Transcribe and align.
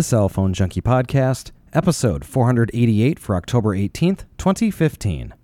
the 0.00 0.04
Cell 0.04 0.30
Phone 0.30 0.54
Junkie 0.54 0.80
Podcast, 0.80 1.50
episode 1.74 2.24
488 2.24 3.18
for 3.18 3.36
October 3.36 3.76
18th, 3.76 4.24
2015. 4.38 5.34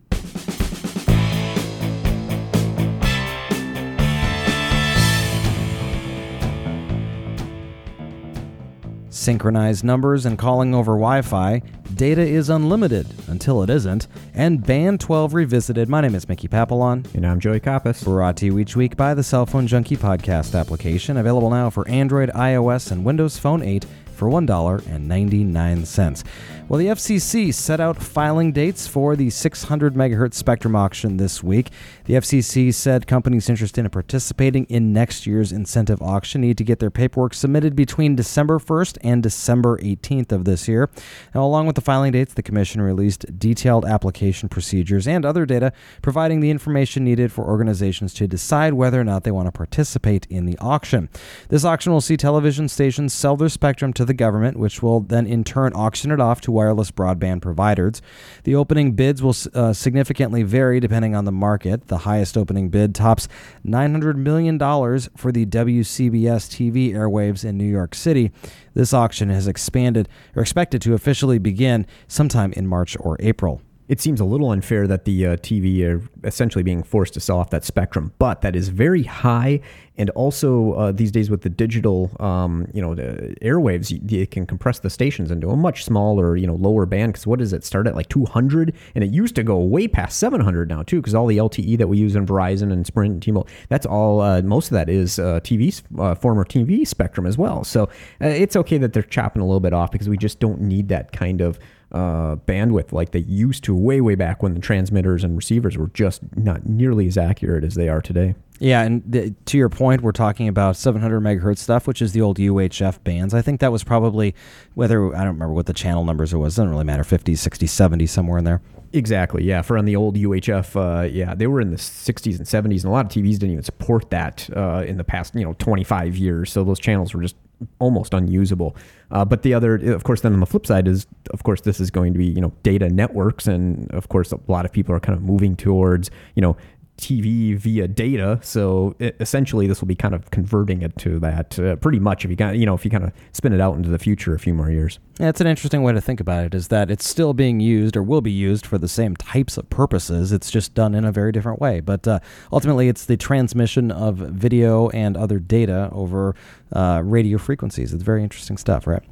Synchronized 9.10 9.84
numbers 9.84 10.24
and 10.24 10.38
calling 10.38 10.74
over 10.74 10.92
Wi 10.92 11.20
Fi. 11.20 11.60
Data 11.94 12.22
is 12.22 12.48
unlimited 12.48 13.06
until 13.28 13.62
it 13.62 13.68
isn't. 13.68 14.06
And 14.32 14.64
Band 14.64 15.00
12 15.00 15.34
Revisited. 15.34 15.90
My 15.90 16.00
name 16.00 16.14
is 16.14 16.28
Mickey 16.28 16.48
Papillon. 16.48 17.04
And 17.12 17.26
I'm 17.26 17.40
Joey 17.40 17.60
Kappas. 17.60 18.04
Brought 18.04 18.38
to 18.38 18.46
you 18.46 18.58
each 18.58 18.74
week 18.74 18.96
by 18.96 19.12
the 19.12 19.22
Cell 19.22 19.44
Phone 19.44 19.66
Junkie 19.66 19.96
podcast 19.96 20.58
application, 20.58 21.18
available 21.18 21.50
now 21.50 21.68
for 21.68 21.86
Android, 21.88 22.30
iOS, 22.30 22.90
and 22.90 23.04
Windows 23.04 23.38
Phone 23.38 23.62
8 23.62 23.84
for 24.16 24.28
$1.99. 24.28 26.24
Well, 26.68 26.78
the 26.78 26.86
FCC 26.86 27.54
set 27.54 27.78
out 27.78 28.02
filing 28.02 28.50
dates 28.50 28.88
for 28.88 29.14
the 29.14 29.30
600 29.30 29.94
megahertz 29.94 30.34
spectrum 30.34 30.74
auction 30.74 31.16
this 31.16 31.40
week. 31.40 31.70
The 32.06 32.14
FCC 32.14 32.74
said 32.74 33.06
companies 33.06 33.48
interested 33.48 33.84
in 33.84 33.90
participating 33.90 34.64
in 34.64 34.92
next 34.92 35.28
year's 35.28 35.52
incentive 35.52 36.02
auction 36.02 36.40
need 36.40 36.58
to 36.58 36.64
get 36.64 36.80
their 36.80 36.90
paperwork 36.90 37.34
submitted 37.34 37.76
between 37.76 38.16
December 38.16 38.58
1st 38.58 38.98
and 39.02 39.22
December 39.22 39.78
18th 39.78 40.32
of 40.32 40.44
this 40.44 40.66
year. 40.66 40.90
Now, 41.34 41.44
along 41.44 41.66
with 41.66 41.76
the 41.76 41.82
filing 41.82 42.12
dates, 42.12 42.34
the 42.34 42.42
Commission 42.42 42.80
released 42.80 43.38
detailed 43.38 43.84
application 43.84 44.48
procedures 44.48 45.06
and 45.06 45.24
other 45.24 45.46
data 45.46 45.72
providing 46.02 46.40
the 46.40 46.50
information 46.50 47.04
needed 47.04 47.30
for 47.30 47.44
organizations 47.44 48.14
to 48.14 48.26
decide 48.26 48.74
whether 48.74 49.00
or 49.00 49.04
not 49.04 49.22
they 49.22 49.30
want 49.30 49.46
to 49.46 49.52
participate 49.52 50.26
in 50.30 50.46
the 50.46 50.58
auction. 50.58 51.08
This 51.48 51.64
auction 51.64 51.92
will 51.92 52.00
see 52.00 52.16
television 52.16 52.68
stations 52.68 53.12
sell 53.12 53.36
their 53.36 53.48
spectrum 53.48 53.92
to 53.92 54.05
the 54.06 54.14
government, 54.14 54.58
which 54.58 54.82
will 54.82 55.00
then 55.00 55.26
in 55.26 55.44
turn 55.44 55.72
auction 55.74 56.10
it 56.10 56.20
off 56.20 56.40
to 56.42 56.52
wireless 56.52 56.90
broadband 56.90 57.42
providers. 57.42 58.00
The 58.44 58.54
opening 58.54 58.92
bids 58.92 59.22
will 59.22 59.34
uh, 59.54 59.72
significantly 59.72 60.42
vary 60.42 60.80
depending 60.80 61.14
on 61.14 61.24
the 61.24 61.32
market. 61.32 61.88
The 61.88 61.98
highest 61.98 62.36
opening 62.36 62.68
bid 62.68 62.94
tops 62.94 63.28
$900 63.66 64.16
million 64.16 64.58
for 64.58 65.32
the 65.32 65.46
WCBS 65.46 66.48
TV 66.48 66.92
airwaves 66.92 67.44
in 67.44 67.56
New 67.58 67.64
York 67.64 67.94
City. 67.94 68.32
This 68.74 68.92
auction 68.92 69.28
has 69.30 69.46
expanded 69.46 70.08
or 70.34 70.42
expected 70.42 70.82
to 70.82 70.94
officially 70.94 71.38
begin 71.38 71.86
sometime 72.08 72.52
in 72.52 72.66
March 72.66 72.96
or 73.00 73.16
April 73.20 73.62
it 73.88 74.00
seems 74.00 74.20
a 74.20 74.24
little 74.24 74.50
unfair 74.50 74.86
that 74.86 75.04
the 75.04 75.26
uh, 75.26 75.36
TV 75.36 75.84
are 75.84 76.02
essentially 76.24 76.64
being 76.64 76.82
forced 76.82 77.14
to 77.14 77.20
sell 77.20 77.38
off 77.38 77.50
that 77.50 77.64
spectrum, 77.64 78.12
but 78.18 78.40
that 78.42 78.56
is 78.56 78.68
very 78.68 79.04
high. 79.04 79.60
And 79.98 80.10
also 80.10 80.72
uh, 80.74 80.92
these 80.92 81.10
days 81.10 81.30
with 81.30 81.40
the 81.40 81.48
digital, 81.48 82.10
um, 82.20 82.68
you 82.74 82.82
know, 82.82 82.94
the 82.94 83.34
airwaves, 83.40 83.90
you, 84.10 84.26
can 84.26 84.44
compress 84.44 84.80
the 84.80 84.90
stations 84.90 85.30
into 85.30 85.48
a 85.48 85.56
much 85.56 85.84
smaller, 85.84 86.36
you 86.36 86.46
know, 86.46 86.56
lower 86.56 86.84
band. 86.84 87.12
Because 87.12 87.26
what 87.26 87.38
does 87.38 87.52
it 87.52 87.64
start 87.64 87.86
at 87.86 87.94
like 87.94 88.08
200, 88.08 88.74
and 88.94 89.04
it 89.04 89.10
used 89.10 89.34
to 89.36 89.42
go 89.42 89.58
way 89.58 89.88
past 89.88 90.18
700 90.18 90.68
now 90.68 90.82
too. 90.82 90.96
Because 90.96 91.14
all 91.14 91.26
the 91.26 91.38
LTE 91.38 91.78
that 91.78 91.86
we 91.86 91.96
use 91.96 92.14
in 92.14 92.26
Verizon 92.26 92.72
and 92.72 92.86
Sprint 92.86 93.12
and 93.12 93.22
T-Mobile, 93.22 93.48
that's 93.68 93.86
all. 93.86 94.20
Uh, 94.20 94.42
most 94.42 94.66
of 94.66 94.74
that 94.74 94.90
is 94.90 95.18
uh, 95.18 95.40
TV, 95.40 95.82
uh, 95.98 96.14
former 96.14 96.44
TV 96.44 96.86
spectrum 96.86 97.26
as 97.26 97.38
well. 97.38 97.64
So 97.64 97.84
uh, 98.20 98.26
it's 98.26 98.56
okay 98.56 98.78
that 98.78 98.92
they're 98.92 99.02
chopping 99.02 99.40
a 99.40 99.46
little 99.46 99.60
bit 99.60 99.72
off 99.72 99.92
because 99.92 100.08
we 100.08 100.18
just 100.18 100.40
don't 100.40 100.60
need 100.60 100.88
that 100.88 101.12
kind 101.12 101.40
of 101.40 101.58
uh, 101.92 102.36
bandwidth 102.36 102.92
like 102.92 103.12
they 103.12 103.20
used 103.20 103.64
to 103.64 103.74
way, 103.74 104.00
way 104.00 104.14
back 104.14 104.42
when 104.42 104.54
the 104.54 104.60
transmitters 104.60 105.22
and 105.24 105.36
receivers 105.36 105.76
were 105.76 105.88
just 105.88 106.22
not 106.36 106.66
nearly 106.66 107.06
as 107.06 107.16
accurate 107.16 107.64
as 107.64 107.74
they 107.74 107.88
are 107.88 108.00
today. 108.00 108.34
Yeah, 108.58 108.82
and 108.82 109.02
the, 109.06 109.34
to 109.46 109.58
your 109.58 109.68
point, 109.68 110.00
we're 110.00 110.12
talking 110.12 110.48
about 110.48 110.76
700 110.76 111.20
megahertz 111.20 111.58
stuff, 111.58 111.86
which 111.86 112.00
is 112.00 112.12
the 112.12 112.22
old 112.22 112.38
UHF 112.38 113.04
bands. 113.04 113.34
I 113.34 113.42
think 113.42 113.60
that 113.60 113.70
was 113.70 113.84
probably 113.84 114.34
whether 114.74 115.14
I 115.14 115.18
don't 115.18 115.34
remember 115.34 115.52
what 115.52 115.66
the 115.66 115.74
channel 115.74 116.04
numbers 116.04 116.32
it 116.32 116.38
was. 116.38 116.54
It 116.54 116.62
doesn't 116.62 116.70
really 116.70 116.84
matter. 116.84 117.04
50, 117.04 117.34
60, 117.34 117.66
70, 117.66 118.06
somewhere 118.06 118.38
in 118.38 118.44
there. 118.44 118.62
Exactly. 118.92 119.44
Yeah. 119.44 119.62
For 119.62 119.76
on 119.76 119.84
the 119.84 119.96
old 119.96 120.16
UHF, 120.16 120.76
uh, 120.76 121.02
yeah, 121.02 121.34
they 121.34 121.46
were 121.46 121.60
in 121.60 121.70
the 121.70 121.76
60s 121.76 122.38
and 122.38 122.46
70s, 122.46 122.82
and 122.82 122.86
a 122.86 122.90
lot 122.90 123.04
of 123.04 123.12
TVs 123.12 123.32
didn't 123.32 123.50
even 123.50 123.64
support 123.64 124.10
that 124.10 124.48
uh, 124.56 124.84
in 124.86 124.96
the 124.96 125.04
past, 125.04 125.34
you 125.34 125.44
know, 125.44 125.54
25 125.58 126.16
years. 126.16 126.50
So 126.50 126.64
those 126.64 126.80
channels 126.80 127.12
were 127.12 127.22
just 127.22 127.36
almost 127.78 128.14
unusable. 128.14 128.76
Uh, 129.10 129.24
but 129.24 129.42
the 129.42 129.54
other, 129.54 129.76
of 129.92 130.04
course, 130.04 130.20
then 130.20 130.32
on 130.32 130.40
the 130.40 130.46
flip 130.46 130.66
side 130.66 130.88
is, 130.88 131.06
of 131.30 131.42
course, 131.42 131.60
this 131.60 131.80
is 131.80 131.90
going 131.90 132.12
to 132.12 132.18
be, 132.18 132.26
you 132.26 132.40
know, 132.40 132.52
data 132.62 132.88
networks, 132.88 133.46
and 133.46 133.90
of 133.92 134.08
course, 134.08 134.32
a 134.32 134.38
lot 134.48 134.64
of 134.64 134.72
people 134.72 134.94
are 134.94 135.00
kind 135.00 135.16
of 135.16 135.22
moving 135.22 135.56
towards, 135.56 136.10
you 136.34 136.42
know, 136.42 136.56
TV 136.98 137.56
via 137.56 137.88
data. 137.88 138.38
So 138.42 138.94
it, 138.98 139.16
essentially, 139.20 139.66
this 139.66 139.80
will 139.80 139.88
be 139.88 139.94
kind 139.94 140.14
of 140.14 140.30
converting 140.30 140.82
it 140.82 140.96
to 140.98 141.18
that 141.20 141.58
uh, 141.58 141.76
pretty 141.76 141.98
much. 141.98 142.24
If 142.24 142.30
you 142.30 142.36
kind, 142.36 142.58
you 142.58 142.66
know, 142.66 142.74
if 142.74 142.84
you 142.84 142.90
kind 142.90 143.04
of 143.04 143.12
spin 143.32 143.52
it 143.52 143.60
out 143.60 143.76
into 143.76 143.88
the 143.88 143.98
future 143.98 144.34
a 144.34 144.38
few 144.38 144.54
more 144.54 144.70
years. 144.70 144.98
Yeah, 145.18 145.28
it's 145.28 145.40
an 145.40 145.46
interesting 145.46 145.82
way 145.82 145.92
to 145.92 146.00
think 146.00 146.20
about 146.20 146.44
it. 146.44 146.54
Is 146.54 146.68
that 146.68 146.90
it's 146.90 147.08
still 147.08 147.34
being 147.34 147.60
used 147.60 147.96
or 147.96 148.02
will 148.02 148.20
be 148.20 148.30
used 148.30 148.66
for 148.66 148.78
the 148.78 148.88
same 148.88 149.16
types 149.16 149.56
of 149.56 149.68
purposes. 149.70 150.32
It's 150.32 150.50
just 150.50 150.74
done 150.74 150.94
in 150.94 151.04
a 151.04 151.12
very 151.12 151.32
different 151.32 151.60
way. 151.60 151.80
But 151.80 152.06
uh, 152.06 152.20
ultimately, 152.52 152.88
it's 152.88 153.04
the 153.04 153.16
transmission 153.16 153.90
of 153.90 154.16
video 154.16 154.88
and 154.90 155.16
other 155.16 155.38
data 155.38 155.88
over 155.92 156.34
uh, 156.72 157.00
radio 157.04 157.38
frequencies. 157.38 157.92
It's 157.92 158.02
very 158.02 158.22
interesting 158.22 158.56
stuff, 158.56 158.86
right? 158.86 159.02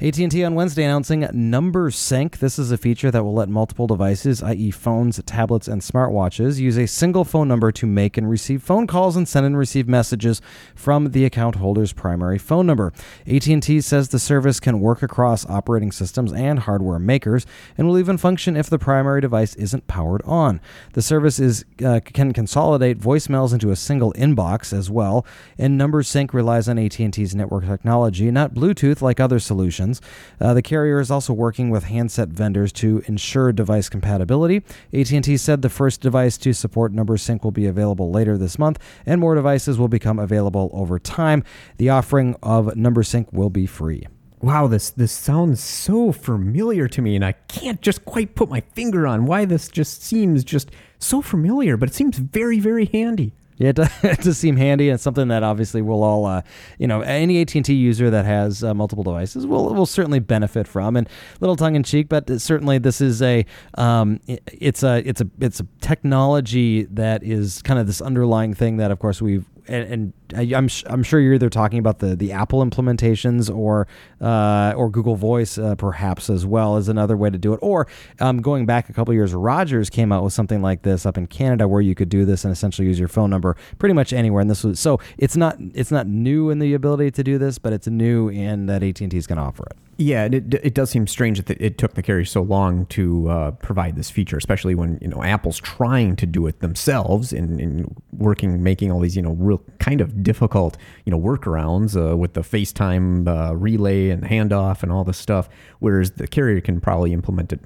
AT&T 0.00 0.42
on 0.44 0.54
Wednesday 0.54 0.84
announcing 0.84 1.28
Number 1.32 1.90
Sync. 1.90 2.38
This 2.38 2.58
is 2.58 2.72
a 2.72 2.78
feature 2.78 3.10
that 3.10 3.22
will 3.22 3.34
let 3.34 3.48
multiple 3.48 3.86
devices, 3.86 4.42
i.e., 4.42 4.70
phones, 4.70 5.20
tablets, 5.24 5.68
and 5.68 5.82
smartwatches, 5.82 6.58
use 6.58 6.78
a 6.78 6.86
single 6.86 7.24
phone 7.32 7.48
number 7.48 7.72
to 7.72 7.86
make 7.86 8.18
and 8.18 8.28
receive 8.28 8.62
phone 8.62 8.86
calls 8.86 9.16
and 9.16 9.26
send 9.26 9.46
and 9.46 9.56
receive 9.56 9.88
messages 9.88 10.42
from 10.74 11.12
the 11.12 11.24
account 11.24 11.54
holder's 11.54 11.94
primary 11.94 12.36
phone 12.36 12.66
number. 12.66 12.92
AT&T 13.26 13.80
says 13.80 14.10
the 14.10 14.18
service 14.18 14.60
can 14.60 14.80
work 14.80 15.02
across 15.02 15.48
operating 15.48 15.90
systems 15.90 16.30
and 16.34 16.58
hardware 16.58 16.98
makers 16.98 17.46
and 17.78 17.88
will 17.88 17.98
even 17.98 18.18
function 18.18 18.54
if 18.54 18.68
the 18.68 18.78
primary 18.78 19.22
device 19.22 19.54
isn't 19.54 19.86
powered 19.86 20.20
on. 20.26 20.60
The 20.92 21.00
service 21.00 21.38
is 21.38 21.64
uh, 21.82 22.00
can 22.04 22.34
consolidate 22.34 22.98
voicemails 22.98 23.54
into 23.54 23.70
a 23.70 23.76
single 23.76 24.12
inbox 24.12 24.70
as 24.74 24.90
well, 24.90 25.24
and 25.56 25.78
Number 25.78 26.02
Sync 26.02 26.34
relies 26.34 26.68
on 26.68 26.78
AT&T's 26.78 27.34
network 27.34 27.64
technology, 27.64 28.30
not 28.30 28.52
Bluetooth 28.52 29.00
like 29.00 29.20
other 29.20 29.38
solutions. 29.38 30.02
Uh, 30.38 30.52
the 30.52 30.60
carrier 30.60 31.00
is 31.00 31.10
also 31.10 31.32
working 31.32 31.70
with 31.70 31.84
handset 31.84 32.28
vendors 32.28 32.72
to 32.72 33.02
ensure 33.06 33.52
device 33.52 33.88
compatibility. 33.88 34.62
AT&T 34.92 35.38
said 35.38 35.62
the 35.62 35.70
first 35.70 36.02
device 36.02 36.36
to 36.36 36.52
support 36.52 36.92
Number 36.92 37.16
Sync 37.22 37.44
will 37.44 37.50
be 37.50 37.66
available 37.66 38.10
later 38.10 38.36
this 38.36 38.58
month, 38.58 38.78
and 39.06 39.20
more 39.20 39.34
devices 39.34 39.78
will 39.78 39.88
become 39.88 40.18
available 40.18 40.70
over 40.72 40.98
time. 40.98 41.44
The 41.78 41.88
offering 41.88 42.36
of 42.42 42.76
Number 42.76 43.02
Sync 43.02 43.32
will 43.32 43.50
be 43.50 43.66
free. 43.66 44.06
Wow, 44.40 44.66
this 44.66 44.90
this 44.90 45.12
sounds 45.12 45.62
so 45.62 46.10
familiar 46.10 46.88
to 46.88 47.00
me, 47.00 47.14
and 47.14 47.24
I 47.24 47.32
can't 47.32 47.80
just 47.80 48.04
quite 48.04 48.34
put 48.34 48.50
my 48.50 48.60
finger 48.60 49.06
on 49.06 49.24
why 49.24 49.44
this 49.44 49.68
just 49.68 50.02
seems 50.02 50.42
just 50.42 50.70
so 50.98 51.22
familiar, 51.22 51.76
but 51.76 51.88
it 51.88 51.94
seems 51.94 52.18
very, 52.18 52.58
very 52.58 52.86
handy. 52.86 53.34
Yeah, 53.56 53.70
it 53.70 53.76
does, 53.76 53.90
it 54.02 54.20
does 54.20 54.38
seem 54.38 54.56
handy, 54.56 54.88
and 54.88 55.00
something 55.00 55.28
that 55.28 55.42
obviously 55.42 55.82
we'll 55.82 56.02
all, 56.02 56.26
uh, 56.26 56.42
you 56.78 56.86
know, 56.86 57.00
any 57.02 57.40
AT 57.40 57.54
and 57.54 57.64
T 57.64 57.74
user 57.74 58.10
that 58.10 58.24
has 58.24 58.64
uh, 58.64 58.74
multiple 58.74 59.04
devices 59.04 59.46
will 59.46 59.74
will 59.74 59.86
certainly 59.86 60.18
benefit 60.18 60.66
from. 60.66 60.96
And 60.96 61.08
little 61.40 61.56
tongue 61.56 61.76
in 61.76 61.82
cheek, 61.82 62.08
but 62.08 62.40
certainly 62.40 62.78
this 62.78 63.00
is 63.00 63.22
a, 63.22 63.44
um, 63.74 64.20
it's 64.26 64.82
a 64.82 65.06
it's 65.08 65.20
a 65.20 65.28
it's 65.40 65.60
a 65.60 65.66
technology 65.80 66.84
that 66.84 67.22
is 67.22 67.62
kind 67.62 67.78
of 67.78 67.86
this 67.86 68.00
underlying 68.00 68.54
thing 68.54 68.78
that, 68.78 68.90
of 68.90 68.98
course, 68.98 69.22
we've 69.22 69.46
and, 69.68 70.12
and 70.32 70.52
I'm 70.54 70.68
I'm 70.86 71.02
sure 71.02 71.20
you're 71.20 71.34
either 71.34 71.50
talking 71.50 71.78
about 71.78 71.98
the, 71.98 72.16
the 72.16 72.32
Apple 72.32 72.64
implementations 72.64 73.54
or 73.54 73.86
uh, 74.20 74.72
or 74.76 74.90
Google 74.90 75.16
Voice 75.16 75.58
uh, 75.58 75.74
perhaps 75.74 76.30
as 76.30 76.44
well 76.46 76.76
as 76.76 76.88
another 76.88 77.16
way 77.16 77.30
to 77.30 77.38
do 77.38 77.52
it. 77.52 77.58
Or 77.62 77.86
um, 78.20 78.40
going 78.40 78.66
back 78.66 78.88
a 78.88 78.92
couple 78.92 79.14
years, 79.14 79.34
Rogers 79.34 79.90
came 79.90 80.12
out 80.12 80.24
with 80.24 80.32
something 80.32 80.62
like 80.62 80.82
this 80.82 81.06
up 81.06 81.16
in 81.16 81.26
Canada 81.26 81.68
where 81.68 81.80
you 81.80 81.94
could 81.94 82.08
do 82.08 82.24
this 82.24 82.44
and 82.44 82.52
essentially 82.52 82.88
use 82.88 82.98
your 82.98 83.08
phone 83.08 83.30
number 83.30 83.56
pretty 83.78 83.94
much 83.94 84.12
anywhere. 84.12 84.40
And 84.40 84.50
this 84.50 84.64
was 84.64 84.80
so 84.80 85.00
it's 85.18 85.36
not 85.36 85.56
it's 85.74 85.90
not 85.90 86.06
new 86.06 86.50
in 86.50 86.58
the 86.58 86.74
ability 86.74 87.10
to 87.12 87.24
do 87.24 87.38
this, 87.38 87.58
but 87.58 87.72
it's 87.72 87.86
new 87.86 88.28
in 88.28 88.66
that 88.66 88.82
AT 88.82 89.00
and 89.00 89.10
T 89.10 89.16
is 89.16 89.26
going 89.26 89.38
to 89.38 89.44
offer 89.44 89.64
it. 89.70 89.76
Yeah, 90.02 90.24
and 90.24 90.34
it, 90.34 90.54
it 90.54 90.74
does 90.74 90.90
seem 90.90 91.06
strange 91.06 91.40
that 91.40 91.60
it 91.60 91.78
took 91.78 91.94
the 91.94 92.02
carrier 92.02 92.24
so 92.24 92.42
long 92.42 92.86
to 92.86 93.28
uh, 93.28 93.50
provide 93.52 93.94
this 93.94 94.10
feature, 94.10 94.36
especially 94.36 94.74
when 94.74 94.98
you 95.00 95.06
know 95.06 95.22
Apple's 95.22 95.60
trying 95.60 96.16
to 96.16 96.26
do 96.26 96.48
it 96.48 96.58
themselves 96.58 97.32
and, 97.32 98.02
working, 98.10 98.64
making 98.64 98.90
all 98.90 98.98
these 98.98 99.14
you 99.14 99.22
know 99.22 99.34
real 99.34 99.62
kind 99.78 100.00
of 100.00 100.24
difficult 100.24 100.76
you 101.04 101.12
know 101.12 101.20
workarounds 101.20 101.96
uh, 101.96 102.16
with 102.16 102.34
the 102.34 102.40
FaceTime 102.40 103.28
uh, 103.28 103.54
relay 103.54 104.10
and 104.10 104.24
handoff 104.24 104.82
and 104.82 104.90
all 104.90 105.04
this 105.04 105.18
stuff, 105.18 105.48
whereas 105.78 106.10
the 106.12 106.26
carrier 106.26 106.60
can 106.60 106.80
probably 106.80 107.12
implement 107.12 107.52
it 107.52 107.60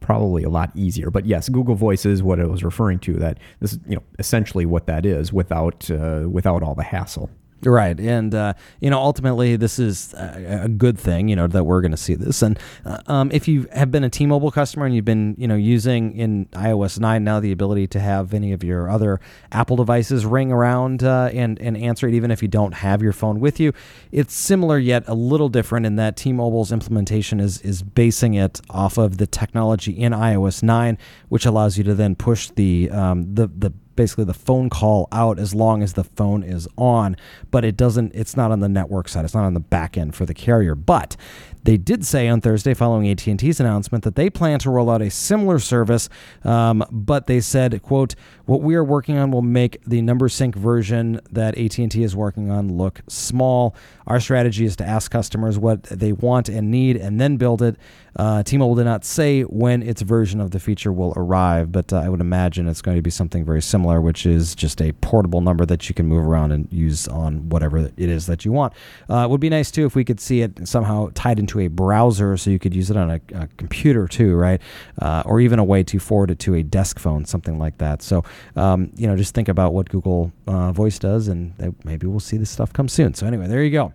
probably 0.00 0.42
a 0.42 0.50
lot 0.50 0.70
easier. 0.74 1.10
But 1.10 1.24
yes, 1.24 1.48
Google 1.48 1.74
Voice 1.74 2.04
is 2.04 2.22
what 2.22 2.38
I 2.38 2.44
was 2.44 2.62
referring 2.62 2.98
to. 3.00 3.14
That 3.14 3.38
this 3.60 3.72
is 3.72 3.78
you 3.88 3.96
know 3.96 4.02
essentially 4.18 4.66
what 4.66 4.86
that 4.88 5.06
is 5.06 5.32
without 5.32 5.90
uh, 5.90 6.26
without 6.28 6.62
all 6.62 6.74
the 6.74 6.82
hassle. 6.82 7.30
Right, 7.64 7.98
and 7.98 8.32
uh, 8.36 8.54
you 8.78 8.88
know, 8.88 9.00
ultimately, 9.00 9.56
this 9.56 9.80
is 9.80 10.14
a, 10.14 10.60
a, 10.64 10.68
good 10.68 10.96
thing. 10.96 11.26
You 11.28 11.34
know 11.34 11.48
that 11.48 11.64
we're 11.64 11.80
going 11.80 11.90
to 11.90 11.96
see 11.96 12.14
this, 12.14 12.40
and 12.40 12.56
uh, 12.84 12.98
um, 13.08 13.32
if 13.32 13.48
you 13.48 13.66
have 13.72 13.90
been 13.90 14.04
a 14.04 14.08
T-Mobile 14.10 14.52
customer 14.52 14.86
and 14.86 14.94
you've 14.94 15.04
been, 15.04 15.34
you 15.36 15.48
know, 15.48 15.56
using 15.56 16.16
in 16.16 16.46
iOS 16.52 17.00
nine 17.00 17.24
now 17.24 17.40
the 17.40 17.50
ability 17.50 17.88
to 17.88 17.98
have 17.98 18.32
any 18.32 18.52
of 18.52 18.62
your 18.62 18.88
other 18.88 19.18
Apple 19.50 19.74
devices 19.74 20.24
ring 20.24 20.52
around 20.52 21.02
uh, 21.02 21.30
and 21.32 21.58
and 21.58 21.76
answer 21.76 22.06
it, 22.06 22.14
even 22.14 22.30
if 22.30 22.42
you 22.42 22.48
don't 22.48 22.74
have 22.74 23.02
your 23.02 23.12
phone 23.12 23.40
with 23.40 23.58
you, 23.58 23.72
it's 24.12 24.34
similar 24.34 24.78
yet 24.78 25.02
a 25.08 25.14
little 25.14 25.48
different 25.48 25.84
in 25.84 25.96
that 25.96 26.16
T-Mobile's 26.16 26.70
implementation 26.70 27.40
is 27.40 27.60
is 27.62 27.82
basing 27.82 28.34
it 28.34 28.60
off 28.70 28.98
of 28.98 29.18
the 29.18 29.26
technology 29.26 29.90
in 29.98 30.12
iOS 30.12 30.62
nine, 30.62 30.96
which 31.28 31.44
allows 31.44 31.76
you 31.76 31.82
to 31.82 31.94
then 31.96 32.14
push 32.14 32.50
the 32.50 32.88
um, 32.90 33.34
the 33.34 33.48
the 33.48 33.72
basically 33.98 34.24
the 34.24 34.32
phone 34.32 34.70
call 34.70 35.08
out 35.10 35.40
as 35.40 35.56
long 35.56 35.82
as 35.82 35.94
the 35.94 36.04
phone 36.04 36.44
is 36.44 36.68
on, 36.78 37.16
but 37.50 37.64
it 37.64 37.76
doesn't. 37.76 38.14
It's 38.14 38.36
not 38.36 38.52
on 38.52 38.60
the 38.60 38.68
network 38.68 39.08
side. 39.08 39.24
It's 39.24 39.34
not 39.34 39.44
on 39.44 39.54
the 39.54 39.60
back 39.60 39.98
end 39.98 40.14
for 40.14 40.24
the 40.24 40.32
carrier. 40.32 40.76
But 40.76 41.16
they 41.64 41.76
did 41.76 42.06
say 42.06 42.28
on 42.28 42.40
Thursday, 42.40 42.74
following 42.74 43.10
AT&T's 43.10 43.58
announcement, 43.58 44.04
that 44.04 44.14
they 44.14 44.30
plan 44.30 44.60
to 44.60 44.70
roll 44.70 44.88
out 44.88 45.02
a 45.02 45.10
similar 45.10 45.58
service. 45.58 46.08
Um, 46.44 46.84
but 46.90 47.26
they 47.26 47.40
said, 47.40 47.82
"quote 47.82 48.14
What 48.46 48.62
we 48.62 48.76
are 48.76 48.84
working 48.84 49.18
on 49.18 49.32
will 49.32 49.42
make 49.42 49.82
the 49.84 50.00
number 50.00 50.28
sync 50.28 50.54
version 50.54 51.20
that 51.32 51.58
AT&T 51.58 52.00
is 52.00 52.14
working 52.14 52.50
on 52.50 52.78
look 52.78 53.00
small. 53.08 53.74
Our 54.06 54.20
strategy 54.20 54.64
is 54.64 54.76
to 54.76 54.86
ask 54.86 55.10
customers 55.10 55.58
what 55.58 55.82
they 55.82 56.12
want 56.12 56.48
and 56.48 56.70
need, 56.70 56.96
and 56.96 57.20
then 57.20 57.36
build 57.36 57.62
it." 57.62 57.76
Uh, 58.16 58.42
T-Mobile 58.42 58.74
did 58.76 58.84
not 58.84 59.04
say 59.04 59.42
when 59.42 59.82
its 59.82 60.02
version 60.02 60.40
of 60.40 60.50
the 60.50 60.60
feature 60.60 60.92
will 60.92 61.12
arrive, 61.16 61.70
but 61.70 61.92
uh, 61.92 61.98
I 61.98 62.08
would 62.08 62.20
imagine 62.20 62.68
it's 62.68 62.82
going 62.82 62.96
to 62.96 63.02
be 63.02 63.10
something 63.10 63.44
very 63.44 63.62
similar, 63.62 64.00
which 64.00 64.26
is 64.26 64.54
just 64.54 64.80
a 64.80 64.92
portable 64.92 65.40
number 65.40 65.64
that 65.66 65.88
you 65.88 65.94
can 65.94 66.06
move 66.06 66.26
around 66.26 66.52
and 66.52 66.68
use 66.72 67.06
on 67.08 67.48
whatever 67.48 67.78
it 67.78 67.92
is 67.96 68.26
that 68.26 68.44
you 68.44 68.52
want. 68.52 68.72
Uh, 69.10 69.24
it 69.24 69.30
would 69.30 69.40
be 69.40 69.50
nice 69.50 69.70
too 69.70 69.86
if 69.86 69.94
we 69.94 70.04
could 70.04 70.20
see 70.20 70.40
it 70.40 70.66
somehow 70.66 71.10
tied 71.14 71.38
into 71.38 71.60
a 71.60 71.68
browser, 71.68 72.36
so 72.36 72.50
you 72.50 72.58
could 72.58 72.74
use 72.74 72.90
it 72.90 72.96
on 72.96 73.10
a, 73.10 73.20
a 73.34 73.48
computer 73.56 74.08
too, 74.08 74.34
right? 74.34 74.60
Uh, 75.00 75.22
or 75.26 75.40
even 75.40 75.58
a 75.58 75.64
way 75.64 75.82
to 75.82 75.98
forward 75.98 76.30
it 76.30 76.38
to 76.38 76.54
a 76.54 76.62
desk 76.62 76.98
phone, 76.98 77.24
something 77.24 77.58
like 77.58 77.78
that. 77.78 78.02
So, 78.02 78.24
um, 78.56 78.90
you 78.96 79.06
know, 79.06 79.16
just 79.16 79.34
think 79.34 79.48
about 79.48 79.74
what 79.74 79.88
Google 79.88 80.32
uh, 80.46 80.72
Voice 80.72 80.98
does, 80.98 81.28
and 81.28 81.52
maybe 81.84 82.06
we'll 82.06 82.20
see 82.20 82.36
this 82.36 82.50
stuff 82.50 82.72
come 82.72 82.88
soon. 82.88 83.14
So 83.14 83.26
anyway, 83.26 83.46
there 83.46 83.62
you 83.62 83.70
go. 83.70 83.92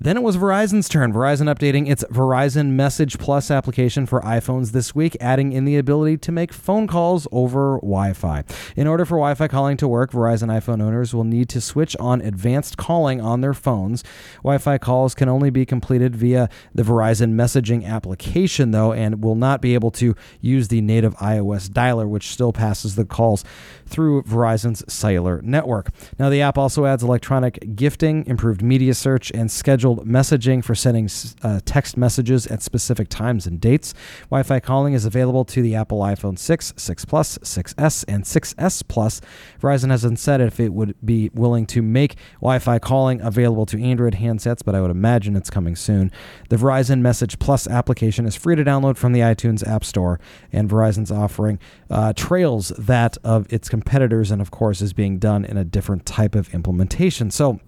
Then 0.00 0.16
it 0.16 0.22
was 0.22 0.36
Verizon's 0.36 0.88
turn. 0.88 1.12
Verizon 1.12 1.52
updating 1.52 1.88
its 1.88 2.02
Verizon 2.04 2.70
Message 2.70 3.18
Plus 3.18 3.51
application 3.52 4.06
for 4.06 4.20
iPhones 4.22 4.72
this 4.72 4.94
week, 4.94 5.16
adding 5.20 5.52
in 5.52 5.64
the 5.64 5.76
ability 5.76 6.16
to 6.18 6.32
make 6.32 6.52
phone 6.52 6.86
calls 6.86 7.28
over 7.30 7.76
Wi 7.76 8.12
Fi. 8.12 8.44
In 8.74 8.86
order 8.86 9.04
for 9.04 9.16
Wi 9.16 9.34
Fi 9.34 9.46
calling 9.46 9.76
to 9.76 9.86
work, 9.86 10.10
Verizon 10.10 10.48
iPhone 10.48 10.82
owners 10.82 11.14
will 11.14 11.24
need 11.24 11.48
to 11.50 11.60
switch 11.60 11.94
on 12.00 12.20
advanced 12.20 12.76
calling 12.76 13.20
on 13.20 13.40
their 13.42 13.54
phones. 13.54 14.02
Wi 14.38 14.58
Fi 14.58 14.78
calls 14.78 15.14
can 15.14 15.28
only 15.28 15.50
be 15.50 15.64
completed 15.64 16.16
via 16.16 16.48
the 16.74 16.82
Verizon 16.82 17.34
messaging 17.34 17.84
application, 17.84 18.70
though, 18.70 18.92
and 18.92 19.22
will 19.22 19.36
not 19.36 19.60
be 19.60 19.74
able 19.74 19.90
to 19.92 20.16
use 20.40 20.68
the 20.68 20.80
native 20.80 21.14
iOS 21.16 21.68
dialer, 21.68 22.08
which 22.08 22.28
still 22.28 22.52
passes 22.52 22.96
the 22.96 23.04
calls 23.04 23.44
through 23.86 24.22
Verizon's 24.22 24.82
cellular 24.92 25.40
network. 25.42 25.90
Now, 26.18 26.30
the 26.30 26.40
app 26.40 26.56
also 26.56 26.86
adds 26.86 27.02
electronic 27.02 27.76
gifting, 27.76 28.26
improved 28.26 28.62
media 28.62 28.94
search, 28.94 29.30
and 29.32 29.50
scheduled 29.50 30.06
messaging 30.06 30.64
for 30.64 30.74
sending 30.74 31.08
uh, 31.42 31.60
text 31.64 31.96
messages 31.96 32.46
at 32.46 32.62
specific 32.62 33.08
times 33.08 33.41
and 33.46 33.60
dates. 33.60 33.94
Wi 34.24 34.42
Fi 34.42 34.60
calling 34.60 34.94
is 34.94 35.04
available 35.04 35.44
to 35.44 35.62
the 35.62 35.74
Apple 35.74 36.00
iPhone 36.00 36.38
6, 36.38 36.74
6 36.76 37.04
Plus, 37.04 37.38
6S, 37.38 38.04
and 38.08 38.24
6S 38.24 38.82
Plus. 38.86 39.20
Verizon 39.60 39.90
hasn't 39.90 40.18
said 40.18 40.40
if 40.40 40.60
it 40.60 40.72
would 40.72 40.94
be 41.04 41.30
willing 41.34 41.66
to 41.66 41.82
make 41.82 42.16
Wi 42.40 42.58
Fi 42.58 42.78
calling 42.78 43.20
available 43.20 43.66
to 43.66 43.82
Android 43.82 44.14
handsets, 44.14 44.64
but 44.64 44.74
I 44.74 44.80
would 44.80 44.90
imagine 44.90 45.36
it's 45.36 45.50
coming 45.50 45.76
soon. 45.76 46.10
The 46.48 46.56
Verizon 46.56 47.00
Message 47.00 47.38
Plus 47.38 47.66
application 47.66 48.26
is 48.26 48.36
free 48.36 48.56
to 48.56 48.64
download 48.64 48.96
from 48.96 49.12
the 49.12 49.20
iTunes 49.20 49.66
App 49.66 49.84
Store, 49.84 50.20
and 50.52 50.68
Verizon's 50.68 51.10
offering 51.10 51.58
uh, 51.90 52.12
trails 52.14 52.68
that 52.78 53.16
of 53.24 53.52
its 53.52 53.68
competitors, 53.68 54.30
and 54.30 54.40
of 54.40 54.50
course, 54.50 54.80
is 54.80 54.92
being 54.92 55.18
done 55.18 55.44
in 55.44 55.56
a 55.56 55.64
different 55.64 56.06
type 56.06 56.34
of 56.34 56.52
implementation. 56.54 57.30
So, 57.30 57.60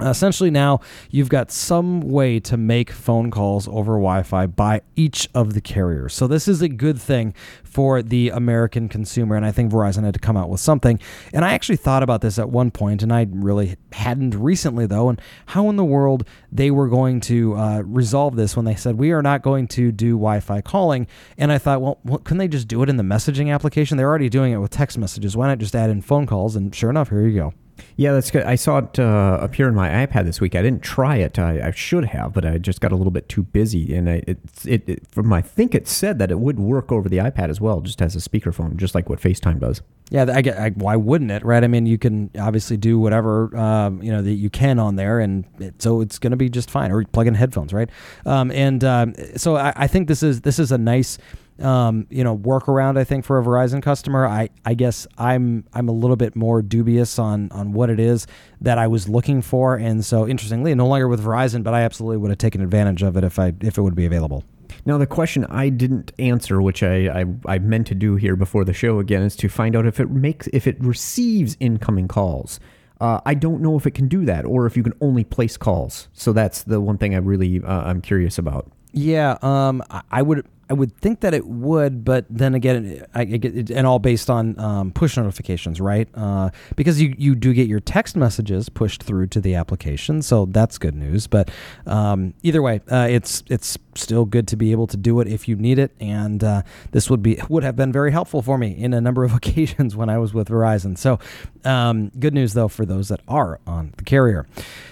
essentially 0.00 0.50
now 0.50 0.80
you've 1.10 1.28
got 1.28 1.50
some 1.50 2.00
way 2.00 2.38
to 2.40 2.56
make 2.56 2.90
phone 2.90 3.30
calls 3.30 3.66
over 3.68 3.94
wi-fi 3.94 4.46
by 4.46 4.82
each 4.94 5.28
of 5.34 5.54
the 5.54 5.60
carriers. 5.60 6.14
So 6.14 6.26
this 6.26 6.48
is 6.48 6.62
a 6.62 6.68
good 6.68 7.00
thing 7.00 7.34
for 7.64 8.00
the 8.02 8.30
american 8.30 8.88
consumer 8.88 9.36
and 9.36 9.44
i 9.44 9.52
think 9.52 9.70
verizon 9.70 10.02
had 10.02 10.14
to 10.14 10.20
come 10.20 10.36
out 10.36 10.48
with 10.48 10.60
something. 10.60 10.98
And 11.32 11.44
i 11.44 11.52
actually 11.52 11.76
thought 11.76 12.02
about 12.02 12.20
this 12.20 12.38
at 12.38 12.50
one 12.50 12.70
point 12.70 13.02
and 13.02 13.12
i 13.12 13.26
really 13.30 13.76
hadn't 13.92 14.34
recently 14.34 14.86
though 14.86 15.08
and 15.08 15.20
how 15.46 15.68
in 15.68 15.76
the 15.76 15.84
world 15.84 16.26
they 16.50 16.70
were 16.70 16.88
going 16.88 17.20
to 17.20 17.54
uh, 17.56 17.82
resolve 17.84 18.36
this 18.36 18.56
when 18.56 18.64
they 18.64 18.74
said 18.74 18.96
we 18.96 19.12
are 19.12 19.22
not 19.22 19.42
going 19.42 19.68
to 19.68 19.92
do 19.92 20.12
wi-fi 20.12 20.60
calling. 20.60 21.06
And 21.38 21.52
i 21.52 21.58
thought 21.58 21.80
well, 21.80 21.98
well 22.04 22.18
couldn't 22.18 22.38
they 22.38 22.48
just 22.48 22.68
do 22.68 22.82
it 22.82 22.88
in 22.88 22.96
the 22.96 23.02
messaging 23.02 23.52
application? 23.52 23.96
They're 23.96 24.08
already 24.08 24.28
doing 24.28 24.52
it 24.52 24.58
with 24.58 24.70
text 24.70 24.98
messages. 24.98 25.36
Why 25.36 25.48
not 25.48 25.58
just 25.58 25.74
add 25.74 25.90
in 25.90 26.02
phone 26.02 26.26
calls? 26.26 26.56
And 26.56 26.74
sure 26.74 26.90
enough 26.90 27.10
here 27.10 27.26
you 27.26 27.38
go 27.38 27.65
yeah, 27.96 28.12
that's 28.12 28.30
good. 28.30 28.44
I 28.44 28.54
saw 28.54 28.78
it 28.78 28.98
uh, 28.98 29.38
appear 29.40 29.68
in 29.68 29.74
my 29.74 30.06
iPad 30.06 30.24
this 30.24 30.40
week. 30.40 30.54
I 30.54 30.62
didn't 30.62 30.82
try 30.82 31.16
it. 31.16 31.38
I, 31.38 31.68
I, 31.68 31.70
should 31.70 32.06
have, 32.06 32.32
but 32.32 32.44
I 32.44 32.58
just 32.58 32.80
got 32.80 32.92
a 32.92 32.96
little 32.96 33.10
bit 33.10 33.28
too 33.28 33.42
busy. 33.42 33.94
And 33.94 34.08
I, 34.08 34.22
it, 34.26 34.38
it, 34.64 34.88
it, 34.88 35.06
from 35.10 35.32
I 35.32 35.42
think 35.42 35.74
it 35.74 35.88
said 35.88 36.18
that 36.18 36.30
it 36.30 36.38
would 36.38 36.58
work 36.58 36.92
over 36.92 37.08
the 37.08 37.18
iPad 37.18 37.48
as 37.48 37.60
well, 37.60 37.80
just 37.80 38.02
as 38.02 38.14
a 38.14 38.18
speakerphone, 38.18 38.76
just 38.76 38.94
like 38.94 39.08
what 39.08 39.20
FaceTime 39.20 39.60
does. 39.60 39.82
Yeah, 40.10 40.26
I 40.32 40.40
get. 40.40 40.56
I, 40.58 40.70
why 40.70 40.94
wouldn't 40.94 41.32
it? 41.32 41.44
Right? 41.44 41.64
I 41.64 41.66
mean, 41.66 41.84
you 41.84 41.98
can 41.98 42.30
obviously 42.38 42.76
do 42.76 42.98
whatever 42.98 43.54
um, 43.56 44.00
you 44.02 44.12
know 44.12 44.22
that 44.22 44.34
you 44.34 44.50
can 44.50 44.78
on 44.78 44.94
there, 44.94 45.18
and 45.18 45.44
it, 45.58 45.82
so 45.82 46.00
it's 46.00 46.20
going 46.20 46.30
to 46.30 46.36
be 46.36 46.48
just 46.48 46.70
fine. 46.70 46.92
Or 46.92 47.02
plug 47.04 47.26
in 47.26 47.34
headphones, 47.34 47.72
right? 47.72 47.90
Um, 48.24 48.52
and 48.52 48.84
um, 48.84 49.14
so 49.34 49.56
I, 49.56 49.72
I 49.74 49.86
think 49.88 50.06
this 50.06 50.22
is 50.22 50.42
this 50.42 50.60
is 50.60 50.70
a 50.70 50.78
nice 50.78 51.18
um, 51.60 52.06
you 52.10 52.22
know, 52.22 52.36
workaround. 52.36 52.98
I 52.98 53.04
think 53.04 53.24
for 53.24 53.38
a 53.38 53.44
Verizon 53.44 53.82
customer, 53.82 54.26
I, 54.26 54.50
I 54.64 54.74
guess 54.74 55.06
I'm 55.18 55.64
I'm 55.72 55.88
a 55.88 55.92
little 55.92 56.16
bit 56.16 56.36
more 56.36 56.62
dubious 56.62 57.18
on 57.18 57.50
on 57.52 57.72
what 57.72 57.90
it 57.90 58.00
is 58.00 58.26
that 58.60 58.78
I 58.78 58.86
was 58.86 59.08
looking 59.08 59.42
for, 59.42 59.76
and 59.76 60.04
so 60.04 60.26
interestingly, 60.26 60.74
no 60.74 60.86
longer 60.86 61.08
with 61.08 61.24
Verizon, 61.24 61.62
but 61.62 61.74
I 61.74 61.82
absolutely 61.82 62.18
would 62.18 62.30
have 62.30 62.38
taken 62.38 62.60
advantage 62.60 63.02
of 63.02 63.16
it 63.16 63.24
if 63.24 63.38
I 63.38 63.52
if 63.60 63.78
it 63.78 63.82
would 63.82 63.94
be 63.94 64.06
available. 64.06 64.44
Now, 64.84 64.98
the 64.98 65.06
question 65.06 65.44
I 65.46 65.68
didn't 65.68 66.12
answer, 66.18 66.60
which 66.60 66.82
I, 66.82 67.22
I, 67.22 67.24
I 67.46 67.58
meant 67.58 67.86
to 67.88 67.94
do 67.94 68.16
here 68.16 68.36
before 68.36 68.64
the 68.64 68.72
show 68.72 68.98
again, 68.98 69.22
is 69.22 69.34
to 69.36 69.48
find 69.48 69.74
out 69.74 69.86
if 69.86 69.98
it 69.98 70.10
makes 70.10 70.46
if 70.48 70.66
it 70.66 70.76
receives 70.80 71.56
incoming 71.60 72.08
calls. 72.08 72.60
Uh, 72.98 73.20
I 73.26 73.34
don't 73.34 73.60
know 73.60 73.76
if 73.76 73.86
it 73.86 73.90
can 73.90 74.08
do 74.08 74.24
that, 74.24 74.46
or 74.46 74.64
if 74.64 74.76
you 74.76 74.82
can 74.82 74.94
only 75.00 75.24
place 75.24 75.56
calls. 75.56 76.08
So 76.12 76.32
that's 76.32 76.62
the 76.62 76.80
one 76.80 76.98
thing 76.98 77.14
I 77.14 77.18
really 77.18 77.62
uh, 77.62 77.82
I'm 77.82 78.00
curious 78.00 78.38
about. 78.38 78.70
Yeah, 78.92 79.36
um, 79.42 79.82
I 80.10 80.22
would 80.22 80.46
I 80.68 80.74
would 80.74 80.96
think 80.96 81.20
that 81.20 81.32
it 81.32 81.46
would, 81.46 82.04
but 82.04 82.24
then 82.28 82.54
again, 82.54 83.06
I, 83.14 83.24
get 83.24 83.70
and 83.70 83.86
all 83.86 84.00
based 84.00 84.28
on 84.28 84.58
um, 84.58 84.90
push 84.90 85.16
notifications, 85.16 85.80
right? 85.80 86.08
Uh, 86.14 86.50
because 86.74 87.00
you, 87.00 87.14
you 87.16 87.36
do 87.36 87.54
get 87.54 87.68
your 87.68 87.78
text 87.78 88.16
messages 88.16 88.68
pushed 88.68 89.02
through 89.02 89.28
to 89.28 89.40
the 89.40 89.54
application, 89.54 90.22
so 90.22 90.46
that's 90.46 90.78
good 90.78 90.96
news. 90.96 91.28
But 91.28 91.50
um, 91.86 92.34
either 92.42 92.62
way, 92.62 92.80
uh, 92.90 93.06
it's 93.08 93.44
it's 93.48 93.78
still 93.94 94.24
good 94.24 94.48
to 94.48 94.56
be 94.56 94.72
able 94.72 94.86
to 94.88 94.96
do 94.96 95.20
it 95.20 95.28
if 95.28 95.46
you 95.46 95.54
need 95.54 95.78
it, 95.78 95.92
and 96.00 96.42
uh, 96.42 96.62
this 96.90 97.08
would 97.08 97.22
be 97.22 97.40
would 97.48 97.62
have 97.62 97.76
been 97.76 97.92
very 97.92 98.10
helpful 98.10 98.42
for 98.42 98.58
me 98.58 98.72
in 98.76 98.92
a 98.92 99.00
number 99.00 99.22
of 99.22 99.34
occasions 99.34 99.94
when 99.94 100.08
I 100.08 100.18
was 100.18 100.34
with 100.34 100.48
Verizon. 100.48 100.98
So 100.98 101.20
um, 101.64 102.10
good 102.18 102.34
news 102.34 102.54
though 102.54 102.68
for 102.68 102.84
those 102.84 103.08
that 103.08 103.20
are 103.28 103.60
on 103.66 103.94
the 103.96 104.04
carrier. 104.04 104.46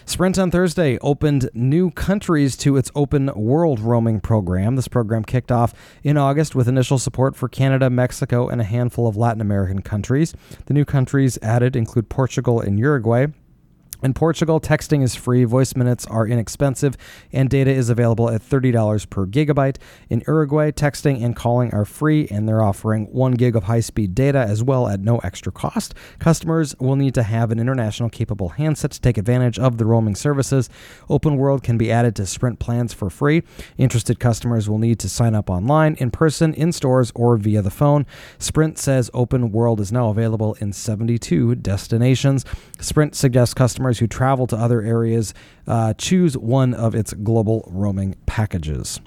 Sprint 0.07 0.38
on 0.38 0.50
Thursday 0.50 0.99
opened 0.99 1.49
new 1.54 1.90
countries 1.90 2.57
to 2.59 2.76
its 2.76 2.90
open 2.95 3.33
world 3.35 3.81
roaming 3.81 4.21
program. 4.21 4.76
This 4.76 4.88
program 4.88 5.25
kicked 5.25 5.50
off 5.50 5.63
in 6.02 6.16
August 6.16 6.54
with 6.54 6.68
initial 6.68 6.99
support 6.99 7.37
for 7.37 7.49
Canada, 7.49 7.88
Mexico, 7.88 8.49
and 8.49 8.61
a 8.61 8.64
handful 8.64 9.06
of 9.06 9.16
Latin 9.16 9.40
American 9.40 9.80
countries. 9.80 10.35
The 10.66 10.75
new 10.75 10.85
countries 10.85 11.38
added 11.40 11.76
include 11.76 12.09
Portugal 12.09 12.61
and 12.61 12.78
Uruguay. 12.78 13.28
In 14.04 14.12
Portugal, 14.12 14.61
texting 14.61 15.02
is 15.02 15.14
free, 15.14 15.44
voice 15.44 15.75
minutes 15.75 16.04
are 16.04 16.26
inexpensive, 16.26 16.94
and 17.32 17.49
data 17.49 17.70
is 17.70 17.88
available 17.88 18.28
at 18.28 18.42
$30 18.42 19.08
per 19.08 19.25
gigabyte. 19.26 19.78
In 20.11 20.23
Uruguay, 20.26 20.73
texting 20.73 21.25
and 21.25 21.34
calling 21.34 21.73
are 21.73 21.87
free, 21.87 22.28
and 22.30 22.46
they're 22.46 22.62
offering 22.62 23.06
1 23.06 23.32
gig 23.32 23.56
of 23.56 23.62
high 23.62 23.80
speed 23.80 24.14
data 24.14 24.40
as 24.40 24.62
well 24.62 24.88
at 24.88 25.00
no 25.00 25.20
extra 25.20 25.50
cost. 25.50 25.94
Customers 26.18 26.76
will 26.78 26.96
need 26.96 27.14
to 27.14 27.23
have 27.23 27.50
an 27.50 27.58
international 27.58 28.11
capable 28.11 28.50
handset 28.50 28.90
to 28.90 29.00
take 29.00 29.16
advantage 29.16 29.58
of 29.58 29.78
the 29.78 29.87
roaming 29.87 30.14
services. 30.14 30.68
Open 31.08 31.38
World 31.38 31.62
can 31.62 31.78
be 31.78 31.90
added 31.90 32.14
to 32.16 32.26
Sprint 32.26 32.58
plans 32.58 32.92
for 32.92 33.08
free. 33.08 33.42
Interested 33.78 34.20
customers 34.20 34.68
will 34.68 34.76
need 34.76 34.99
to 34.99 35.08
sign 35.08 35.34
up 35.34 35.49
online, 35.49 35.94
in 35.94 36.11
person, 36.11 36.52
in 36.52 36.73
stores, 36.73 37.11
or 37.14 37.38
via 37.38 37.62
the 37.62 37.70
phone. 37.70 38.04
Sprint 38.38 38.76
says 38.76 39.11
Open 39.14 39.50
World 39.50 39.80
is 39.80 39.90
now 39.90 40.11
available 40.11 40.58
in 40.61 40.75
72 40.75 41.54
destinations. 41.54 42.44
Sprint 42.78 43.14
suggests 43.14 43.54
customers 43.54 43.94
who 43.99 44.07
travel 44.07 44.47
to 44.49 44.57
other 44.57 44.83
areas 44.83 45.35
uh, 45.67 45.95
choose 45.95 46.37
one 46.37 46.75
of 46.75 46.95
its 46.95 47.13
global 47.13 47.69
roaming 47.73 48.15
packages. 48.27 49.01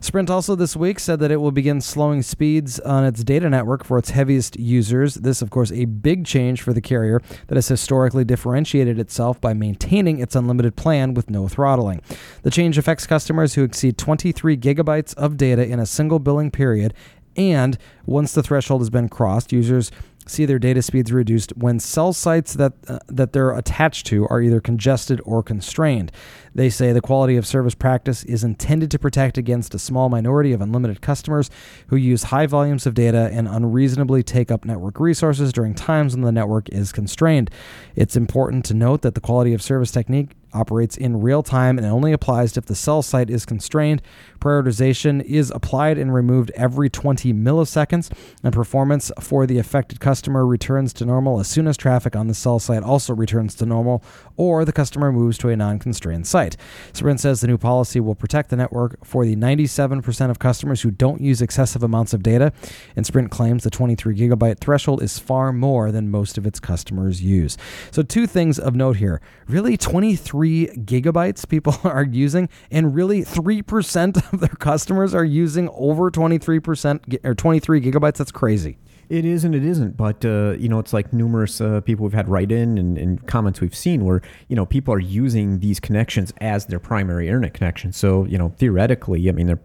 Sprint 0.00 0.30
also 0.30 0.54
this 0.54 0.76
week 0.76 0.98
said 0.98 1.18
that 1.20 1.30
it 1.30 1.38
will 1.38 1.50
begin 1.50 1.80
slowing 1.80 2.22
speeds 2.22 2.78
on 2.80 3.04
its 3.04 3.24
data 3.24 3.48
network 3.48 3.84
for 3.84 3.98
its 3.98 4.10
heaviest 4.10 4.58
users. 4.58 5.14
This, 5.14 5.42
of 5.42 5.50
course, 5.50 5.72
a 5.72 5.86
big 5.86 6.24
change 6.26 6.62
for 6.62 6.72
the 6.72 6.80
carrier 6.80 7.20
that 7.48 7.56
has 7.56 7.68
historically 7.68 8.24
differentiated 8.24 8.98
itself 8.98 9.40
by 9.40 9.54
maintaining 9.54 10.20
its 10.20 10.36
unlimited 10.36 10.76
plan 10.76 11.14
with 11.14 11.30
no 11.30 11.48
throttling. 11.48 12.02
The 12.42 12.50
change 12.50 12.78
affects 12.78 13.06
customers 13.06 13.54
who 13.54 13.64
exceed 13.64 13.98
23 13.98 14.56
gigabytes 14.56 15.14
of 15.14 15.36
data 15.36 15.66
in 15.66 15.80
a 15.80 15.86
single 15.86 16.18
billing 16.18 16.50
period. 16.50 16.94
And 17.36 17.76
once 18.06 18.32
the 18.32 18.42
threshold 18.42 18.80
has 18.80 18.90
been 18.90 19.08
crossed, 19.08 19.52
users 19.52 19.90
see 20.26 20.46
their 20.46 20.58
data 20.58 20.82
speeds 20.82 21.12
reduced 21.12 21.56
when 21.56 21.78
cell 21.78 22.12
sites 22.12 22.54
that 22.54 22.72
uh, 22.88 22.98
that 23.08 23.32
they're 23.32 23.52
attached 23.52 24.06
to 24.06 24.26
are 24.28 24.40
either 24.40 24.60
congested 24.60 25.20
or 25.24 25.42
constrained. 25.42 26.10
They 26.54 26.70
say 26.70 26.92
the 26.92 27.00
quality 27.00 27.36
of 27.36 27.46
service 27.46 27.74
practice 27.74 28.22
is 28.24 28.44
intended 28.44 28.90
to 28.92 28.98
protect 28.98 29.36
against 29.36 29.74
a 29.74 29.78
small 29.78 30.08
minority 30.08 30.52
of 30.52 30.60
unlimited 30.60 31.00
customers 31.00 31.50
who 31.88 31.96
use 31.96 32.24
high 32.24 32.46
volumes 32.46 32.86
of 32.86 32.94
data 32.94 33.28
and 33.32 33.48
unreasonably 33.48 34.22
take 34.22 34.50
up 34.50 34.64
network 34.64 35.00
resources 35.00 35.52
during 35.52 35.74
times 35.74 36.14
when 36.14 36.22
the 36.22 36.30
network 36.30 36.68
is 36.68 36.92
constrained. 36.92 37.50
It's 37.96 38.16
important 38.16 38.64
to 38.66 38.74
note 38.74 39.02
that 39.02 39.14
the 39.14 39.20
quality 39.20 39.52
of 39.52 39.62
service 39.62 39.90
technique 39.90 40.30
operates 40.54 40.96
in 40.96 41.20
real 41.20 41.42
time 41.42 41.76
and 41.76 41.86
only 41.86 42.12
applies 42.12 42.56
if 42.56 42.66
the 42.66 42.74
cell 42.74 43.02
site 43.02 43.28
is 43.28 43.44
constrained. 43.44 44.00
Prioritization 44.40 45.22
is 45.24 45.50
applied 45.50 45.98
and 45.98 46.14
removed 46.14 46.52
every 46.54 46.88
20 46.88 47.32
milliseconds, 47.34 48.10
and 48.42 48.54
performance 48.54 49.10
for 49.20 49.46
the 49.46 49.58
affected 49.58 50.00
customer 50.00 50.46
returns 50.46 50.92
to 50.94 51.04
normal 51.04 51.40
as 51.40 51.48
soon 51.48 51.66
as 51.66 51.76
traffic 51.76 52.14
on 52.14 52.28
the 52.28 52.34
cell 52.34 52.58
site 52.58 52.82
also 52.82 53.14
returns 53.14 53.54
to 53.56 53.66
normal 53.66 54.02
or 54.36 54.64
the 54.64 54.72
customer 54.72 55.10
moves 55.10 55.36
to 55.38 55.48
a 55.48 55.56
non 55.56 55.78
constrained 55.78 56.26
site. 56.26 56.43
Sprint 56.92 57.20
says 57.20 57.40
the 57.40 57.46
new 57.46 57.58
policy 57.58 58.00
will 58.00 58.14
protect 58.14 58.50
the 58.50 58.56
network 58.56 59.04
for 59.04 59.24
the 59.24 59.36
97% 59.36 60.30
of 60.30 60.38
customers 60.38 60.82
who 60.82 60.90
don't 60.90 61.20
use 61.20 61.40
excessive 61.40 61.82
amounts 61.82 62.12
of 62.12 62.22
data, 62.22 62.52
and 62.96 63.06
Sprint 63.06 63.30
claims 63.30 63.64
the 63.64 63.70
23 63.70 64.14
gigabyte 64.16 64.58
threshold 64.58 65.02
is 65.02 65.18
far 65.18 65.52
more 65.52 65.90
than 65.90 66.10
most 66.10 66.38
of 66.38 66.46
its 66.46 66.60
customers 66.60 67.22
use. 67.22 67.56
So, 67.90 68.02
two 68.02 68.26
things 68.26 68.58
of 68.58 68.74
note 68.74 68.96
here 68.96 69.20
really, 69.48 69.76
23 69.76 70.68
gigabytes 70.84 71.48
people 71.48 71.76
are 71.84 72.04
using, 72.04 72.48
and 72.70 72.94
really 72.94 73.22
3% 73.22 74.32
of 74.32 74.40
their 74.40 74.48
customers 74.48 75.14
are 75.14 75.24
using 75.24 75.68
over 75.70 76.10
23% 76.10 77.24
or 77.24 77.34
23 77.34 77.80
gigabytes. 77.80 78.16
That's 78.16 78.32
crazy. 78.32 78.78
It 79.08 79.24
is 79.24 79.44
and 79.44 79.54
it 79.54 79.64
isn't, 79.64 79.96
but 79.96 80.24
uh, 80.24 80.52
you 80.58 80.68
know, 80.68 80.78
it's 80.78 80.92
like 80.92 81.12
numerous 81.12 81.60
uh, 81.60 81.80
people 81.82 82.04
we've 82.04 82.14
had 82.14 82.28
write 82.28 82.50
in 82.50 82.78
and, 82.78 82.96
and, 82.96 83.26
comments 83.26 83.60
we've 83.60 83.74
seen 83.74 84.04
where 84.04 84.22
you 84.48 84.56
know 84.56 84.66
people 84.66 84.92
are 84.94 85.00
using 85.00 85.60
these 85.60 85.80
connections 85.80 86.32
as 86.40 86.66
their 86.66 86.78
primary 86.78 87.26
internet 87.26 87.54
connection. 87.54 87.92
So 87.92 88.24
you 88.24 88.38
know, 88.38 88.54
theoretically, 88.56 89.28
I 89.28 89.32
mean, 89.32 89.46
they're 89.46 89.60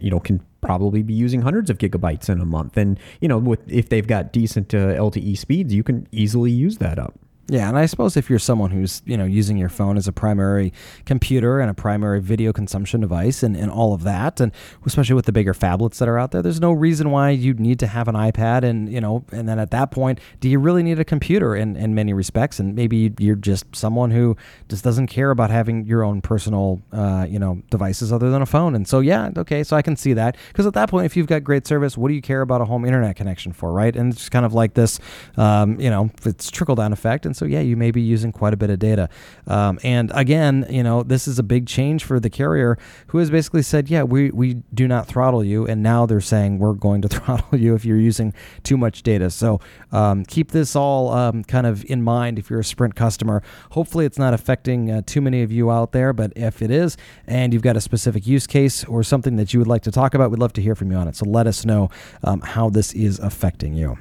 you 0.00 0.10
know 0.10 0.20
can 0.20 0.40
probably 0.60 1.02
be 1.02 1.14
using 1.14 1.42
hundreds 1.42 1.70
of 1.70 1.78
gigabytes 1.78 2.28
in 2.28 2.40
a 2.40 2.44
month, 2.44 2.76
and 2.76 2.98
you 3.20 3.28
know, 3.28 3.38
with 3.38 3.60
if 3.70 3.88
they've 3.88 4.06
got 4.06 4.32
decent 4.32 4.74
uh, 4.74 4.94
LTE 4.94 5.36
speeds, 5.38 5.72
you 5.74 5.82
can 5.82 6.06
easily 6.12 6.50
use 6.50 6.78
that 6.78 6.98
up. 6.98 7.18
Yeah, 7.52 7.68
and 7.68 7.76
I 7.76 7.84
suppose 7.84 8.16
if 8.16 8.30
you're 8.30 8.38
someone 8.38 8.70
who's 8.70 9.02
you 9.04 9.14
know 9.14 9.26
using 9.26 9.58
your 9.58 9.68
phone 9.68 9.98
as 9.98 10.08
a 10.08 10.12
primary 10.12 10.72
computer 11.04 11.60
and 11.60 11.70
a 11.70 11.74
primary 11.74 12.18
video 12.18 12.50
consumption 12.50 13.02
device 13.02 13.42
and, 13.42 13.54
and 13.54 13.70
all 13.70 13.92
of 13.92 14.04
that, 14.04 14.40
and 14.40 14.52
especially 14.86 15.16
with 15.16 15.26
the 15.26 15.32
bigger 15.32 15.52
phablets 15.52 15.98
that 15.98 16.08
are 16.08 16.18
out 16.18 16.30
there, 16.30 16.40
there's 16.40 16.62
no 16.62 16.72
reason 16.72 17.10
why 17.10 17.28
you'd 17.28 17.60
need 17.60 17.78
to 17.80 17.86
have 17.86 18.08
an 18.08 18.14
iPad 18.14 18.62
and 18.62 18.90
you 18.90 19.02
know 19.02 19.26
and 19.32 19.46
then 19.46 19.58
at 19.58 19.70
that 19.70 19.90
point, 19.90 20.18
do 20.40 20.48
you 20.48 20.58
really 20.58 20.82
need 20.82 20.98
a 20.98 21.04
computer 21.04 21.54
in, 21.54 21.76
in 21.76 21.94
many 21.94 22.14
respects? 22.14 22.58
And 22.58 22.74
maybe 22.74 23.12
you're 23.18 23.36
just 23.36 23.66
someone 23.76 24.12
who 24.12 24.34
just 24.70 24.82
doesn't 24.82 25.08
care 25.08 25.30
about 25.30 25.50
having 25.50 25.84
your 25.84 26.04
own 26.04 26.22
personal 26.22 26.80
uh, 26.90 27.26
you 27.28 27.38
know 27.38 27.60
devices 27.70 28.14
other 28.14 28.30
than 28.30 28.40
a 28.40 28.46
phone. 28.46 28.74
And 28.74 28.88
so 28.88 29.00
yeah, 29.00 29.30
okay, 29.36 29.62
so 29.62 29.76
I 29.76 29.82
can 29.82 29.94
see 29.94 30.14
that 30.14 30.38
because 30.48 30.64
at 30.64 30.72
that 30.72 30.88
point, 30.88 31.04
if 31.04 31.18
you've 31.18 31.26
got 31.26 31.44
great 31.44 31.66
service, 31.66 31.98
what 31.98 32.08
do 32.08 32.14
you 32.14 32.22
care 32.22 32.40
about 32.40 32.62
a 32.62 32.64
home 32.64 32.86
internet 32.86 33.14
connection 33.16 33.52
for, 33.52 33.74
right? 33.74 33.94
And 33.94 34.10
it's 34.10 34.30
kind 34.30 34.46
of 34.46 34.54
like 34.54 34.72
this, 34.72 34.98
um, 35.36 35.78
you 35.78 35.90
know, 35.90 36.10
it's 36.24 36.50
trickle 36.50 36.76
down 36.76 36.94
effect. 36.94 37.26
And 37.26 37.36
so, 37.36 37.41
yeah, 37.44 37.60
you 37.60 37.76
may 37.76 37.90
be 37.90 38.00
using 38.00 38.32
quite 38.32 38.54
a 38.54 38.56
bit 38.56 38.70
of 38.70 38.78
data. 38.78 39.08
Um, 39.46 39.78
and 39.82 40.10
again, 40.14 40.66
you 40.70 40.82
know, 40.82 41.02
this 41.02 41.26
is 41.28 41.38
a 41.38 41.42
big 41.42 41.66
change 41.66 42.04
for 42.04 42.20
the 42.20 42.30
carrier 42.30 42.78
who 43.08 43.18
has 43.18 43.30
basically 43.30 43.62
said, 43.62 43.88
yeah, 43.90 44.02
we, 44.02 44.30
we 44.30 44.54
do 44.74 44.88
not 44.88 45.06
throttle 45.06 45.44
you. 45.44 45.66
And 45.66 45.82
now 45.82 46.06
they're 46.06 46.20
saying 46.20 46.58
we're 46.58 46.74
going 46.74 47.02
to 47.02 47.08
throttle 47.16 47.58
you 47.58 47.74
if 47.74 47.84
you're 47.84 47.98
using 47.98 48.32
too 48.62 48.76
much 48.76 49.02
data. 49.02 49.30
So 49.30 49.60
um, 49.90 50.24
keep 50.24 50.52
this 50.52 50.74
all 50.76 51.10
um, 51.10 51.44
kind 51.44 51.66
of 51.66 51.84
in 51.84 52.02
mind 52.02 52.38
if 52.38 52.50
you're 52.50 52.60
a 52.60 52.64
Sprint 52.64 52.94
customer. 52.94 53.42
Hopefully, 53.70 54.06
it's 54.06 54.18
not 54.18 54.34
affecting 54.34 54.90
uh, 54.90 55.02
too 55.04 55.20
many 55.20 55.42
of 55.42 55.52
you 55.52 55.70
out 55.70 55.92
there. 55.92 56.12
But 56.12 56.32
if 56.36 56.62
it 56.62 56.70
is, 56.70 56.96
and 57.26 57.52
you've 57.52 57.62
got 57.62 57.76
a 57.76 57.80
specific 57.80 58.26
use 58.26 58.46
case 58.46 58.84
or 58.84 59.02
something 59.02 59.36
that 59.36 59.52
you 59.52 59.60
would 59.60 59.68
like 59.68 59.82
to 59.82 59.90
talk 59.90 60.14
about, 60.14 60.30
we'd 60.30 60.40
love 60.40 60.52
to 60.54 60.62
hear 60.62 60.74
from 60.74 60.90
you 60.90 60.96
on 60.96 61.08
it. 61.08 61.16
So 61.16 61.26
let 61.26 61.46
us 61.46 61.64
know 61.64 61.90
um, 62.24 62.40
how 62.40 62.70
this 62.70 62.92
is 62.92 63.18
affecting 63.18 63.74
you. 63.74 63.98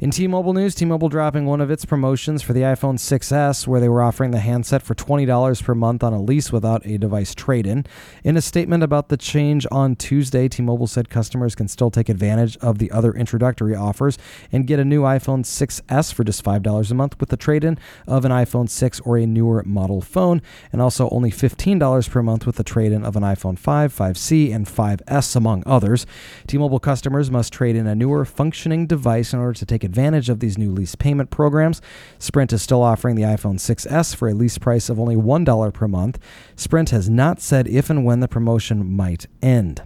In 0.00 0.10
T 0.10 0.26
Mobile 0.26 0.52
news, 0.52 0.74
T 0.74 0.84
Mobile 0.84 1.08
dropping 1.08 1.46
one 1.46 1.60
of 1.60 1.70
its 1.70 1.84
promotions 1.84 2.42
for 2.42 2.52
the 2.52 2.64
iPhone 2.74 2.98
6S, 2.98 3.66
where 3.66 3.80
they 3.80 3.88
were 3.88 4.02
offering 4.02 4.30
the 4.30 4.40
handset 4.40 4.82
for 4.82 4.94
$20 4.94 5.62
per 5.62 5.74
month 5.74 6.02
on 6.02 6.12
a 6.12 6.20
lease 6.20 6.52
without 6.52 6.84
a 6.86 6.98
device 6.98 7.34
trade 7.34 7.66
in. 7.66 7.84
In 8.24 8.36
a 8.36 8.40
statement 8.40 8.82
about 8.82 9.08
the 9.08 9.16
change 9.16 9.66
on 9.70 9.96
Tuesday, 9.96 10.48
T 10.48 10.62
Mobile 10.62 10.86
said 10.86 11.08
customers 11.08 11.54
can 11.54 11.68
still 11.68 11.90
take 11.90 12.08
advantage 12.08 12.56
of 12.58 12.78
the 12.78 12.90
other 12.90 13.12
introductory 13.12 13.74
offers 13.74 14.18
and 14.52 14.66
get 14.66 14.78
a 14.78 14.84
new 14.84 15.02
iPhone 15.02 15.44
6S 15.44 16.12
for 16.12 16.24
just 16.24 16.44
$5 16.44 16.90
a 16.90 16.94
month 16.94 17.18
with 17.18 17.28
the 17.28 17.36
trade 17.36 17.64
in 17.64 17.78
of 18.06 18.24
an 18.24 18.32
iPhone 18.32 18.68
6 18.68 19.00
or 19.00 19.18
a 19.18 19.26
newer 19.26 19.62
model 19.64 20.00
phone, 20.00 20.42
and 20.72 20.80
also 20.80 21.08
only 21.10 21.30
$15 21.30 22.10
per 22.10 22.22
month 22.22 22.46
with 22.46 22.56
the 22.56 22.64
trade 22.64 22.92
in 22.92 23.04
of 23.04 23.16
an 23.16 23.22
iPhone 23.22 23.58
5, 23.58 23.94
5C, 23.94 24.54
and 24.54 24.66
5S, 24.66 25.36
among 25.36 25.62
others. 25.66 26.06
T 26.46 26.58
Mobile 26.58 26.80
customers 26.80 27.30
must 27.30 27.52
trade 27.52 27.76
in 27.76 27.86
a 27.86 27.94
newer 27.94 28.24
functioning 28.24 28.86
device 28.86 29.32
in 29.32 29.38
order 29.38 29.54
to 29.54 29.66
take 29.66 29.84
advantage 29.84 30.28
of 30.28 30.40
these 30.40 30.56
new 30.56 30.70
lease 30.70 30.94
payment 30.94 31.30
programs. 31.30 31.80
Sprint 32.18 32.52
is 32.52 32.59
still 32.60 32.82
offering 32.82 33.16
the 33.16 33.22
iPhone 33.22 33.58
6S 33.58 34.14
for 34.14 34.28
a 34.28 34.34
lease 34.34 34.58
price 34.58 34.88
of 34.88 35.00
only 35.00 35.16
$1 35.16 35.74
per 35.74 35.88
month. 35.88 36.18
Sprint 36.56 36.90
has 36.90 37.08
not 37.08 37.40
said 37.40 37.66
if 37.66 37.90
and 37.90 38.04
when 38.04 38.20
the 38.20 38.28
promotion 38.28 38.94
might 38.94 39.26
end. 39.42 39.82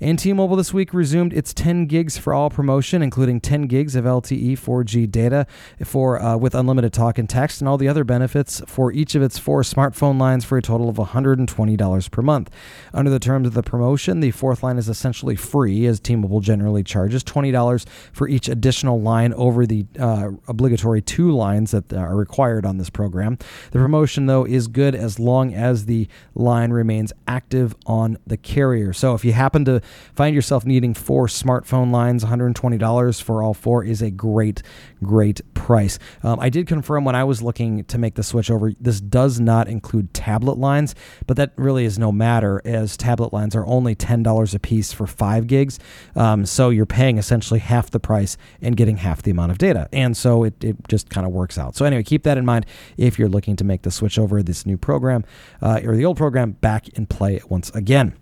And 0.00 0.18
T-Mobile 0.18 0.56
this 0.56 0.74
week 0.74 0.92
resumed 0.92 1.32
its 1.32 1.54
10 1.54 1.86
gigs 1.86 2.18
for 2.18 2.34
all 2.34 2.50
promotion, 2.50 3.02
including 3.02 3.40
10 3.40 3.62
gigs 3.62 3.94
of 3.94 4.04
LTE 4.04 4.54
4G 4.54 5.08
data 5.08 5.46
for 5.84 6.20
uh, 6.20 6.36
with 6.36 6.54
unlimited 6.54 6.92
talk 6.92 7.18
and 7.18 7.28
text, 7.28 7.60
and 7.60 7.68
all 7.68 7.78
the 7.78 7.86
other 7.86 8.02
benefits 8.02 8.60
for 8.66 8.90
each 8.92 9.14
of 9.14 9.22
its 9.22 9.38
four 9.38 9.62
smartphone 9.62 10.18
lines 10.18 10.44
for 10.44 10.58
a 10.58 10.62
total 10.62 10.88
of 10.88 10.96
$120 10.96 12.10
per 12.10 12.22
month. 12.22 12.50
Under 12.92 13.10
the 13.10 13.20
terms 13.20 13.46
of 13.46 13.54
the 13.54 13.62
promotion, 13.62 14.20
the 14.20 14.32
fourth 14.32 14.64
line 14.64 14.76
is 14.76 14.88
essentially 14.88 15.36
free, 15.36 15.86
as 15.86 16.00
T-Mobile 16.00 16.40
generally 16.40 16.82
charges 16.82 17.22
$20 17.22 17.86
for 18.12 18.28
each 18.28 18.48
additional 18.48 19.00
line 19.00 19.32
over 19.34 19.66
the 19.66 19.86
uh, 19.98 20.30
obligatory 20.48 21.00
two 21.00 21.30
lines 21.30 21.70
that 21.70 21.92
are 21.92 22.16
required 22.16 22.66
on 22.66 22.78
this 22.78 22.90
program. 22.90 23.38
The 23.70 23.78
promotion, 23.78 24.26
though, 24.26 24.44
is 24.44 24.66
good 24.66 24.94
as 24.94 25.18
long 25.18 25.54
as 25.54 25.86
the 25.86 26.08
line 26.34 26.72
remains 26.72 27.12
active 27.28 27.74
on 27.86 28.18
the 28.26 28.36
carrier. 28.36 28.92
So 28.92 29.14
if 29.14 29.24
you 29.24 29.32
happen 29.32 29.51
to 29.52 29.80
find 30.14 30.34
yourself 30.34 30.64
needing 30.64 30.94
four 30.94 31.26
smartphone 31.26 31.90
lines, 31.92 32.24
$120 32.24 33.22
for 33.22 33.42
all 33.42 33.54
four 33.54 33.84
is 33.84 34.02
a 34.02 34.10
great, 34.10 34.62
great 35.02 35.40
price. 35.54 35.98
Um, 36.22 36.40
I 36.40 36.48
did 36.48 36.66
confirm 36.66 37.04
when 37.04 37.14
I 37.14 37.24
was 37.24 37.42
looking 37.42 37.84
to 37.84 37.98
make 37.98 38.14
the 38.14 38.22
switch 38.22 38.50
over, 38.50 38.72
this 38.80 39.00
does 39.00 39.40
not 39.40 39.68
include 39.68 40.12
tablet 40.14 40.58
lines, 40.58 40.94
but 41.26 41.36
that 41.36 41.52
really 41.56 41.84
is 41.84 41.98
no 41.98 42.12
matter 42.12 42.60
as 42.64 42.96
tablet 42.96 43.32
lines 43.32 43.54
are 43.54 43.66
only 43.66 43.94
$10 43.94 44.54
a 44.54 44.58
piece 44.58 44.92
for 44.92 45.06
five 45.06 45.46
gigs. 45.46 45.78
Um, 46.16 46.46
so 46.46 46.70
you're 46.70 46.86
paying 46.86 47.18
essentially 47.18 47.60
half 47.60 47.90
the 47.90 48.00
price 48.00 48.36
and 48.60 48.76
getting 48.76 48.96
half 48.96 49.22
the 49.22 49.30
amount 49.30 49.52
of 49.52 49.58
data. 49.58 49.88
And 49.92 50.16
so 50.16 50.44
it, 50.44 50.62
it 50.64 50.76
just 50.88 51.10
kind 51.10 51.26
of 51.26 51.32
works 51.32 51.58
out. 51.58 51.76
So 51.76 51.84
anyway, 51.84 52.02
keep 52.02 52.22
that 52.24 52.38
in 52.38 52.44
mind 52.44 52.66
if 52.96 53.18
you're 53.18 53.28
looking 53.28 53.56
to 53.56 53.64
make 53.64 53.82
the 53.82 53.90
switch 53.90 54.18
over 54.18 54.42
this 54.42 54.66
new 54.66 54.76
program 54.76 55.24
uh, 55.60 55.80
or 55.84 55.96
the 55.96 56.04
old 56.04 56.16
program 56.16 56.52
back 56.52 56.88
in 56.90 57.06
play 57.06 57.40
once 57.48 57.70
again. 57.70 58.14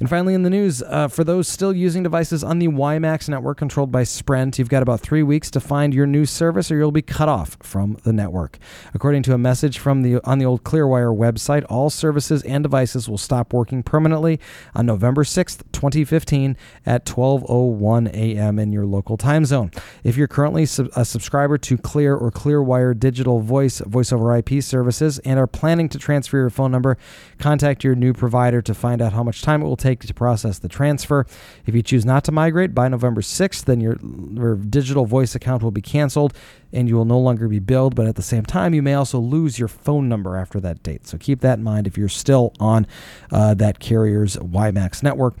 And 0.00 0.08
finally, 0.08 0.34
in 0.34 0.42
the 0.42 0.50
news, 0.50 0.75
uh, 0.86 1.08
for 1.08 1.24
those 1.24 1.48
still 1.48 1.72
using 1.74 2.02
devices 2.02 2.42
on 2.44 2.58
the 2.58 2.68
WiMAX 2.68 3.28
network 3.28 3.58
controlled 3.58 3.92
by 3.92 4.04
Sprint, 4.04 4.58
you've 4.58 4.68
got 4.68 4.82
about 4.82 5.00
three 5.00 5.22
weeks 5.22 5.50
to 5.52 5.60
find 5.60 5.94
your 5.94 6.06
new 6.06 6.26
service 6.26 6.70
or 6.70 6.76
you'll 6.76 6.92
be 6.92 7.02
cut 7.02 7.28
off 7.28 7.56
from 7.60 7.96
the 8.04 8.12
network. 8.12 8.58
According 8.94 9.22
to 9.24 9.34
a 9.34 9.38
message 9.38 9.78
from 9.78 10.02
the 10.02 10.20
on 10.24 10.38
the 10.38 10.44
old 10.44 10.64
Clearwire 10.64 11.16
website, 11.16 11.64
all 11.68 11.90
services 11.90 12.42
and 12.42 12.62
devices 12.62 13.08
will 13.08 13.18
stop 13.18 13.52
working 13.52 13.82
permanently 13.82 14.40
on 14.74 14.86
November 14.86 15.24
6th, 15.24 15.62
2015 15.72 16.56
at 16.84 17.04
12:01 17.04 18.08
a.m. 18.14 18.58
in 18.58 18.72
your 18.72 18.86
local 18.86 19.16
time 19.16 19.44
zone. 19.44 19.70
If 20.04 20.16
you're 20.16 20.28
currently 20.28 20.64
a 20.64 21.04
subscriber 21.04 21.58
to 21.58 21.78
Clear 21.78 22.16
or 22.16 22.30
Clearwire 22.30 22.98
digital 22.98 23.40
voice 23.40 23.80
voice 23.80 24.12
over 24.12 24.36
IP 24.36 24.62
services 24.62 25.18
and 25.20 25.38
are 25.38 25.46
planning 25.46 25.88
to 25.90 25.98
transfer 25.98 26.36
your 26.38 26.50
phone 26.50 26.70
number, 26.70 26.96
contact 27.38 27.84
your 27.84 27.94
new 27.94 28.12
provider 28.12 28.62
to 28.62 28.74
find 28.74 29.02
out 29.02 29.12
how 29.12 29.22
much 29.22 29.42
time 29.42 29.62
it 29.62 29.64
will 29.64 29.76
take 29.76 30.00
to 30.00 30.14
process 30.14 30.58
the 30.58 30.65
transfer. 30.68 31.26
If 31.64 31.74
you 31.74 31.82
choose 31.82 32.04
not 32.04 32.24
to 32.24 32.32
migrate 32.32 32.74
by 32.74 32.88
November 32.88 33.20
6th, 33.20 33.64
then 33.64 33.80
your, 33.80 33.98
your 34.32 34.56
digital 34.56 35.06
voice 35.06 35.34
account 35.34 35.62
will 35.62 35.70
be 35.70 35.82
canceled 35.82 36.34
and 36.72 36.88
you 36.88 36.96
will 36.96 37.04
no 37.04 37.18
longer 37.18 37.48
be 37.48 37.58
billed. 37.58 37.94
But 37.94 38.06
at 38.06 38.16
the 38.16 38.22
same 38.22 38.44
time, 38.44 38.74
you 38.74 38.82
may 38.82 38.94
also 38.94 39.18
lose 39.18 39.58
your 39.58 39.68
phone 39.68 40.08
number 40.08 40.36
after 40.36 40.60
that 40.60 40.82
date. 40.82 41.06
So 41.06 41.18
keep 41.18 41.40
that 41.40 41.58
in 41.58 41.64
mind 41.64 41.86
if 41.86 41.96
you're 41.96 42.08
still 42.08 42.52
on 42.60 42.86
uh, 43.30 43.54
that 43.54 43.78
carrier's 43.78 44.36
WiMAX 44.36 45.02
network. 45.02 45.34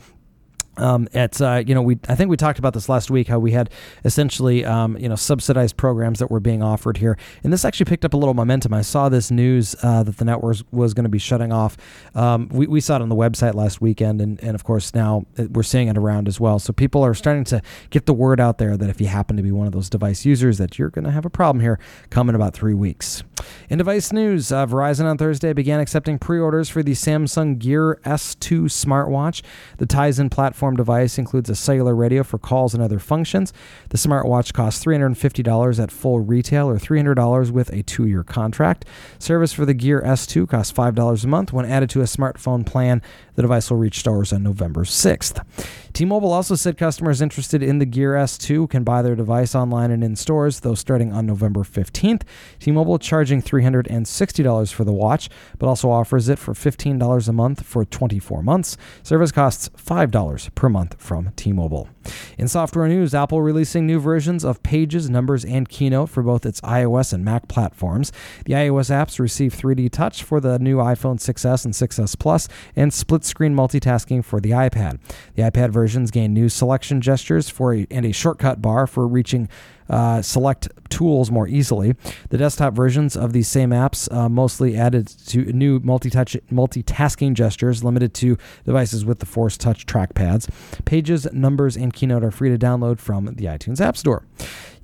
Um, 0.76 1.08
it's 1.12 1.40
uh, 1.40 1.62
you 1.66 1.74
know 1.74 1.82
we 1.82 1.98
I 2.08 2.14
think 2.14 2.30
we 2.30 2.36
talked 2.36 2.58
about 2.58 2.74
this 2.74 2.88
last 2.88 3.10
week 3.10 3.28
how 3.28 3.38
we 3.38 3.52
had 3.52 3.70
essentially 4.04 4.64
um, 4.64 4.96
you 4.98 5.08
know 5.08 5.16
subsidized 5.16 5.76
programs 5.76 6.18
that 6.18 6.30
were 6.30 6.40
being 6.40 6.62
offered 6.62 6.98
here. 6.98 7.16
And 7.42 7.52
this 7.52 7.64
actually 7.64 7.86
picked 7.86 8.04
up 8.04 8.14
a 8.14 8.16
little 8.16 8.34
momentum. 8.34 8.74
I 8.74 8.82
saw 8.82 9.08
this 9.08 9.30
news 9.30 9.74
uh, 9.82 10.02
that 10.02 10.18
the 10.18 10.24
network 10.24 10.56
was 10.70 10.94
going 10.94 11.04
to 11.04 11.10
be 11.10 11.18
shutting 11.18 11.52
off. 11.52 11.76
Um, 12.14 12.48
we, 12.52 12.66
we 12.66 12.80
saw 12.80 12.96
it 12.96 13.02
on 13.02 13.08
the 13.08 13.16
website 13.16 13.54
last 13.54 13.80
weekend 13.80 14.20
and, 14.20 14.42
and 14.42 14.54
of 14.54 14.64
course 14.64 14.94
now 14.94 15.26
we're 15.50 15.62
seeing 15.62 15.88
it 15.88 15.96
around 15.96 16.28
as 16.28 16.38
well. 16.38 16.58
So 16.58 16.72
people 16.72 17.02
are 17.02 17.14
starting 17.14 17.44
to 17.44 17.62
get 17.90 18.06
the 18.06 18.14
word 18.14 18.40
out 18.40 18.58
there 18.58 18.76
that 18.76 18.88
if 18.88 19.00
you 19.00 19.08
happen 19.08 19.36
to 19.36 19.42
be 19.42 19.52
one 19.52 19.66
of 19.66 19.72
those 19.72 19.90
device 19.90 20.24
users 20.24 20.58
that 20.58 20.78
you're 20.78 20.90
going 20.90 21.04
to 21.04 21.10
have 21.10 21.24
a 21.24 21.30
problem 21.30 21.60
here 21.60 21.78
come 22.10 22.28
in 22.28 22.34
about 22.34 22.54
three 22.54 22.74
weeks 22.74 23.24
in 23.70 23.78
device 23.78 24.12
news 24.12 24.50
uh, 24.50 24.66
Verizon 24.66 25.04
on 25.04 25.16
Thursday 25.16 25.52
began 25.52 25.80
accepting 25.80 26.18
pre-orders 26.18 26.68
for 26.68 26.82
the 26.82 26.92
Samsung 26.92 27.58
Gear 27.58 28.00
S2 28.04 28.64
smartwatch 28.64 29.42
the 29.78 29.86
Tizen 29.86 30.30
platform 30.30 30.56
platform 30.56 30.76
device 30.76 31.18
includes 31.18 31.50
a 31.50 31.54
cellular 31.54 31.94
radio 31.94 32.22
for 32.22 32.38
calls 32.38 32.72
and 32.72 32.82
other 32.82 32.98
functions. 32.98 33.52
The 33.90 33.98
smartwatch 33.98 34.52
costs 34.52 34.84
$350 34.84 35.82
at 35.82 35.90
full 35.90 36.20
retail 36.20 36.68
or 36.68 36.78
$300 36.78 37.50
with 37.50 37.70
a 37.72 37.82
two 37.82 38.06
year 38.06 38.24
contract. 38.24 38.84
Service 39.18 39.52
for 39.52 39.66
the 39.66 39.74
Gear 39.74 40.00
S2 40.02 40.48
costs 40.48 40.72
$5 40.72 41.24
a 41.24 41.26
month. 41.26 41.52
When 41.52 41.66
added 41.66 41.90
to 41.90 42.00
a 42.00 42.04
smartphone 42.04 42.64
plan, 42.64 43.02
the 43.34 43.42
device 43.42 43.70
will 43.70 43.76
reach 43.76 43.98
stores 44.00 44.32
on 44.32 44.42
November 44.42 44.84
6th. 44.84 45.44
T 45.96 46.04
Mobile 46.04 46.30
also 46.30 46.54
said 46.54 46.76
customers 46.76 47.22
interested 47.22 47.62
in 47.62 47.78
the 47.78 47.86
Gear 47.86 48.12
S2 48.12 48.68
can 48.68 48.84
buy 48.84 49.00
their 49.00 49.14
device 49.14 49.54
online 49.54 49.90
and 49.90 50.04
in 50.04 50.14
stores, 50.14 50.60
though 50.60 50.74
starting 50.74 51.10
on 51.10 51.24
November 51.24 51.60
15th. 51.60 52.20
T 52.60 52.70
Mobile 52.70 52.98
charging 52.98 53.40
$360 53.40 54.72
for 54.74 54.84
the 54.84 54.92
watch, 54.92 55.30
but 55.58 55.68
also 55.68 55.90
offers 55.90 56.28
it 56.28 56.38
for 56.38 56.52
$15 56.52 57.28
a 57.28 57.32
month 57.32 57.64
for 57.64 57.86
24 57.86 58.42
months. 58.42 58.76
Service 59.02 59.32
costs 59.32 59.70
$5 59.70 60.54
per 60.54 60.68
month 60.68 61.00
from 61.00 61.30
T 61.34 61.50
Mobile. 61.50 61.88
In 62.36 62.46
software 62.46 62.88
news, 62.88 63.14
Apple 63.14 63.40
releasing 63.40 63.86
new 63.86 63.98
versions 63.98 64.44
of 64.44 64.62
Pages, 64.62 65.08
Numbers, 65.08 65.46
and 65.46 65.66
Keynote 65.66 66.10
for 66.10 66.22
both 66.22 66.44
its 66.44 66.60
iOS 66.60 67.14
and 67.14 67.24
Mac 67.24 67.48
platforms. 67.48 68.12
The 68.44 68.52
iOS 68.52 68.90
apps 68.90 69.18
receive 69.18 69.54
3D 69.54 69.90
Touch 69.90 70.22
for 70.22 70.40
the 70.40 70.58
new 70.58 70.76
iPhone 70.76 71.18
6s 71.18 71.64
and 71.64 71.72
6s 71.72 72.18
Plus, 72.18 72.48
and 72.76 72.92
split 72.92 73.24
screen 73.24 73.56
multitasking 73.56 74.22
for 74.22 74.40
the 74.42 74.50
iPad. 74.50 74.98
The 75.34 75.42
iPad 75.42 75.70
versions 75.86 76.10
gain 76.10 76.34
new 76.34 76.48
selection 76.48 77.00
gestures 77.00 77.48
for 77.48 77.72
a, 77.72 77.86
and 77.92 78.04
a 78.04 78.10
shortcut 78.10 78.60
bar 78.60 78.88
for 78.88 79.06
reaching 79.06 79.48
uh, 79.88 80.22
select 80.22 80.68
tools 80.88 81.30
more 81.30 81.48
easily. 81.48 81.94
The 82.30 82.38
desktop 82.38 82.74
versions 82.74 83.16
of 83.16 83.32
these 83.32 83.48
same 83.48 83.70
apps 83.70 84.12
uh, 84.12 84.28
mostly 84.28 84.76
added 84.76 85.08
to 85.28 85.52
new 85.52 85.80
multi-touch 85.80 86.36
multitasking 86.50 87.34
gestures 87.34 87.82
limited 87.82 88.14
to 88.14 88.36
devices 88.64 89.04
with 89.04 89.18
the 89.18 89.26
Force 89.26 89.56
Touch 89.56 89.86
trackpads. 89.86 90.48
Pages, 90.84 91.30
numbers, 91.32 91.76
and 91.76 91.92
Keynote 91.92 92.24
are 92.24 92.30
free 92.30 92.50
to 92.50 92.58
download 92.58 92.98
from 92.98 93.26
the 93.26 93.44
iTunes 93.44 93.80
App 93.80 93.96
Store. 93.96 94.24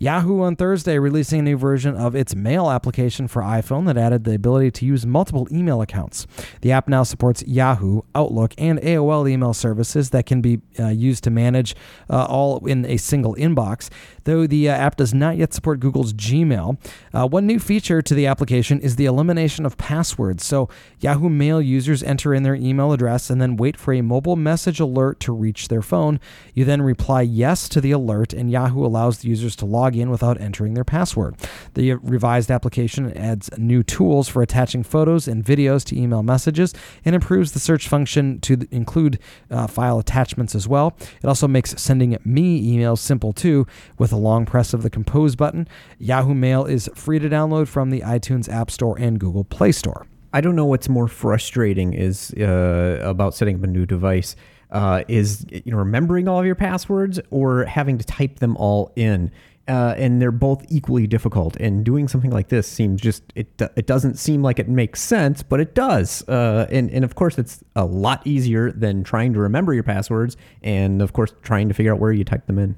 Yahoo 0.03 0.43
on 0.43 0.57
Thursday 0.57 0.99
releasing 0.99 1.39
a 1.39 1.43
new 1.43 1.57
version 1.57 1.95
of 1.95 2.17
its 2.17 2.35
mail 2.35 2.69
application 2.69 3.29
for 3.29 3.41
iPhone 3.41 3.87
that 3.87 3.97
added 3.97 4.25
the 4.25 4.35
ability 4.35 4.69
to 4.69 4.85
use 4.85 5.07
multiple 5.07 5.47
email 5.53 5.81
accounts. 5.81 6.27
The 6.63 6.73
app 6.73 6.89
now 6.89 7.05
supports 7.05 7.45
Yahoo, 7.47 8.01
Outlook, 8.13 8.53
and 8.59 8.81
AOL 8.81 9.31
email 9.31 9.55
services 9.55 10.11
that 10.11 10.27
can 10.27 10.41
be 10.41 10.61
uh, 10.77 10.89
used 10.89 11.23
to 11.23 11.31
manage 11.31 11.77
uh, 12.11 12.25
all 12.25 12.67
in 12.67 12.85
a 12.85 12.97
single 12.97 13.37
inbox. 13.37 13.91
Though 14.25 14.49
the 14.49 14.71
uh, 14.71 14.73
app 14.73 14.92
does 14.97 15.15
not 15.15 15.37
yet 15.37 15.53
support 15.53 15.81
Google's 15.81 16.13
Gmail, 16.13 16.79
uh, 17.13 17.27
one 17.27 17.47
new 17.47 17.59
feature 17.59 18.03
to 18.03 18.15
the 18.15 18.27
application 18.27 18.81
is 18.81 18.97
the 18.97 19.07
elimination 19.07 19.67
of 19.67 19.77
passwords. 19.79 20.45
So 20.45 20.69
Yahoo 21.01 21.29
Mail 21.29 21.61
users 21.61 22.03
enter 22.03 22.35
in 22.35 22.43
their 22.43 22.55
email 22.55 22.93
address 22.93 23.31
and 23.31 23.41
then 23.41 23.57
wait 23.57 23.77
for 23.77 23.93
a 23.93 24.03
mobile 24.03 24.37
message 24.37 24.81
alert 24.81 25.21
to 25.21 25.33
reach 25.33 25.69
their 25.69 25.83
phone. 25.83 26.21
You 26.55 26.65
then 26.65 26.83
reply 26.83 27.23
yes 27.23 27.69
to 27.71 27.81
the 27.81 27.93
alert, 27.93 28.33
and 28.33 28.51
Yahoo 28.51 28.85
allows 28.85 29.19
the 29.19 29.29
users 29.29 29.57
to 29.57 29.67
log 29.67 29.97
in 29.97 30.11
without 30.11 30.41
entering 30.41 30.75
their 30.75 30.85
password. 30.85 31.37
The 31.75 31.95
revised 31.95 32.51
application 32.51 33.13
adds 33.17 33.51
new 33.57 33.83
tools 33.83 34.29
for 34.29 34.43
attaching 34.43 34.83
photos 34.83 35.29
and 35.29 35.45
videos 35.45 35.85
to 35.85 35.99
email 35.99 36.23
messages 36.23 36.75
and 37.05 37.15
improves 37.15 37.53
the 37.53 37.61
search 37.61 37.89
function 37.89 38.41
to 38.41 38.67
include 38.71 39.19
uh, 39.51 39.67
file 39.67 39.99
attachments 39.99 40.55
as 40.55 40.69
well. 40.69 40.97
It 41.23 41.27
also 41.27 41.49
makes 41.49 41.81
sending 41.81 42.17
me 42.25 42.77
emails 42.77 42.99
simple 42.99 43.33
too 43.33 43.67
with 43.99 44.13
a 44.13 44.17
long 44.17 44.47
press 44.47 44.75
of 44.75 44.82
the 44.83 44.91
compose 44.91 45.37
button. 45.37 45.69
Yahoo 45.99 46.35
Mail 46.35 46.65
is 46.65 46.91
free 46.95 47.19
to 47.19 47.29
download 47.29 47.69
from 47.69 47.91
the 47.91 48.01
iTunes 48.01 48.49
App 48.53 48.71
Store 48.71 48.99
and 48.99 49.19
Google 49.19 49.45
Play 49.45 49.73
Store. 49.73 50.07
I 50.33 50.41
don't 50.41 50.57
know 50.57 50.65
what's 50.65 50.89
more 50.89 51.09
frustrating 51.09 51.93
is 51.93 52.33
uh, 52.35 53.01
about 53.03 53.35
setting 53.35 53.57
up 53.57 53.65
a 53.65 53.67
new 53.67 53.87
device. 53.87 54.37
Uh, 54.71 55.05
is 55.07 55.45
you 55.51 55.71
know 55.71 55.77
remembering 55.77 56.27
all 56.27 56.41
of 56.41 56.47
your 56.47 56.55
passwords 56.55 57.21
or 57.31 57.67
having 57.67 57.99
to 57.99 58.07
type 58.07 58.39
them 58.39 58.57
all 58.57 58.91
in 58.97 59.31
uh, 59.69 59.95
and 59.97 60.21
they're 60.21 60.33
both 60.33 60.65
equally 60.69 61.07
difficult. 61.07 61.57
And 61.57 61.85
doing 61.85 62.09
something 62.09 62.31
like 62.31 62.49
this 62.49 62.67
seems 62.67 63.01
just 63.01 63.23
it 63.35 63.49
it 63.77 63.87
doesn't 63.87 64.19
seem 64.19 64.43
like 64.43 64.59
it 64.59 64.69
makes 64.69 65.01
sense, 65.01 65.43
but 65.43 65.61
it 65.61 65.75
does. 65.75 66.27
Uh, 66.29 66.67
and 66.71 66.91
and 66.91 67.05
of 67.05 67.15
course, 67.15 67.39
it's 67.39 67.63
a 67.77 67.85
lot 67.85 68.27
easier 68.27 68.73
than 68.73 69.05
trying 69.05 69.33
to 69.35 69.41
remember 69.41 69.73
your 69.73 69.85
passwords, 69.85 70.37
and 70.63 71.01
of 71.01 71.13
course, 71.13 71.33
trying 71.43 71.69
to 71.69 71.75
figure 71.75 71.93
out 71.93 72.01
where 72.01 72.13
you 72.13 72.25
type 72.25 72.47
them 72.47 72.59
in. 72.59 72.77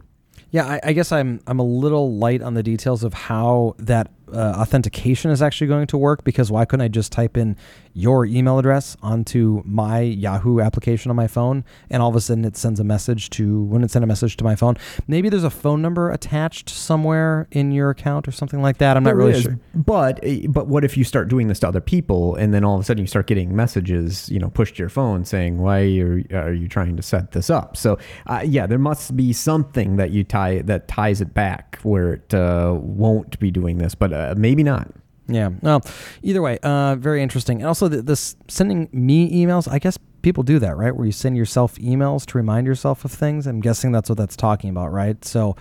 Yeah, 0.54 0.68
I, 0.68 0.80
I 0.84 0.92
guess 0.92 1.10
I'm 1.10 1.40
I'm 1.48 1.58
a 1.58 1.64
little 1.64 2.14
light 2.14 2.40
on 2.40 2.54
the 2.54 2.62
details 2.62 3.02
of 3.02 3.12
how 3.12 3.74
that 3.80 4.08
uh, 4.34 4.60
authentication 4.60 5.30
is 5.30 5.40
actually 5.40 5.66
going 5.66 5.86
to 5.86 5.96
work 5.96 6.24
because 6.24 6.50
why 6.50 6.64
couldn't 6.64 6.84
I 6.84 6.88
just 6.88 7.12
type 7.12 7.36
in 7.36 7.56
your 7.92 8.26
email 8.26 8.58
address 8.58 8.96
onto 9.02 9.62
my 9.64 10.00
Yahoo 10.00 10.60
application 10.60 11.10
on 11.10 11.16
my 11.16 11.28
phone 11.28 11.64
and 11.88 12.02
all 12.02 12.08
of 12.08 12.16
a 12.16 12.20
sudden 12.20 12.44
it 12.44 12.56
sends 12.56 12.80
a 12.80 12.84
message 12.84 13.30
to 13.30 13.62
when 13.64 13.84
it 13.84 13.90
sends 13.90 14.02
a 14.02 14.06
message 14.06 14.36
to 14.38 14.44
my 14.44 14.56
phone. 14.56 14.76
Maybe 15.06 15.28
there's 15.28 15.44
a 15.44 15.50
phone 15.50 15.80
number 15.80 16.10
attached 16.10 16.68
somewhere 16.68 17.46
in 17.52 17.70
your 17.70 17.90
account 17.90 18.26
or 18.26 18.32
something 18.32 18.60
like 18.60 18.78
that. 18.78 18.96
I'm 18.96 19.04
there 19.04 19.14
not 19.14 19.18
really 19.18 19.38
is, 19.38 19.42
sure. 19.42 19.58
But 19.74 20.18
eh, 20.22 20.46
but 20.48 20.66
what 20.66 20.84
if 20.84 20.96
you 20.96 21.04
start 21.04 21.28
doing 21.28 21.46
this 21.46 21.60
to 21.60 21.68
other 21.68 21.80
people 21.80 22.34
and 22.34 22.52
then 22.52 22.64
all 22.64 22.74
of 22.74 22.80
a 22.80 22.84
sudden 22.84 23.02
you 23.02 23.06
start 23.06 23.28
getting 23.28 23.54
messages, 23.54 24.28
you 24.28 24.40
know, 24.40 24.50
pushed 24.50 24.76
to 24.76 24.82
your 24.82 24.88
phone 24.88 25.24
saying 25.24 25.58
why 25.58 25.80
are, 25.98 26.22
are 26.32 26.52
you 26.52 26.66
trying 26.66 26.96
to 26.96 27.02
set 27.02 27.30
this 27.32 27.48
up? 27.48 27.76
So 27.76 27.98
uh, 28.26 28.42
yeah, 28.44 28.66
there 28.66 28.78
must 28.78 29.16
be 29.16 29.32
something 29.32 29.96
that 29.96 30.10
you 30.10 30.24
tie 30.24 30.62
that 30.62 30.88
ties 30.88 31.20
it 31.20 31.32
back 31.32 31.78
where 31.84 32.14
it 32.14 32.34
uh, 32.34 32.76
won't 32.80 33.38
be 33.38 33.52
doing 33.52 33.78
this, 33.78 33.94
but 33.94 34.12
uh, 34.30 34.34
maybe 34.36 34.62
not. 34.62 34.90
Yeah. 35.26 35.50
Well, 35.62 35.82
either 36.22 36.42
way, 36.42 36.58
uh, 36.62 36.96
very 36.96 37.22
interesting. 37.22 37.58
And 37.60 37.66
also, 37.66 37.88
this 37.88 38.36
sending 38.48 38.88
me 38.92 39.44
emails. 39.44 39.70
I 39.70 39.78
guess 39.78 39.98
people 40.22 40.42
do 40.42 40.58
that, 40.58 40.76
right? 40.76 40.94
Where 40.94 41.06
you 41.06 41.12
send 41.12 41.36
yourself 41.36 41.76
emails 41.76 42.26
to 42.26 42.38
remind 42.38 42.66
yourself 42.66 43.04
of 43.04 43.12
things. 43.12 43.46
I'm 43.46 43.60
guessing 43.60 43.90
that's 43.92 44.08
what 44.08 44.18
that's 44.18 44.36
talking 44.36 44.70
about, 44.70 44.92
right? 44.92 45.24
So, 45.24 45.56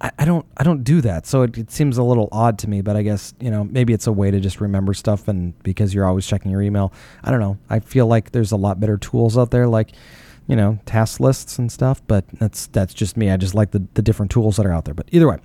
I, 0.00 0.10
I 0.18 0.24
don't, 0.24 0.46
I 0.56 0.62
don't 0.62 0.84
do 0.84 1.00
that. 1.00 1.26
So 1.26 1.42
it, 1.42 1.56
it, 1.56 1.70
seems 1.70 1.96
a 1.96 2.02
little 2.02 2.28
odd 2.32 2.58
to 2.60 2.70
me. 2.70 2.82
But 2.82 2.96
I 2.96 3.02
guess 3.02 3.34
you 3.40 3.50
know, 3.50 3.64
maybe 3.64 3.94
it's 3.94 4.06
a 4.06 4.12
way 4.12 4.30
to 4.30 4.40
just 4.40 4.60
remember 4.60 4.92
stuff, 4.92 5.26
and 5.26 5.58
because 5.62 5.94
you're 5.94 6.06
always 6.06 6.26
checking 6.26 6.50
your 6.50 6.62
email. 6.62 6.92
I 7.24 7.30
don't 7.30 7.40
know. 7.40 7.58
I 7.70 7.80
feel 7.80 8.06
like 8.06 8.32
there's 8.32 8.52
a 8.52 8.56
lot 8.56 8.78
better 8.78 8.98
tools 8.98 9.38
out 9.38 9.50
there, 9.50 9.66
like 9.66 9.92
you 10.48 10.56
know, 10.56 10.78
task 10.86 11.20
lists 11.20 11.58
and 11.58 11.70
stuff. 11.70 12.02
But 12.06 12.24
that's 12.40 12.66
that's 12.68 12.94
just 12.94 13.16
me. 13.16 13.30
I 13.30 13.36
just 13.36 13.54
like 13.54 13.70
the, 13.70 13.86
the 13.94 14.02
different 14.02 14.32
tools 14.32 14.56
that 14.56 14.66
are 14.66 14.72
out 14.72 14.86
there. 14.86 14.94
But 14.94 15.08
either 15.12 15.28
way, 15.28 15.38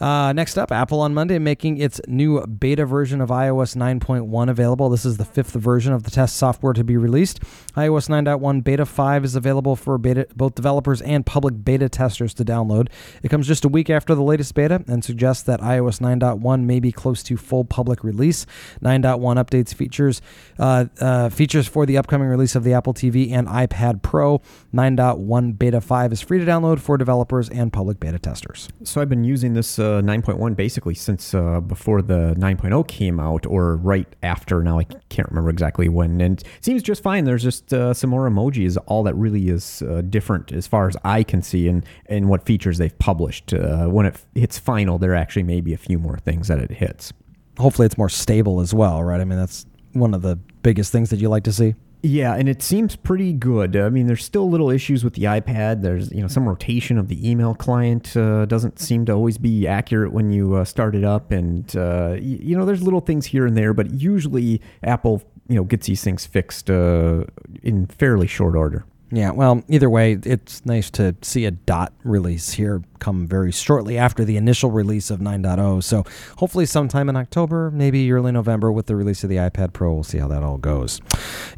uh, 0.00 0.32
next 0.34 0.58
up, 0.58 0.70
Apple 0.70 1.00
on 1.00 1.14
Monday 1.14 1.38
making 1.38 1.78
its 1.78 2.00
new 2.06 2.46
beta 2.46 2.84
version 2.84 3.20
of 3.20 3.30
iOS 3.30 3.74
9.1 3.74 4.50
available. 4.50 4.90
This 4.90 5.04
is 5.04 5.16
the 5.16 5.24
fifth 5.24 5.52
version 5.54 5.94
of 5.94 6.02
the 6.04 6.10
test 6.10 6.36
software 6.36 6.74
to 6.74 6.84
be 6.84 6.96
released. 6.96 7.40
iOS 7.74 8.08
9.1 8.08 8.62
Beta 8.62 8.84
5 8.84 9.24
is 9.24 9.34
available 9.34 9.74
for 9.74 9.96
beta, 9.96 10.26
both 10.36 10.54
developers 10.54 11.00
and 11.00 11.24
public 11.24 11.64
beta 11.64 11.88
testers 11.88 12.34
to 12.34 12.44
download. 12.44 12.88
It 13.22 13.28
comes 13.30 13.46
just 13.46 13.64
a 13.64 13.68
week 13.68 13.88
after 13.88 14.14
the 14.14 14.22
latest 14.22 14.54
beta 14.54 14.84
and 14.86 15.02
suggests 15.02 15.42
that 15.44 15.60
iOS 15.60 16.00
9.1 16.00 16.64
may 16.64 16.78
be 16.78 16.92
close 16.92 17.22
to 17.22 17.38
full 17.38 17.64
public 17.64 18.04
release. 18.04 18.44
9.1 18.82 19.42
updates 19.42 19.74
features 19.74 20.20
uh, 20.58 20.86
uh, 21.00 21.30
features 21.30 21.66
for 21.66 21.86
the 21.86 21.96
upcoming 21.96 22.28
release 22.28 22.54
of 22.54 22.64
the 22.64 22.74
Apple 22.74 22.92
TV 22.92 23.32
and 23.32 23.48
iPad 23.48 24.02
Pro. 24.02 24.41
9.1 24.74 25.58
Beta 25.58 25.80
5 25.80 26.12
is 26.12 26.20
free 26.20 26.38
to 26.38 26.44
download 26.44 26.78
for 26.80 26.96
developers 26.96 27.48
and 27.50 27.72
public 27.72 28.00
beta 28.00 28.18
testers. 28.18 28.68
So 28.84 29.00
I've 29.00 29.08
been 29.08 29.24
using 29.24 29.54
this 29.54 29.78
uh, 29.78 30.00
9.1 30.02 30.56
basically 30.56 30.94
since 30.94 31.34
uh, 31.34 31.60
before 31.60 32.02
the 32.02 32.34
9.0 32.38 32.86
came 32.88 33.20
out, 33.20 33.46
or 33.46 33.76
right 33.76 34.06
after. 34.22 34.62
Now 34.62 34.78
I 34.78 34.84
can't 34.84 35.28
remember 35.28 35.50
exactly 35.50 35.88
when, 35.88 36.20
and 36.20 36.40
it 36.40 36.64
seems 36.64 36.82
just 36.82 37.02
fine. 37.02 37.24
There's 37.24 37.42
just 37.42 37.72
uh, 37.72 37.94
some 37.94 38.10
more 38.10 38.28
emojis. 38.28 38.76
All 38.86 39.02
that 39.04 39.14
really 39.14 39.48
is 39.48 39.82
uh, 39.82 40.02
different 40.02 40.52
as 40.52 40.66
far 40.66 40.88
as 40.88 40.96
I 41.04 41.22
can 41.22 41.42
see, 41.42 41.68
and 41.68 41.84
and 42.06 42.28
what 42.28 42.44
features 42.44 42.78
they've 42.78 42.98
published. 42.98 43.52
Uh, 43.52 43.86
when 43.86 44.06
it 44.06 44.24
hits 44.34 44.58
final, 44.58 44.98
there 44.98 45.14
actually 45.14 45.44
may 45.44 45.60
be 45.60 45.72
a 45.72 45.78
few 45.78 45.98
more 45.98 46.18
things 46.18 46.48
that 46.48 46.58
it 46.58 46.70
hits. 46.70 47.12
Hopefully, 47.58 47.86
it's 47.86 47.98
more 47.98 48.08
stable 48.08 48.60
as 48.60 48.72
well, 48.72 49.02
right? 49.02 49.20
I 49.20 49.24
mean, 49.24 49.38
that's 49.38 49.66
one 49.92 50.14
of 50.14 50.22
the 50.22 50.36
biggest 50.62 50.92
things 50.92 51.10
that 51.10 51.20
you 51.20 51.28
like 51.28 51.44
to 51.44 51.52
see. 51.52 51.74
Yeah, 52.04 52.34
and 52.34 52.48
it 52.48 52.62
seems 52.62 52.96
pretty 52.96 53.32
good. 53.32 53.76
I 53.76 53.88
mean, 53.88 54.08
there's 54.08 54.24
still 54.24 54.50
little 54.50 54.70
issues 54.70 55.04
with 55.04 55.14
the 55.14 55.22
iPad. 55.22 55.82
There's 55.82 56.10
you 56.10 56.20
know 56.20 56.26
some 56.26 56.48
rotation 56.48 56.98
of 56.98 57.06
the 57.06 57.28
email 57.30 57.54
client 57.54 58.16
uh, 58.16 58.44
doesn't 58.46 58.80
seem 58.80 59.06
to 59.06 59.12
always 59.12 59.38
be 59.38 59.68
accurate 59.68 60.12
when 60.12 60.32
you 60.32 60.56
uh, 60.56 60.64
start 60.64 60.96
it 60.96 61.04
up, 61.04 61.30
and 61.30 61.74
uh, 61.76 62.16
you 62.20 62.56
know 62.56 62.64
there's 62.64 62.82
little 62.82 63.00
things 63.00 63.26
here 63.26 63.46
and 63.46 63.56
there, 63.56 63.72
but 63.72 63.90
usually 63.92 64.60
Apple 64.82 65.22
you 65.48 65.54
know 65.54 65.64
gets 65.64 65.86
these 65.86 66.02
things 66.02 66.26
fixed 66.26 66.70
uh, 66.70 67.24
in 67.62 67.86
fairly 67.86 68.26
short 68.26 68.56
order. 68.56 68.84
Yeah, 69.12 69.30
well, 69.30 69.62
either 69.68 69.90
way, 69.90 70.18
it's 70.24 70.64
nice 70.64 70.90
to 70.92 71.14
see 71.22 71.44
a 71.44 71.50
dot 71.50 71.92
release 72.02 72.52
here 72.52 72.82
come 73.02 73.26
very 73.26 73.50
shortly 73.50 73.98
after 73.98 74.24
the 74.24 74.36
initial 74.36 74.70
release 74.70 75.10
of 75.10 75.18
9.0. 75.18 75.82
So 75.82 76.04
hopefully, 76.38 76.64
sometime 76.66 77.08
in 77.08 77.16
October, 77.16 77.70
maybe 77.72 78.10
early 78.12 78.30
November, 78.30 78.70
with 78.70 78.86
the 78.86 78.94
release 78.94 79.24
of 79.24 79.28
the 79.28 79.36
iPad 79.36 79.72
Pro, 79.72 79.92
we'll 79.92 80.04
see 80.04 80.18
how 80.18 80.28
that 80.28 80.42
all 80.44 80.56
goes. 80.56 81.00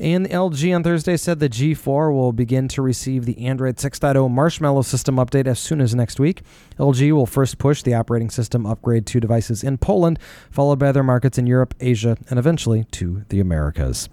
And 0.01 0.27
LG 0.27 0.75
on 0.75 0.83
Thursday 0.83 1.19
said 1.19 1.41
the 1.41 1.51
G4 1.51 2.13
will 2.13 2.33
begin 2.33 2.67
to 2.69 2.83
receive 2.83 3.27
the 3.27 3.39
Android 3.47 3.77
6.0 3.77 4.31
Marshmallow 4.31 4.83
system 4.83 5.17
update 5.17 5.47
as 5.47 5.59
soon 5.59 5.83
as 5.83 5.95
next 5.95 6.19
week. 6.19 6.43
LG 6.79 7.13
will 7.13 7.27
first 7.27 7.59
push 7.59 7.83
the 7.83 7.95
operating 7.95 8.31
system 8.31 8.65
upgrade 8.65 9.07
to 9.07 9.21
devices 9.21 9.63
in 9.63 9.77
Poland, 9.77 10.19
followed 10.51 10.79
by 10.79 10.89
other 10.89 11.03
markets 11.03 11.37
in 11.37 11.47
Europe, 11.47 11.75
Asia, 11.79 12.17
and 12.31 12.39
eventually 12.39 12.85
to 12.93 13.25
the 13.29 13.39
Americas. 13.39 14.09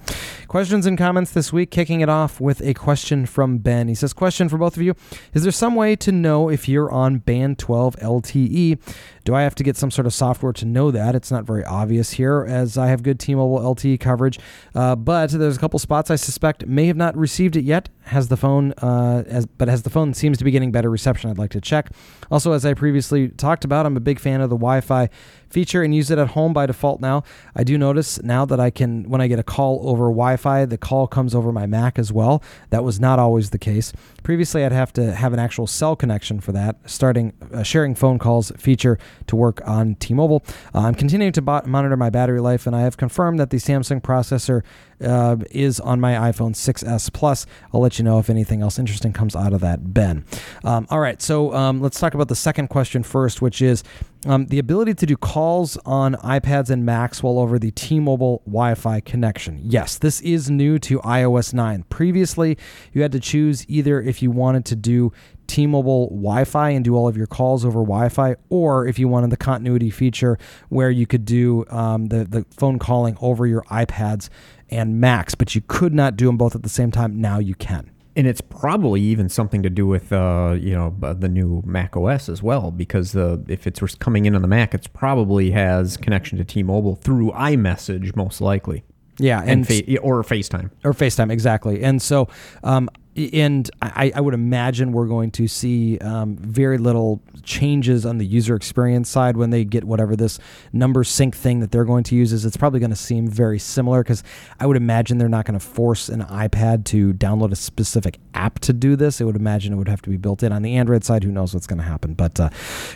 Questions 0.48 0.86
and 0.86 0.98
comments 0.98 1.32
this 1.32 1.54
week, 1.54 1.72
kicking 1.72 2.02
it 2.02 2.10
off 2.10 2.42
with 2.42 2.62
a 2.62 2.74
question 2.74 3.26
from 3.26 3.60
Ben. 3.60 3.88
He 3.88 3.96
says, 3.96 4.12
Question 4.12 4.50
for 4.50 4.58
both 4.58 4.76
of 4.76 4.84
you 4.84 4.96
Is 5.34 5.44
there 5.44 5.52
some 5.52 5.76
way 5.76 5.96
to 5.96 6.12
know 6.12 6.50
if 6.50 6.68
you're 6.68 6.92
on 6.92 7.21
band 7.26 7.58
12 7.60 7.96
LTE? 7.98 8.78
Do 9.24 9.36
I 9.36 9.44
have 9.44 9.56
to 9.56 9.64
get 9.64 9.78
some 9.78 9.92
sort 9.92 10.08
of 10.08 10.14
software 10.14 10.54
to 10.54 10.66
know 10.66 10.90
that? 10.92 11.16
It's 11.16 11.32
not 11.32 11.46
very 11.46 11.64
obvious 11.64 12.12
here, 12.12 12.46
as 12.48 12.78
I 12.78 12.88
have 12.88 13.04
good 13.04 13.20
T 13.20 13.36
Mobile 13.36 13.60
LTE 13.60 14.00
coverage. 14.00 14.40
Uh, 14.74 14.96
but 14.96 15.32
there's 15.32 15.58
a 15.58 15.60
couple 15.60 15.80
spots 15.80 16.10
I 16.10 16.16
suspect 16.16 16.66
may 16.66 16.88
have 16.88 16.98
not 16.98 17.16
received 17.16 17.56
it 17.56 17.64
yet. 17.64 17.90
Has 18.06 18.30
the 18.30 18.38
phone, 18.38 18.74
uh, 18.80 19.24
as, 19.28 19.46
but 19.46 19.70
as 19.70 19.84
the 19.84 19.90
phone 19.90 20.14
seems 20.14 20.38
to 20.40 20.44
be 20.44 20.52
getting 20.52 20.72
better 20.72 20.90
reception, 20.90 21.30
I'd 21.30 21.38
like 21.38 21.52
to 21.52 21.62
check. 21.62 21.92
Also, 22.32 22.52
as 22.54 22.66
I 22.66 22.74
previously 22.74 23.30
talked 23.30 23.64
about, 23.64 23.86
I'm 23.86 23.96
a 23.96 24.02
big 24.02 24.20
fan 24.20 24.42
of 24.42 24.50
the 24.50 24.56
Wi 24.56 24.82
Fi 24.82 25.10
feature 25.50 25.84
and 25.84 25.94
use 25.94 26.10
it 26.10 26.18
at 26.18 26.30
home 26.30 26.54
by 26.54 26.66
default 26.66 27.02
now. 27.02 27.24
I 27.56 27.64
do 27.64 27.78
notice 27.78 28.22
now 28.24 28.46
that 28.46 28.60
I 28.60 28.70
can, 28.70 29.10
when 29.10 29.22
I 29.22 29.28
get 29.28 29.38
a 29.38 29.44
call 29.44 29.88
over 29.88 30.06
Wi 30.06 30.38
Fi, 30.38 30.66
the 30.66 30.78
call 30.78 31.08
comes 31.08 31.36
over 31.36 31.52
my 31.52 31.68
Mac 31.68 32.00
as 32.00 32.12
well. 32.12 32.42
That 32.70 32.84
was 32.84 33.00
not 33.00 33.20
always 33.20 33.52
the 33.52 33.60
case. 33.60 33.94
Previously, 34.24 34.66
I'd 34.66 34.72
have 34.72 34.94
to 34.94 35.14
have 35.14 35.34
an 35.34 35.40
actual 35.40 35.68
cell 35.68 35.96
connection 35.96 36.40
for 36.40 36.52
that, 36.54 36.78
starting 36.86 37.34
uh, 37.54 37.64
sharing 37.64 37.96
phone 37.96 38.18
calls 38.18 38.52
feature 38.58 38.98
to 39.28 39.36
work 39.36 39.62
on 39.66 39.96
T 39.96 40.14
Mobile. 40.14 40.44
Uh, 40.74 40.80
I'm 40.80 40.96
continuing 40.96 41.34
to 41.34 41.42
bo- 41.42 41.62
monitor 41.66 41.98
my 41.98 42.10
battery 42.10 42.42
life, 42.42 42.68
and 42.68 42.76
I 42.76 42.82
have 42.82 42.98
confirmed 42.98 43.40
that 43.40 43.50
the 43.50 43.58
Samsung 43.58 44.02
processor 44.02 44.64
uh, 45.04 45.38
is 45.50 45.80
on 45.80 46.00
my 46.00 46.14
iPhone 46.14 46.54
6s 46.54 47.12
Plus. 47.14 47.46
I'll 47.74 47.82
let 47.82 47.98
you 47.98 48.06
know 48.06 48.20
if 48.20 48.30
anything 48.30 48.62
else 48.62 48.78
interesting 48.78 49.14
comes 49.14 49.36
out 49.36 49.54
of 49.54 49.62
that, 49.62 49.94
Ben. 49.94 50.26
Um, 50.64 50.88
all 50.90 51.00
right, 51.00 51.22
so 51.22 51.54
um, 51.54 51.82
let's 51.82 52.00
talk 52.00 52.14
about 52.14 52.28
the 52.28 52.36
second 52.36 52.68
question 52.70 53.04
first, 53.04 53.42
which 53.42 53.62
is 53.62 53.84
um, 54.26 54.46
the 54.48 54.60
ability 54.60 54.94
to 54.96 55.06
do 55.06 55.18
calls 55.18 55.78
on 55.86 56.16
iPads 56.16 56.70
and 56.70 56.86
Macs 56.86 57.24
while 57.24 57.40
over 57.40 57.58
the 57.58 57.72
T-Mobile 57.72 58.44
Wi-Fi 58.46 59.00
connection. 59.02 59.60
Yes, 59.64 59.98
this 59.98 60.22
is 60.22 60.50
new 60.50 60.78
to 60.80 61.00
iOS 61.00 61.54
9. 61.54 61.86
Previously, 61.90 62.58
you 62.94 63.02
had 63.02 63.12
to 63.14 63.20
choose 63.20 63.66
either 63.68 64.00
if 64.02 64.22
you 64.22 64.30
wanted 64.30 64.66
to 64.66 64.76
do 64.76 65.12
T-Mobile 65.52 66.08
Wi-Fi 66.08 66.70
and 66.70 66.86
do 66.86 66.96
all 66.96 67.10
of 67.10 67.18
your 67.18 67.28
calls 67.28 67.66
over 67.66 67.82
Wi-Fi, 67.82 68.38
or 68.50 68.88
if 68.88 68.98
you 68.98 69.10
wanted 69.10 69.32
the 69.32 69.38
continuity 69.38 69.90
feature 69.90 70.38
where 70.70 70.90
you 70.90 71.06
could 71.06 71.26
do 71.26 71.66
um, 71.70 72.06
the 72.06 72.24
the 72.24 72.46
phone 72.56 72.80
calling 72.80 73.18
over 73.20 73.46
your 73.46 73.64
iPads 73.64 74.30
and 74.70 75.02
Macs, 75.02 75.36
but 75.36 75.54
you 75.54 75.62
could 75.68 75.94
not 75.94 76.16
do 76.16 76.28
them 76.28 76.38
both 76.38 76.56
at 76.56 76.64
the 76.64 76.70
same 76.70 76.90
time. 76.90 77.20
Now 77.20 77.40
you 77.40 77.54
can. 77.54 77.92
And 78.16 78.28
it's 78.28 78.40
probably 78.40 79.02
even 79.02 79.28
something 79.28 79.62
to 79.64 79.70
do 79.70 79.86
with 79.86 80.14
uh, 80.14 80.56
you 80.58 80.74
know 80.74 80.96
the 81.14 81.28
new 81.28 81.62
Mac 81.66 81.98
OS 81.98 82.30
as 82.30 82.42
well, 82.42 82.72
because 82.72 83.12
the 83.12 83.44
if 83.50 83.68
it's 83.68 83.82
coming 83.96 84.26
in 84.26 84.36
on 84.36 84.42
the 84.42 84.48
Mac, 84.48 84.74
it 84.74 84.88
probably 84.94 85.52
has 85.52 85.98
connection 85.98 86.38
to 86.38 86.46
T-Mobile 86.46 86.96
through 86.96 87.32
iMessage, 87.32 88.16
most 88.16 88.40
likely. 88.40 88.86
Yeah, 89.18 89.42
and, 89.42 89.50
and 89.50 89.68
fa- 89.68 90.00
or 90.00 90.24
FaceTime 90.24 90.72
or 90.86 90.94
FaceTime 90.94 91.30
exactly. 91.30 91.84
And 91.84 92.02
so 92.02 92.30
um, 92.64 92.90
and 93.34 93.70
I, 93.82 94.12
I, 94.16 94.22
would 94.22 94.34
imagine 94.34 94.92
we're 94.92 95.08
going 95.08 95.32
to 95.32 95.48
see 95.48 95.98
um, 96.00 96.36
very 96.38 96.78
little 96.78 97.22
changes 97.44 98.06
on 98.06 98.18
the 98.18 98.26
user 98.26 98.56
experience 98.56 99.10
side 99.10 99.38
when 99.38 99.50
they 99.50 99.64
get 99.64 99.84
whatever 99.84 100.16
this 100.16 100.40
number 100.74 101.04
sync 101.04 101.36
thing 101.36 101.60
that 101.60 101.72
they're 101.72 101.86
going 101.86 102.04
to 102.06 102.16
use 102.16 102.34
is. 102.34 102.46
It's 102.46 102.58
probably 102.58 102.80
going 102.80 102.92
to 102.92 102.96
seem 102.96 103.28
very 103.28 103.60
similar 103.60 104.04
because 104.04 104.24
I 104.60 104.66
would 104.66 104.78
imagine 104.78 105.18
they're 105.18 105.30
not 105.30 105.46
going 105.46 105.60
to 105.60 105.66
force 105.66 106.10
an 106.10 106.24
iPad 106.24 106.86
to 106.86 107.14
download 107.14 107.52
a 107.52 107.56
specific 107.56 108.20
app 108.34 108.60
to 108.60 108.74
do 108.74 108.96
this. 108.96 109.22
I 109.22 109.26
would 109.26 109.36
imagine 109.36 109.74
it 109.74 109.78
would 109.78 109.88
have 109.88 110.02
to 110.04 110.10
be 110.10 110.18
built 110.18 110.44
in 110.44 110.52
on 110.52 110.62
the 110.62 110.76
Android 110.76 111.04
side. 111.04 111.24
Who 111.24 111.32
knows 111.32 111.54
what's 111.54 111.68
going 111.68 111.80
to 111.80 111.86
happen? 111.86 112.14
But 112.14 112.40
uh, 112.40 112.50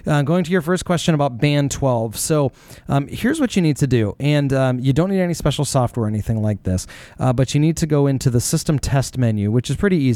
uh, 0.06 0.22
going 0.22 0.44
to 0.44 0.52
your 0.52 0.62
first 0.62 0.86
question 0.86 1.16
about 1.16 1.38
Band 1.38 1.72
12. 1.72 2.18
So 2.18 2.52
um, 2.88 3.08
here's 3.08 3.40
what 3.40 3.56
you 3.56 3.62
need 3.62 3.78
to 3.78 3.88
do, 3.88 4.16
and 4.20 4.54
um, 4.54 4.80
you 4.80 4.94
don't 4.94 5.10
need 5.10 5.22
any 5.22 5.34
special 5.34 5.66
software 5.66 6.06
or 6.06 6.08
anything 6.08 6.42
like 6.42 6.64
this, 6.64 6.88
uh, 7.20 7.34
but 7.34 7.54
you 7.54 7.60
need 7.60 7.78
to 7.78 7.88
go 7.88 8.08
into 8.08 8.30
the 8.30 8.42
system 8.42 8.80
test 8.80 9.18
menu, 9.18 9.52
which 9.52 9.70
is 9.70 9.76
pretty 9.76 9.98
easy. 9.98 10.15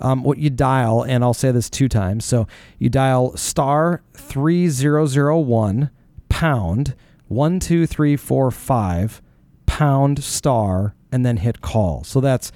Um, 0.00 0.22
what 0.22 0.38
you 0.38 0.50
dial, 0.50 1.02
and 1.02 1.24
I'll 1.24 1.34
say 1.34 1.50
this 1.50 1.68
two 1.70 1.88
times. 1.88 2.24
So 2.24 2.46
you 2.78 2.88
dial 2.88 3.36
star 3.36 4.02
3001 4.14 5.90
pound 6.28 6.94
12345 7.28 9.22
pound 9.66 10.22
star 10.22 10.94
and 11.10 11.24
then 11.24 11.38
hit 11.38 11.60
call. 11.60 12.04
So 12.04 12.20
that's 12.20 12.52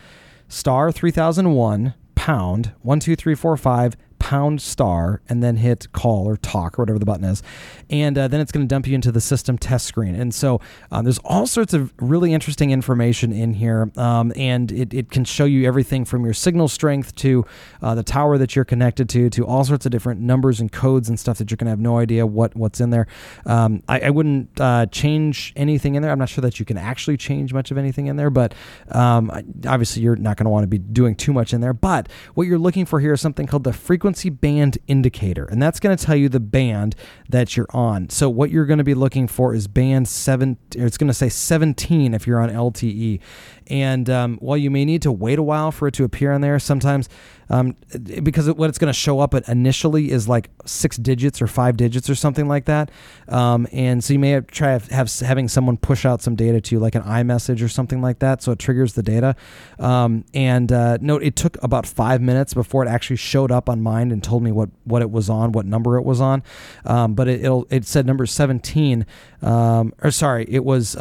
star 0.49 0.93
3001 0.93 1.95
pound 2.15 2.73
12345 2.83 3.97
pound 4.19 4.61
star 4.61 5.21
and 5.29 5.43
then 5.43 5.57
hit 5.57 5.91
call 5.93 6.27
or 6.27 6.37
talk 6.37 6.79
or 6.79 6.83
whatever 6.83 6.99
the 6.99 7.07
button 7.07 7.25
is. 7.25 7.43
And 7.91 8.19
uh, 8.19 8.29
then 8.29 8.41
it's 8.41 8.53
going 8.53 8.67
to 8.67 8.69
dump 8.69 8.87
you 8.87 8.95
into 8.95 9.11
the 9.11 9.21
system 9.21 9.57
test 9.57 9.87
screen. 9.87 10.15
And 10.15 10.35
so 10.35 10.61
um, 10.91 11.05
there's 11.05 11.19
all 11.25 11.47
sorts 11.47 11.73
of 11.73 11.93
really 11.99 12.33
interesting 12.33 12.71
information 12.71 13.33
in 13.33 13.55
here. 13.55 13.91
Um, 13.97 14.33
and 14.37 14.71
it, 14.71 14.93
it 14.93 15.11
can 15.11 15.25
show 15.25 15.45
you 15.45 15.67
everything 15.67 16.05
from 16.05 16.25
your 16.25 16.35
signal 16.35 16.69
strength 16.69 17.15
to 17.17 17.47
uh, 17.83 17.95
the 17.95 18.03
tower 18.03 18.39
that 18.39 18.55
you're 18.55 18.65
connected 18.65 19.09
to, 19.11 19.31
to 19.31 19.47
all 19.47 19.65
sorts 19.65 19.87
of 19.87 19.93
different 19.93 20.21
numbers 20.21 20.61
and 20.61 20.71
codes 20.71 21.09
and 21.09 21.19
stuff 21.19 21.39
that 21.39 21.51
you're 21.51 21.57
going 21.57 21.67
to 21.67 21.71
have 21.71 21.81
no 21.81 21.99
idea 21.99 22.27
what, 22.27 22.55
what's 22.55 22.81
in 22.81 22.91
there. 22.91 23.07
Um, 23.47 23.83
I, 23.89 24.01
I, 24.01 24.11
wouldn't 24.11 24.61
uh, 24.61 24.87
change 24.87 25.53
anything 25.57 25.95
in 25.95 26.03
there. 26.03 26.11
I'm 26.11 26.19
not 26.19 26.29
sure 26.29 26.43
that 26.43 26.59
you 26.59 26.67
can 26.67 26.77
actually 26.77 27.17
change 27.17 27.53
much 27.53 27.71
of 27.71 27.79
anything 27.79 28.09
in 28.09 28.17
there, 28.17 28.31
but 28.31 28.55
um, 28.91 29.31
obviously 29.67 30.03
you're 30.03 30.17
not 30.17 30.37
going 30.37 30.45
to 30.45 30.51
want 30.51 30.65
to 30.65 30.69
be 30.69 30.79
doing 30.79 31.15
too 31.15 31.33
much 31.33 31.55
in 31.55 31.61
there. 31.61 31.73
But 31.73 32.09
what 32.35 32.47
you're 32.47 32.59
looking 32.59 32.85
for 32.85 33.01
here 33.01 33.13
is 33.13 33.21
something 33.21 33.47
called 33.47 33.65
the 33.65 33.73
frequency 33.73 34.08
frequency 34.09 34.31
band 34.31 34.79
indicator, 34.87 35.45
and 35.45 35.61
that's 35.61 35.79
going 35.79 35.95
to 35.95 36.03
tell 36.03 36.17
you 36.17 36.31
the 36.31 36.41
band 36.41 36.97
that 37.29 37.59
you're 37.59 37.67
on. 37.75 38.09
So 38.09 38.31
what 38.31 38.51
you're 38.51 38.65
going 38.65 38.79
to 38.79 38.85
be 38.85 38.95
looking 38.95 39.29
for 39.29 39.55
is 39.55 39.69
band 39.69 40.09
seven. 40.09 40.57
it's 40.75 40.97
going 40.97 41.09
to 41.09 41.15
say 41.15 41.29
17 41.29 42.15
if 42.15 42.27
you're 42.27 42.41
on 42.41 42.49
LTE. 42.49 43.21
And 43.67 44.09
um, 44.09 44.39
while 44.39 44.57
you 44.57 44.71
may 44.71 44.87
need 44.87 45.03
to 45.03 45.13
wait 45.13 45.39
a 45.39 45.43
while 45.43 45.71
for 45.71 45.89
it 45.89 45.95
to 45.95 46.05
appear 46.05 46.33
on 46.33 46.41
there, 46.41 46.59
sometimes 46.59 47.11
um, 47.51 47.77
because 48.23 48.51
what 48.53 48.69
it's 48.69 48.79
going 48.79 48.93
to 48.93 48.99
show 48.99 49.21
up 49.21 49.35
at 49.35 49.49
initially 49.49 50.11
is 50.11 50.29
like 50.29 50.51
six 50.65 50.97
digits 50.97 51.41
or 51.41 51.47
five 51.47 51.77
digits 51.77 52.11
or 52.11 52.15
something 52.15 52.49
like 52.49 52.67
that. 52.67 52.91
Um, 53.29 53.67
and 53.73 54.03
so 54.03 54.13
you 54.13 54.19
may 54.19 54.31
have 54.31 54.47
try 54.49 54.73
have, 54.73 54.89
have, 54.89 55.11
having 55.21 55.49
someone 55.49 55.77
push 55.77 56.05
out 56.05 56.23
some 56.23 56.37
data 56.37 56.61
to 56.61 56.75
you, 56.75 56.81
like 56.81 56.95
an 56.95 57.03
iMessage 57.03 57.63
or 57.63 57.69
something 57.69 58.03
like 58.03 58.19
that, 58.21 58.43
so 58.43 58.53
it 58.53 58.59
triggers 58.59 58.95
the 58.95 59.03
data. 59.03 59.37
Um, 59.79 60.25
and 60.35 60.71
uh, 60.73 60.99
note 61.01 61.23
it 61.23 61.37
took 61.37 61.63
about 61.63 61.87
five 61.87 62.21
minutes 62.21 62.55
before 62.55 62.85
it 62.85 62.89
actually 62.89 63.17
showed 63.17 63.51
up 63.51 63.69
on 63.69 63.81
mine 63.81 64.11
and 64.11 64.23
told 64.23 64.43
me 64.43 64.53
what 64.53 64.71
what 64.85 65.03
it 65.03 65.11
was 65.11 65.31
on, 65.31 65.53
what 65.53 65.67
number 65.67 65.97
it 65.97 66.05
was 66.05 66.21
on. 66.21 66.43
Um, 66.85 67.15
but 67.15 67.29
it 67.29 67.51
it 67.71 67.87
said 67.87 68.07
number 68.07 68.27
seventeen, 68.27 69.07
um, 69.43 69.93
or 70.03 70.11
sorry, 70.11 70.47
it 70.49 70.65
was. 70.65 70.97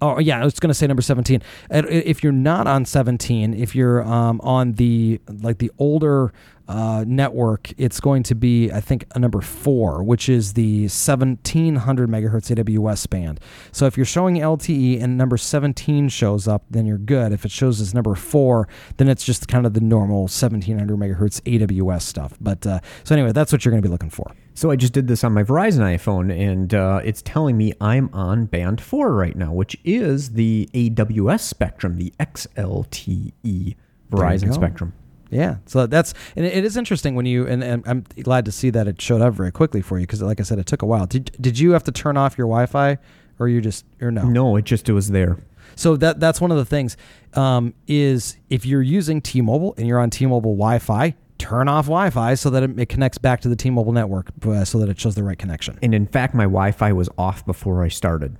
Oh 0.00 0.18
yeah, 0.18 0.40
I 0.40 0.44
was 0.44 0.58
going 0.60 0.68
to 0.68 0.74
say 0.74 0.86
number 0.86 1.02
seventeen. 1.02 1.42
If 1.70 2.22
you're 2.22 2.32
not 2.32 2.66
on 2.66 2.84
seventeen, 2.84 3.54
if 3.54 3.74
you're 3.74 4.02
um, 4.04 4.40
on 4.42 4.74
the 4.74 5.20
like 5.26 5.58
the 5.58 5.70
older 5.78 6.32
uh, 6.68 7.04
network, 7.06 7.72
it's 7.78 7.98
going 7.98 8.22
to 8.24 8.34
be, 8.34 8.70
I 8.70 8.80
think, 8.80 9.06
a 9.14 9.18
number 9.18 9.40
four, 9.40 10.02
which 10.02 10.28
is 10.28 10.52
the 10.52 10.82
1700 10.82 12.10
megahertz 12.10 12.54
AWS 12.54 13.08
band. 13.08 13.40
So 13.72 13.86
if 13.86 13.96
you're 13.96 14.06
showing 14.06 14.36
LTE 14.36 15.02
and 15.02 15.16
number 15.16 15.38
17 15.38 16.10
shows 16.10 16.46
up, 16.46 16.64
then 16.70 16.84
you're 16.84 16.98
good. 16.98 17.32
If 17.32 17.44
it 17.44 17.50
shows 17.50 17.80
as 17.80 17.94
number 17.94 18.14
four, 18.14 18.68
then 18.98 19.08
it's 19.08 19.24
just 19.24 19.48
kind 19.48 19.64
of 19.64 19.72
the 19.72 19.80
normal 19.80 20.22
1700 20.22 20.96
megahertz 20.96 21.40
AWS 21.42 22.02
stuff. 22.02 22.34
But 22.40 22.66
uh, 22.66 22.80
so 23.02 23.14
anyway, 23.14 23.32
that's 23.32 23.50
what 23.50 23.64
you're 23.64 23.72
going 23.72 23.82
to 23.82 23.88
be 23.88 23.92
looking 23.92 24.10
for. 24.10 24.30
So 24.54 24.70
I 24.70 24.76
just 24.76 24.92
did 24.92 25.06
this 25.06 25.22
on 25.24 25.32
my 25.32 25.44
Verizon 25.44 25.80
iPhone, 25.80 26.36
and 26.36 26.74
uh, 26.74 27.00
it's 27.04 27.22
telling 27.22 27.56
me 27.56 27.72
I'm 27.80 28.10
on 28.12 28.46
band 28.46 28.80
four 28.80 29.14
right 29.14 29.36
now, 29.36 29.52
which 29.52 29.76
is 29.84 30.30
the 30.30 30.68
AWS 30.74 31.40
spectrum, 31.40 31.96
the 31.96 32.12
XLTE 32.18 33.76
Verizon 34.10 34.52
spectrum. 34.52 34.92
Yeah, 35.30 35.56
so 35.66 35.86
that's 35.86 36.14
and 36.36 36.46
it 36.46 36.64
is 36.64 36.76
interesting 36.76 37.14
when 37.14 37.26
you 37.26 37.46
and, 37.46 37.62
and 37.62 37.82
I'm 37.86 38.04
glad 38.22 38.44
to 38.46 38.52
see 38.52 38.70
that 38.70 38.88
it 38.88 39.00
showed 39.00 39.20
up 39.20 39.34
very 39.34 39.52
quickly 39.52 39.82
for 39.82 39.98
you 39.98 40.04
because, 40.04 40.22
like 40.22 40.40
I 40.40 40.42
said, 40.42 40.58
it 40.58 40.66
took 40.66 40.82
a 40.82 40.86
while. 40.86 41.06
Did 41.06 41.36
did 41.40 41.58
you 41.58 41.72
have 41.72 41.84
to 41.84 41.92
turn 41.92 42.16
off 42.16 42.38
your 42.38 42.46
Wi-Fi, 42.46 42.98
or 43.38 43.48
you 43.48 43.60
just 43.60 43.84
or 44.00 44.10
no? 44.10 44.22
No, 44.22 44.56
it 44.56 44.64
just 44.64 44.88
it 44.88 44.92
was 44.92 45.08
there. 45.08 45.38
So 45.76 45.96
that 45.98 46.18
that's 46.18 46.40
one 46.40 46.50
of 46.50 46.56
the 46.56 46.64
things 46.64 46.96
um, 47.34 47.74
is 47.86 48.36
if 48.48 48.64
you're 48.64 48.82
using 48.82 49.20
T-Mobile 49.20 49.74
and 49.76 49.86
you're 49.86 50.00
on 50.00 50.10
T-Mobile 50.10 50.54
Wi-Fi, 50.54 51.14
turn 51.36 51.68
off 51.68 51.84
Wi-Fi 51.86 52.34
so 52.34 52.50
that 52.50 52.62
it, 52.62 52.78
it 52.80 52.88
connects 52.88 53.18
back 53.18 53.40
to 53.42 53.48
the 53.48 53.56
T-Mobile 53.56 53.92
network, 53.92 54.30
uh, 54.46 54.64
so 54.64 54.78
that 54.78 54.88
it 54.88 54.98
shows 54.98 55.14
the 55.14 55.22
right 55.22 55.38
connection. 55.38 55.78
And 55.82 55.94
in 55.94 56.06
fact, 56.06 56.34
my 56.34 56.44
Wi-Fi 56.44 56.92
was 56.92 57.08
off 57.18 57.44
before 57.46 57.84
I 57.84 57.88
started. 57.88 58.36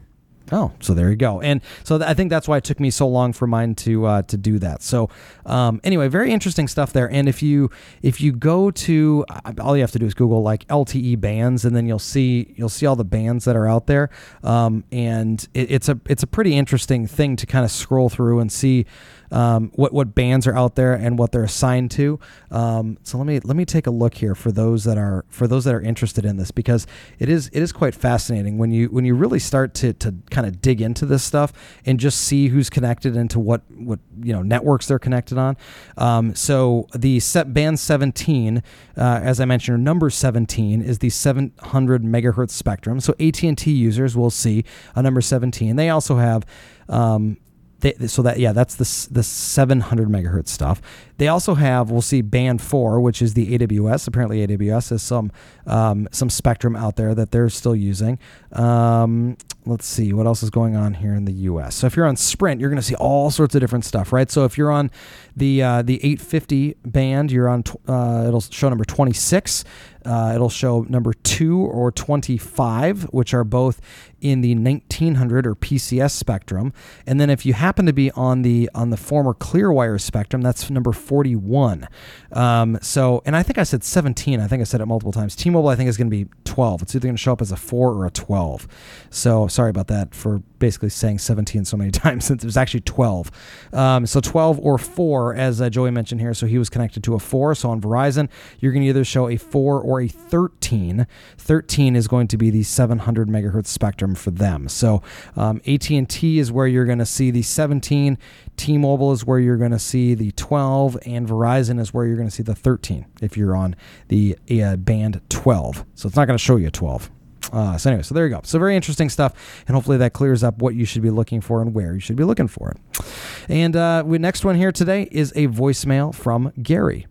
Oh, 0.50 0.72
so 0.80 0.94
there 0.94 1.10
you 1.10 1.16
go. 1.16 1.40
And 1.40 1.60
so 1.84 1.98
th- 1.98 2.08
I 2.08 2.14
think 2.14 2.30
that's 2.30 2.48
why 2.48 2.56
it 2.56 2.64
took 2.64 2.80
me 2.80 2.90
so 2.90 3.06
long 3.06 3.32
for 3.32 3.46
mine 3.46 3.74
to 3.76 4.06
uh, 4.06 4.22
to 4.22 4.36
do 4.36 4.58
that. 4.60 4.82
So 4.82 5.10
um, 5.46 5.80
anyway, 5.84 6.08
very 6.08 6.32
interesting 6.32 6.68
stuff 6.68 6.92
there. 6.92 7.10
And 7.10 7.28
if 7.28 7.42
you 7.42 7.70
if 8.02 8.20
you 8.20 8.32
go 8.32 8.70
to 8.70 9.24
all 9.60 9.76
you 9.76 9.82
have 9.82 9.92
to 9.92 9.98
do 9.98 10.06
is 10.06 10.14
Google 10.14 10.42
like 10.42 10.66
LTE 10.68 11.20
bands, 11.20 11.64
and 11.64 11.76
then 11.76 11.86
you'll 11.86 11.98
see 11.98 12.54
you'll 12.56 12.68
see 12.68 12.86
all 12.86 12.96
the 12.96 13.04
bands 13.04 13.44
that 13.44 13.56
are 13.56 13.68
out 13.68 13.86
there. 13.86 14.10
Um, 14.42 14.84
and 14.90 15.46
it, 15.54 15.70
it's 15.70 15.88
a 15.88 16.00
it's 16.06 16.22
a 16.22 16.26
pretty 16.26 16.56
interesting 16.56 17.06
thing 17.06 17.36
to 17.36 17.46
kind 17.46 17.64
of 17.64 17.70
scroll 17.70 18.08
through 18.08 18.40
and 18.40 18.50
see 18.50 18.86
um, 19.30 19.70
what 19.74 19.92
what 19.92 20.14
bands 20.14 20.46
are 20.46 20.56
out 20.56 20.74
there 20.74 20.94
and 20.94 21.18
what 21.18 21.32
they're 21.32 21.44
assigned 21.44 21.90
to. 21.92 22.18
Um, 22.50 22.98
so 23.02 23.18
let 23.18 23.26
me 23.26 23.40
let 23.40 23.56
me 23.56 23.64
take 23.64 23.86
a 23.86 23.90
look 23.90 24.14
here 24.14 24.34
for 24.34 24.52
those 24.52 24.84
that 24.84 24.98
are 24.98 25.24
for 25.28 25.46
those 25.46 25.64
that 25.64 25.74
are 25.74 25.80
interested 25.80 26.24
in 26.24 26.36
this 26.36 26.50
because 26.50 26.86
it 27.18 27.28
is 27.28 27.48
it 27.52 27.62
is 27.62 27.72
quite 27.72 27.94
fascinating 27.94 28.58
when 28.58 28.70
you 28.70 28.88
when 28.88 29.04
you 29.04 29.14
really 29.14 29.38
start 29.38 29.74
to 29.74 29.92
to 29.94 30.14
kind 30.30 30.46
of 30.46 30.60
dig 30.60 30.80
into 30.80 31.06
this 31.06 31.22
stuff 31.22 31.52
and 31.84 32.00
just 32.00 32.20
see 32.20 32.48
who's 32.48 32.70
connected 32.70 33.16
into 33.16 33.38
what 33.38 33.62
what 33.70 34.00
you 34.22 34.32
know 34.32 34.42
networks 34.42 34.86
they're 34.86 34.98
connected 34.98 35.38
on. 35.38 35.56
Um, 35.96 36.34
so 36.34 36.88
the 36.94 37.20
set 37.20 37.52
band 37.52 37.78
17, 37.78 38.62
uh, 38.96 39.20
as 39.22 39.40
I 39.40 39.44
mentioned, 39.44 39.82
number 39.84 40.10
17 40.10 40.82
is 40.82 40.98
the 40.98 41.10
700 41.10 42.02
megahertz 42.02 42.50
spectrum. 42.50 43.00
So 43.00 43.14
AT&T 43.20 43.70
users 43.70 44.16
will 44.16 44.30
see 44.30 44.64
a 44.94 45.02
number 45.02 45.20
17. 45.20 45.76
They 45.76 45.90
also 45.90 46.16
have 46.16 46.44
um, 46.88 47.36
they, 47.80 47.94
so 48.08 48.22
that 48.22 48.38
yeah, 48.38 48.52
that's 48.52 48.74
the 48.74 49.12
the 49.12 49.22
700 49.22 50.08
megahertz 50.08 50.48
stuff. 50.48 50.82
They 51.18 51.28
also 51.28 51.54
have 51.54 51.90
we'll 51.90 52.02
see 52.02 52.22
band 52.22 52.60
four, 52.60 53.00
which 53.00 53.22
is 53.22 53.34
the 53.34 53.56
AWS. 53.56 54.08
Apparently, 54.08 54.46
AWS 54.46 54.90
has 54.90 55.02
some 55.02 55.30
um, 55.66 56.08
some 56.10 56.28
spectrum 56.28 56.74
out 56.74 56.96
there 56.96 57.14
that 57.14 57.30
they're 57.30 57.48
still 57.48 57.76
using. 57.76 58.18
Um, 58.52 59.36
let's 59.64 59.86
see 59.86 60.12
what 60.12 60.26
else 60.26 60.42
is 60.42 60.50
going 60.50 60.74
on 60.74 60.94
here 60.94 61.14
in 61.14 61.24
the 61.24 61.32
U.S. 61.32 61.76
So 61.76 61.86
if 61.86 61.96
you're 61.96 62.06
on 62.06 62.16
Sprint, 62.16 62.60
you're 62.60 62.70
going 62.70 62.80
to 62.80 62.86
see 62.86 62.96
all 62.96 63.30
sorts 63.30 63.54
of 63.54 63.60
different 63.60 63.84
stuff, 63.84 64.12
right? 64.12 64.30
So 64.30 64.44
if 64.44 64.58
you're 64.58 64.72
on 64.72 64.90
the 65.36 65.62
uh, 65.62 65.82
the 65.82 65.96
850 65.96 66.76
band, 66.84 67.30
you're 67.30 67.48
on 67.48 67.62
uh, 67.86 68.24
it'll 68.26 68.40
show 68.40 68.68
number 68.68 68.84
26. 68.84 69.64
Uh, 70.08 70.32
it'll 70.34 70.48
show 70.48 70.86
number 70.88 71.12
two 71.12 71.58
or 71.58 71.92
25, 71.92 73.02
which 73.10 73.34
are 73.34 73.44
both 73.44 73.78
in 74.20 74.40
the 74.40 74.54
1900 74.54 75.46
or 75.46 75.54
PCS 75.54 76.12
spectrum. 76.12 76.72
And 77.06 77.20
then 77.20 77.28
if 77.28 77.44
you 77.44 77.52
happen 77.52 77.84
to 77.84 77.92
be 77.92 78.10
on 78.12 78.40
the 78.42 78.70
on 78.74 78.88
the 78.88 78.96
former 78.96 79.34
Clearwire 79.34 80.00
spectrum, 80.00 80.40
that's 80.40 80.70
number 80.70 80.92
41. 80.92 81.88
Um, 82.32 82.78
so, 82.80 83.22
and 83.26 83.36
I 83.36 83.42
think 83.42 83.58
I 83.58 83.62
said 83.64 83.84
17. 83.84 84.40
I 84.40 84.46
think 84.46 84.60
I 84.60 84.64
said 84.64 84.80
it 84.80 84.86
multiple 84.86 85.12
times. 85.12 85.36
T-Mobile, 85.36 85.68
I 85.68 85.76
think 85.76 85.88
is 85.88 85.96
going 85.96 86.10
to 86.10 86.24
be 86.24 86.26
12. 86.44 86.82
It's 86.82 86.94
either 86.94 87.06
going 87.06 87.16
to 87.16 87.20
show 87.20 87.32
up 87.32 87.42
as 87.42 87.52
a 87.52 87.56
four 87.56 87.92
or 87.92 88.06
a 88.06 88.10
12. 88.10 88.66
So 89.10 89.46
sorry 89.46 89.70
about 89.70 89.88
that 89.88 90.14
for 90.14 90.42
basically 90.58 90.88
saying 90.88 91.18
17 91.18 91.64
so 91.64 91.76
many 91.76 91.90
times 91.92 92.24
since 92.24 92.42
it 92.42 92.46
was 92.46 92.56
actually 92.56 92.80
12. 92.80 93.30
Um, 93.72 94.06
so 94.06 94.20
12 94.20 94.58
or 94.60 94.78
four, 94.78 95.34
as 95.34 95.60
uh, 95.60 95.70
Joey 95.70 95.90
mentioned 95.90 96.20
here. 96.20 96.34
So 96.34 96.46
he 96.46 96.58
was 96.58 96.68
connected 96.68 97.04
to 97.04 97.14
a 97.14 97.18
four. 97.18 97.54
So 97.54 97.70
on 97.70 97.80
Verizon, 97.80 98.28
you're 98.58 98.72
going 98.72 98.82
to 98.82 98.88
either 98.88 99.04
show 99.04 99.28
a 99.28 99.36
four 99.36 99.80
or 99.80 99.97
a 100.00 100.08
13. 100.08 101.06
13 101.36 101.96
is 101.96 102.08
going 102.08 102.28
to 102.28 102.36
be 102.36 102.50
the 102.50 102.62
700 102.62 103.28
megahertz 103.28 103.66
spectrum 103.66 104.14
for 104.14 104.30
them. 104.30 104.68
So 104.68 105.02
um, 105.36 105.60
AT&T 105.66 106.38
is 106.38 106.52
where 106.52 106.66
you're 106.66 106.84
going 106.84 106.98
to 106.98 107.06
see 107.06 107.30
the 107.30 107.42
17. 107.42 108.18
T-Mobile 108.56 109.12
is 109.12 109.24
where 109.24 109.38
you're 109.38 109.56
going 109.56 109.70
to 109.70 109.78
see 109.78 110.14
the 110.14 110.32
12, 110.32 110.98
and 111.06 111.28
Verizon 111.28 111.80
is 111.80 111.94
where 111.94 112.06
you're 112.06 112.16
going 112.16 112.28
to 112.28 112.34
see 112.34 112.42
the 112.42 112.54
13 112.54 113.06
if 113.22 113.36
you're 113.36 113.56
on 113.56 113.76
the 114.08 114.36
uh, 114.62 114.76
band 114.76 115.20
12. 115.28 115.84
So 115.94 116.06
it's 116.06 116.16
not 116.16 116.26
going 116.26 116.38
to 116.38 116.44
show 116.44 116.56
you 116.56 116.70
12. 116.70 117.10
Uh, 117.52 117.78
so 117.78 117.90
anyway, 117.90 118.02
so 118.02 118.14
there 118.14 118.26
you 118.26 118.34
go. 118.34 118.40
So 118.44 118.58
very 118.58 118.76
interesting 118.76 119.08
stuff, 119.08 119.64
and 119.66 119.74
hopefully 119.74 119.96
that 119.98 120.12
clears 120.12 120.42
up 120.42 120.58
what 120.58 120.74
you 120.74 120.84
should 120.84 121.02
be 121.02 121.10
looking 121.10 121.40
for 121.40 121.62
and 121.62 121.74
where 121.74 121.94
you 121.94 122.00
should 122.00 122.16
be 122.16 122.24
looking 122.24 122.48
for 122.48 122.70
it. 122.70 123.04
And 123.48 123.74
uh, 123.76 124.02
we 124.04 124.18
next 124.18 124.44
one 124.44 124.56
here 124.56 124.72
today 124.72 125.08
is 125.10 125.32
a 125.34 125.48
voicemail 125.48 126.14
from 126.14 126.52
Gary. 126.62 127.06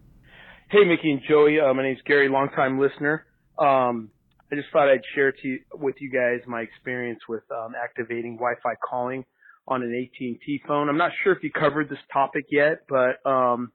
Hey, 0.70 0.84
Mickey 0.84 1.12
and 1.12 1.22
Joey. 1.30 1.62
Uh, 1.62 1.74
my 1.74 1.82
name's 1.82 2.02
Gary, 2.06 2.28
longtime 2.28 2.78
listener. 2.78 3.26
Um, 3.58 4.10
I 4.52 4.56
just 4.56 4.68
thought 4.74 4.90
I'd 4.90 5.00
share 5.16 5.32
to, 5.32 5.60
with 5.76 5.96
you 6.00 6.12
guys 6.12 6.46
my 6.46 6.60
experience 6.60 7.22
with 7.30 7.44
um, 7.52 7.72
activating 7.82 8.34
Wi-Fi 8.36 8.74
calling 8.86 9.24
on 9.66 9.82
an 9.82 9.96
AT&T 9.96 10.62
phone. 10.68 10.90
I'm 10.90 10.98
not 10.98 11.12
sure 11.24 11.32
if 11.32 11.42
you 11.42 11.52
covered 11.58 11.88
this 11.88 12.00
topic 12.12 12.48
yet, 12.52 12.80
but 12.90 13.26
um, 13.26 13.72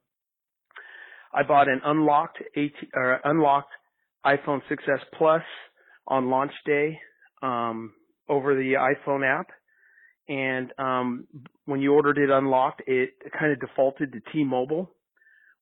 I 1.32 1.44
bought 1.44 1.68
an 1.68 1.80
unlocked 1.82 2.42
AT, 2.58 2.72
or 2.92 3.20
unlocked 3.24 3.72
iPhone 4.26 4.60
6s 4.70 4.98
Plus 5.16 5.42
on 6.06 6.28
launch 6.28 6.52
day 6.66 6.98
um, 7.42 7.94
over 8.28 8.54
the 8.54 8.74
iPhone 8.74 9.26
app. 9.26 9.46
And 10.28 10.72
um, 10.76 11.26
when 11.64 11.80
you 11.80 11.94
ordered 11.94 12.18
it 12.18 12.28
unlocked, 12.28 12.82
it 12.86 13.14
kind 13.32 13.50
of 13.50 13.60
defaulted 13.60 14.12
to 14.12 14.20
T-Mobile, 14.30 14.90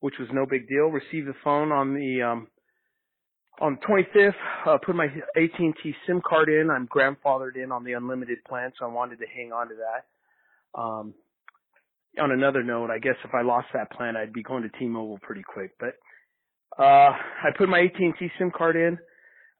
which 0.00 0.14
was 0.18 0.28
no 0.32 0.46
big 0.46 0.68
deal. 0.68 0.86
Received 0.88 1.28
the 1.28 1.34
phone 1.44 1.72
on 1.72 1.94
the 1.94 2.22
um, 2.22 2.48
on 3.60 3.78
the 3.80 3.86
25th. 3.86 4.32
Uh, 4.66 4.78
put 4.84 4.96
my 4.96 5.06
AT&T 5.36 5.94
SIM 6.06 6.22
card 6.26 6.48
in. 6.48 6.70
I'm 6.70 6.88
grandfathered 6.88 7.62
in 7.62 7.70
on 7.70 7.84
the 7.84 7.92
unlimited 7.92 8.38
plan, 8.48 8.72
so 8.78 8.86
I 8.86 8.88
wanted 8.88 9.18
to 9.18 9.26
hang 9.34 9.52
on 9.52 9.68
to 9.68 9.74
that. 9.74 10.80
Um, 10.80 11.14
on 12.20 12.32
another 12.32 12.62
note, 12.62 12.90
I 12.90 12.98
guess 12.98 13.14
if 13.24 13.34
I 13.34 13.42
lost 13.42 13.68
that 13.74 13.92
plan, 13.92 14.16
I'd 14.16 14.32
be 14.32 14.42
going 14.42 14.62
to 14.62 14.78
T-Mobile 14.78 15.18
pretty 15.22 15.42
quick. 15.42 15.72
But 15.78 15.94
uh, 16.78 17.10
I 17.12 17.50
put 17.56 17.68
my 17.68 17.80
AT&T 17.80 18.30
SIM 18.38 18.50
card 18.56 18.76
in 18.76 18.98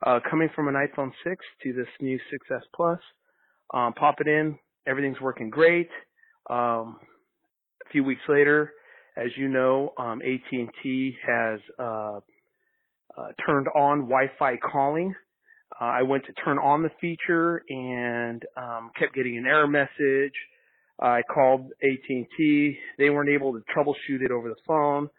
uh, 0.04 0.20
coming 0.28 0.48
from 0.54 0.68
an 0.68 0.74
iPhone 0.74 1.10
6 1.24 1.44
to 1.62 1.72
this 1.72 1.86
new 2.00 2.18
6S 2.32 2.60
Plus. 2.74 2.98
Um, 3.72 3.92
pop 3.92 4.16
it 4.20 4.26
in, 4.26 4.58
everything's 4.86 5.20
working 5.20 5.50
great. 5.50 5.90
Um, 6.48 6.96
a 7.86 7.90
few 7.92 8.02
weeks 8.02 8.22
later, 8.28 8.72
as 9.20 9.30
you 9.36 9.48
know, 9.48 9.92
um, 9.98 10.22
AT&T 10.22 11.16
has 11.26 11.60
uh, 11.78 12.20
uh, 13.16 13.28
turned 13.46 13.68
on 13.68 14.08
Wi-Fi 14.08 14.56
calling. 14.56 15.14
Uh, 15.78 15.84
I 15.84 16.02
went 16.02 16.24
to 16.26 16.32
turn 16.32 16.58
on 16.58 16.82
the 16.82 16.90
feature 17.00 17.62
and 17.68 18.42
um, 18.56 18.90
kept 18.98 19.14
getting 19.14 19.36
an 19.36 19.46
error 19.46 19.68
message. 19.68 20.34
I 20.98 21.22
called 21.22 21.66
AT&T. 21.82 22.78
They 22.98 23.10
weren't 23.10 23.30
able 23.30 23.52
to 23.52 23.62
troubleshoot 23.76 24.22
it 24.22 24.30
over 24.30 24.48
the 24.48 24.56
phone. 24.66 25.10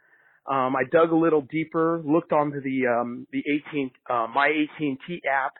Um, 0.50 0.76
I 0.76 0.84
dug 0.92 1.12
a 1.12 1.16
little 1.16 1.42
deeper, 1.42 2.02
looked 2.04 2.32
onto 2.32 2.62
the 2.62 2.88
um, 2.88 3.28
the 3.32 3.44
18 3.70 3.92
uh, 4.10 4.28
my 4.34 4.48
AT&T 4.48 5.22
app, 5.30 5.54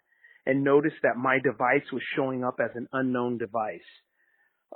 and 0.46 0.64
noticed 0.64 0.96
that 1.04 1.18
my 1.18 1.38
device 1.40 1.86
was 1.94 2.02
showing 2.16 2.44
up 2.44 2.60
as 2.60 2.72
an 2.76 2.88
unknown 2.92 3.38
device. 3.38 3.80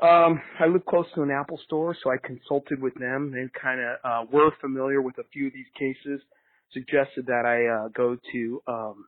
Um, 0.01 0.41
I 0.59 0.65
live 0.67 0.85
close 0.85 1.05
to 1.15 1.21
an 1.21 1.31
Apple 1.31 1.59
store, 1.65 1.95
so 2.03 2.11
I 2.11 2.17
consulted 2.17 2.81
with 2.81 2.93
them. 2.95 3.31
They 3.31 3.47
kind 3.59 3.79
of 3.79 3.97
uh, 4.03 4.25
were 4.31 4.51
familiar 4.59 5.01
with 5.01 5.17
a 5.19 5.23
few 5.31 5.47
of 5.47 5.53
these 5.53 5.65
cases. 5.77 6.21
Suggested 6.73 7.25
that 7.27 7.45
I 7.45 7.85
uh, 7.85 7.87
go 7.89 8.17
to 8.33 8.61
um, 8.67 9.05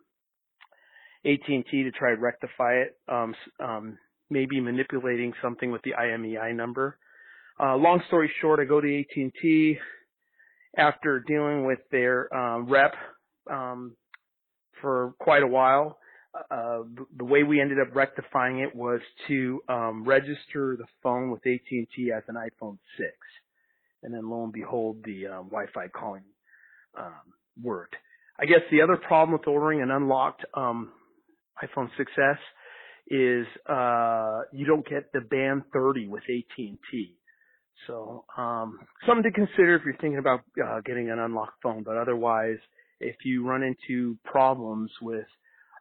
AT&T 1.26 1.66
to 1.72 1.92
try 1.92 2.16
to 2.16 2.22
rectify 2.22 2.76
it. 2.76 2.98
Um, 3.10 3.36
um, 3.60 3.98
maybe 4.30 4.62
manipulating 4.62 5.34
something 5.42 5.72
with 5.72 5.82
the 5.84 5.92
IMEI 5.92 6.56
number. 6.56 6.98
Uh, 7.60 7.76
long 7.76 8.02
story 8.08 8.32
short, 8.40 8.60
I 8.60 8.66
go 8.66 8.80
to 8.80 9.00
AT&T 9.00 9.78
after 10.78 11.20
dealing 11.20 11.66
with 11.66 11.80
their 11.92 12.34
um, 12.34 12.68
rep 12.68 12.94
um, 13.52 13.96
for 14.82 15.14
quite 15.20 15.44
a 15.44 15.48
while. 15.48 15.98
Uh, 16.52 16.84
the 17.18 17.26
way 17.26 17.44
we 17.44 17.60
ended 17.60 17.80
up 17.80 17.96
rectifying 17.96 18.60
it 18.60 18.76
was 18.76 19.00
to 19.28 19.62
um, 19.70 20.04
register 20.06 20.78
the 20.78 20.86
phone 21.02 21.32
with 21.32 21.42
AT&T 21.48 22.12
as 22.16 22.24
an 22.28 22.36
iPhone 22.36 22.78
6, 22.98 23.10
and 24.04 24.14
then 24.14 24.30
lo 24.30 24.44
and 24.44 24.54
behold, 24.54 24.98
the 25.04 25.28
um, 25.28 25.46
Wi-Fi 25.50 25.88
calling 25.88 26.24
um, 26.98 27.34
worked. 27.62 27.96
I 28.40 28.46
guess 28.46 28.62
the 28.72 28.82
other 28.82 28.98
problem 28.98 29.34
with 29.34 29.48
ordering 29.48 29.82
an 29.82 29.90
unlocked 29.90 30.46
um, 30.54 30.92
iPhone 31.64 31.90
6s 32.00 32.38
is 33.10 33.48
uh, 33.68 34.42
you 34.52 34.66
don't 34.66 34.88
get 34.88 35.12
the 35.14 35.22
band 35.22 35.64
30 35.74 36.08
with 36.08 36.24
AT&T. 36.24 37.16
So 37.88 38.26
um, 38.38 38.80
something 39.08 39.24
to 39.24 39.32
consider 39.32 39.76
if 39.76 39.84
you're 39.86 39.98
thinking 39.98 40.20
about 40.20 40.42
uh, 40.64 40.82
getting 40.82 41.10
an 41.10 41.20
unlocked 41.20 41.62
phone. 41.64 41.84
But 41.84 41.98
otherwise, 41.98 42.58
if 43.00 43.16
you 43.24 43.48
run 43.48 43.64
into 43.64 44.18
problems 44.26 44.92
with 45.02 45.26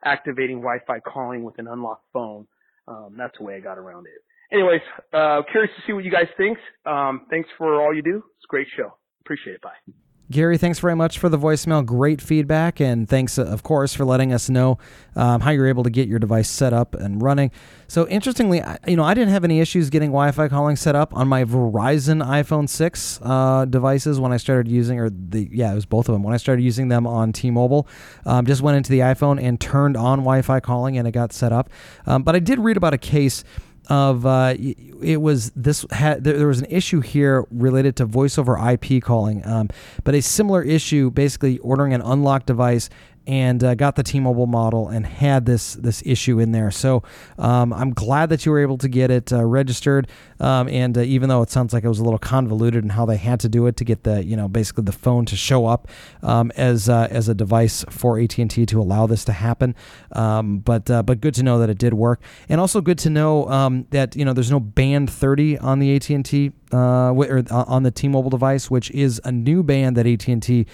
activating 0.04 0.58
Wi-Fi 0.58 1.00
calling 1.00 1.42
with 1.44 1.58
an 1.58 1.66
unlocked 1.68 2.04
phone, 2.12 2.46
um, 2.88 3.14
that's 3.16 3.36
the 3.38 3.44
way 3.44 3.56
I 3.56 3.60
got 3.60 3.78
around 3.78 4.06
it. 4.06 4.22
Anyways, 4.54 4.82
uh, 5.12 5.42
curious 5.50 5.72
to 5.76 5.82
see 5.86 5.92
what 5.92 6.04
you 6.04 6.10
guys 6.10 6.28
think. 6.36 6.58
Um, 6.84 7.26
thanks 7.30 7.48
for 7.58 7.82
all 7.82 7.94
you 7.94 8.02
do. 8.02 8.16
It's 8.36 8.44
a 8.44 8.48
great 8.48 8.68
show. 8.76 8.96
Appreciate 9.20 9.54
it. 9.54 9.62
Bye. 9.62 9.92
Gary, 10.28 10.58
thanks 10.58 10.80
very 10.80 10.96
much 10.96 11.20
for 11.20 11.28
the 11.28 11.38
voicemail. 11.38 11.86
Great 11.86 12.20
feedback, 12.20 12.80
and 12.80 13.08
thanks, 13.08 13.38
uh, 13.38 13.44
of 13.44 13.62
course, 13.62 13.94
for 13.94 14.04
letting 14.04 14.32
us 14.32 14.50
know 14.50 14.76
um, 15.14 15.40
how 15.40 15.52
you're 15.52 15.68
able 15.68 15.84
to 15.84 15.90
get 15.90 16.08
your 16.08 16.18
device 16.18 16.50
set 16.50 16.72
up 16.72 16.94
and 16.94 17.22
running. 17.22 17.52
So, 17.86 18.08
interestingly, 18.08 18.60
I, 18.60 18.76
you 18.88 18.96
know, 18.96 19.04
I 19.04 19.14
didn't 19.14 19.32
have 19.32 19.44
any 19.44 19.60
issues 19.60 19.88
getting 19.88 20.10
Wi-Fi 20.10 20.48
calling 20.48 20.74
set 20.74 20.96
up 20.96 21.14
on 21.14 21.28
my 21.28 21.44
Verizon 21.44 22.26
iPhone 22.26 22.68
six 22.68 23.20
uh, 23.22 23.66
devices 23.66 24.18
when 24.18 24.32
I 24.32 24.36
started 24.36 24.68
using, 24.68 24.98
or 24.98 25.10
the 25.10 25.48
yeah, 25.52 25.70
it 25.70 25.76
was 25.76 25.86
both 25.86 26.08
of 26.08 26.12
them 26.12 26.24
when 26.24 26.34
I 26.34 26.38
started 26.38 26.62
using 26.62 26.88
them 26.88 27.06
on 27.06 27.32
T-Mobile. 27.32 27.86
Um, 28.24 28.46
just 28.46 28.62
went 28.62 28.76
into 28.76 28.90
the 28.90 29.00
iPhone 29.00 29.40
and 29.40 29.60
turned 29.60 29.96
on 29.96 30.18
Wi-Fi 30.18 30.58
calling, 30.58 30.98
and 30.98 31.06
it 31.06 31.12
got 31.12 31.32
set 31.32 31.52
up. 31.52 31.70
Um, 32.04 32.24
but 32.24 32.34
I 32.34 32.40
did 32.40 32.58
read 32.58 32.76
about 32.76 32.94
a 32.94 32.98
case 32.98 33.44
of 33.88 34.26
uh, 34.26 34.54
it 34.58 35.20
was 35.20 35.50
this 35.50 35.84
had 35.90 36.24
there, 36.24 36.46
was 36.46 36.60
an 36.60 36.66
issue 36.68 37.00
here 37.00 37.44
related 37.50 37.96
to 37.96 38.04
voice 38.04 38.38
over 38.38 38.56
IP 38.58 39.02
calling, 39.02 39.46
um, 39.46 39.68
but 40.04 40.14
a 40.14 40.22
similar 40.22 40.62
issue 40.62 41.10
basically 41.10 41.58
ordering 41.58 41.92
an 41.92 42.02
unlocked 42.02 42.46
device 42.46 42.88
and 43.26 43.62
uh, 43.62 43.74
got 43.74 43.96
the 43.96 44.02
T-Mobile 44.02 44.46
model 44.46 44.88
and 44.88 45.06
had 45.06 45.46
this 45.46 45.74
this 45.74 46.02
issue 46.06 46.38
in 46.38 46.52
there. 46.52 46.70
So 46.70 47.02
um, 47.38 47.72
I'm 47.72 47.92
glad 47.92 48.28
that 48.30 48.46
you 48.46 48.52
were 48.52 48.60
able 48.60 48.78
to 48.78 48.88
get 48.88 49.10
it 49.10 49.32
uh, 49.32 49.44
registered. 49.44 50.08
Um, 50.38 50.68
and 50.68 50.96
uh, 50.96 51.00
even 51.00 51.28
though 51.28 51.42
it 51.42 51.50
sounds 51.50 51.72
like 51.72 51.84
it 51.84 51.88
was 51.88 51.98
a 51.98 52.04
little 52.04 52.18
convoluted 52.18 52.82
and 52.82 52.92
how 52.92 53.06
they 53.06 53.16
had 53.16 53.40
to 53.40 53.48
do 53.48 53.66
it 53.66 53.76
to 53.78 53.84
get 53.84 54.04
the 54.04 54.24
you 54.24 54.36
know 54.36 54.48
basically 54.48 54.84
the 54.84 54.92
phone 54.92 55.24
to 55.26 55.36
show 55.36 55.66
up 55.66 55.88
um, 56.22 56.52
as 56.56 56.88
uh, 56.88 57.08
as 57.10 57.28
a 57.28 57.34
device 57.34 57.84
for 57.90 58.18
AT&T 58.18 58.66
to 58.66 58.80
allow 58.80 59.06
this 59.06 59.24
to 59.24 59.32
happen. 59.32 59.74
Um, 60.12 60.58
but 60.58 60.90
uh, 60.90 61.02
but 61.02 61.20
good 61.20 61.34
to 61.34 61.42
know 61.42 61.58
that 61.58 61.70
it 61.70 61.78
did 61.78 61.94
work, 61.94 62.20
and 62.48 62.60
also 62.60 62.80
good 62.80 62.98
to 62.98 63.10
know 63.10 63.48
um, 63.48 63.86
that 63.90 64.14
you 64.14 64.24
know 64.24 64.32
there's 64.32 64.50
no 64.50 64.60
band 64.60 65.10
30 65.10 65.58
on 65.58 65.78
the 65.78 65.96
AT&T 65.96 66.52
uh, 66.72 67.12
or 67.12 67.42
on 67.50 67.82
the 67.82 67.90
T-Mobile 67.90 68.30
device, 68.30 68.70
which 68.70 68.90
is 68.90 69.20
a 69.24 69.32
new 69.32 69.62
band 69.62 69.96
that 69.96 70.06
AT&T 70.06 70.66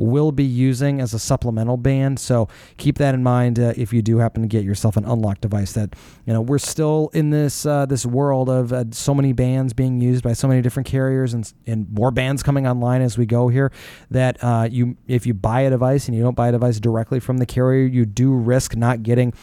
will 0.00 0.32
be 0.32 0.44
using 0.44 1.00
as 1.00 1.14
a 1.14 1.18
supplemental 1.18 1.76
band. 1.76 2.18
So 2.18 2.48
keep 2.78 2.98
that 2.98 3.14
in 3.14 3.22
mind 3.22 3.58
uh, 3.58 3.74
if 3.76 3.92
you 3.92 4.02
do 4.02 4.18
happen 4.18 4.42
to 4.42 4.48
get 4.48 4.64
yourself 4.64 4.96
an 4.96 5.04
unlocked 5.04 5.42
device. 5.42 5.72
That 5.72 5.94
you 6.26 6.32
know 6.32 6.40
we're 6.40 6.58
still 6.58 7.10
in 7.12 7.30
this 7.30 7.66
uh, 7.66 7.86
this 7.86 8.06
world 8.06 8.48
of 8.48 8.72
uh, 8.72 8.84
so 8.90 9.14
many 9.14 9.32
bands 9.32 9.72
being 9.72 10.00
used 10.00 10.24
by 10.24 10.32
so 10.32 10.48
many 10.48 10.62
different 10.62 10.86
carriers 10.86 11.34
and 11.34 11.52
and 11.66 11.90
more 11.92 12.10
bands 12.10 12.42
coming 12.42 12.66
online 12.66 13.02
as 13.02 13.18
we 13.18 13.26
go 13.26 13.48
here. 13.48 13.70
That 14.10 14.42
uh, 14.42 14.68
you 14.70 14.96
if 15.06 15.26
you 15.26 15.34
buy 15.34 15.62
a 15.62 15.70
device 15.70 16.08
and 16.08 16.16
you 16.16 16.22
don't 16.22 16.36
buy 16.36 16.48
a 16.48 16.52
device 16.52 16.80
directly 16.80 17.20
from 17.20 17.38
the 17.38 17.46
carrier, 17.46 17.86
you 17.86 18.06
do 18.06 18.32
risk 18.34 18.76
not 18.76 19.02
getting 19.02 19.34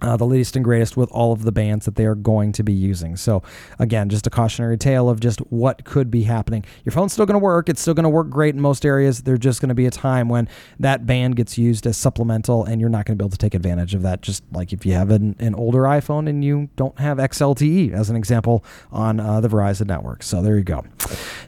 uh, 0.00 0.16
the 0.16 0.26
latest 0.26 0.54
and 0.56 0.64
greatest 0.64 0.96
with 0.96 1.10
all 1.10 1.32
of 1.32 1.42
the 1.42 1.52
bands 1.52 1.84
that 1.84 1.96
they 1.96 2.06
are 2.06 2.14
going 2.14 2.52
to 2.52 2.62
be 2.62 2.72
using. 2.72 3.16
So, 3.16 3.42
again, 3.78 4.08
just 4.08 4.26
a 4.26 4.30
cautionary 4.30 4.78
tale 4.78 5.08
of 5.08 5.20
just 5.20 5.40
what 5.50 5.84
could 5.84 6.10
be 6.10 6.22
happening. 6.22 6.64
Your 6.84 6.92
phone's 6.92 7.12
still 7.12 7.26
going 7.26 7.34
to 7.34 7.40
work. 7.40 7.68
It's 7.68 7.80
still 7.80 7.94
going 7.94 8.04
to 8.04 8.10
work 8.10 8.30
great 8.30 8.54
in 8.54 8.60
most 8.60 8.86
areas. 8.86 9.22
There's 9.22 9.40
just 9.40 9.60
going 9.60 9.70
to 9.70 9.74
be 9.74 9.86
a 9.86 9.90
time 9.90 10.28
when 10.28 10.48
that 10.78 11.06
band 11.06 11.36
gets 11.36 11.58
used 11.58 11.86
as 11.86 11.96
supplemental, 11.96 12.64
and 12.64 12.80
you're 12.80 12.90
not 12.90 13.06
going 13.06 13.18
to 13.18 13.22
be 13.22 13.26
able 13.26 13.32
to 13.32 13.38
take 13.38 13.54
advantage 13.54 13.94
of 13.94 14.02
that. 14.02 14.22
Just 14.22 14.44
like 14.52 14.72
if 14.72 14.86
you 14.86 14.92
have 14.92 15.10
an, 15.10 15.34
an 15.38 15.54
older 15.54 15.82
iPhone 15.82 16.28
and 16.28 16.44
you 16.44 16.68
don't 16.76 16.98
have 16.98 17.18
XLTE, 17.18 17.92
as 17.92 18.10
an 18.10 18.16
example, 18.16 18.64
on 18.92 19.18
uh, 19.18 19.40
the 19.40 19.48
Verizon 19.48 19.86
network. 19.86 20.22
So, 20.22 20.42
there 20.42 20.56
you 20.56 20.64
go. 20.64 20.84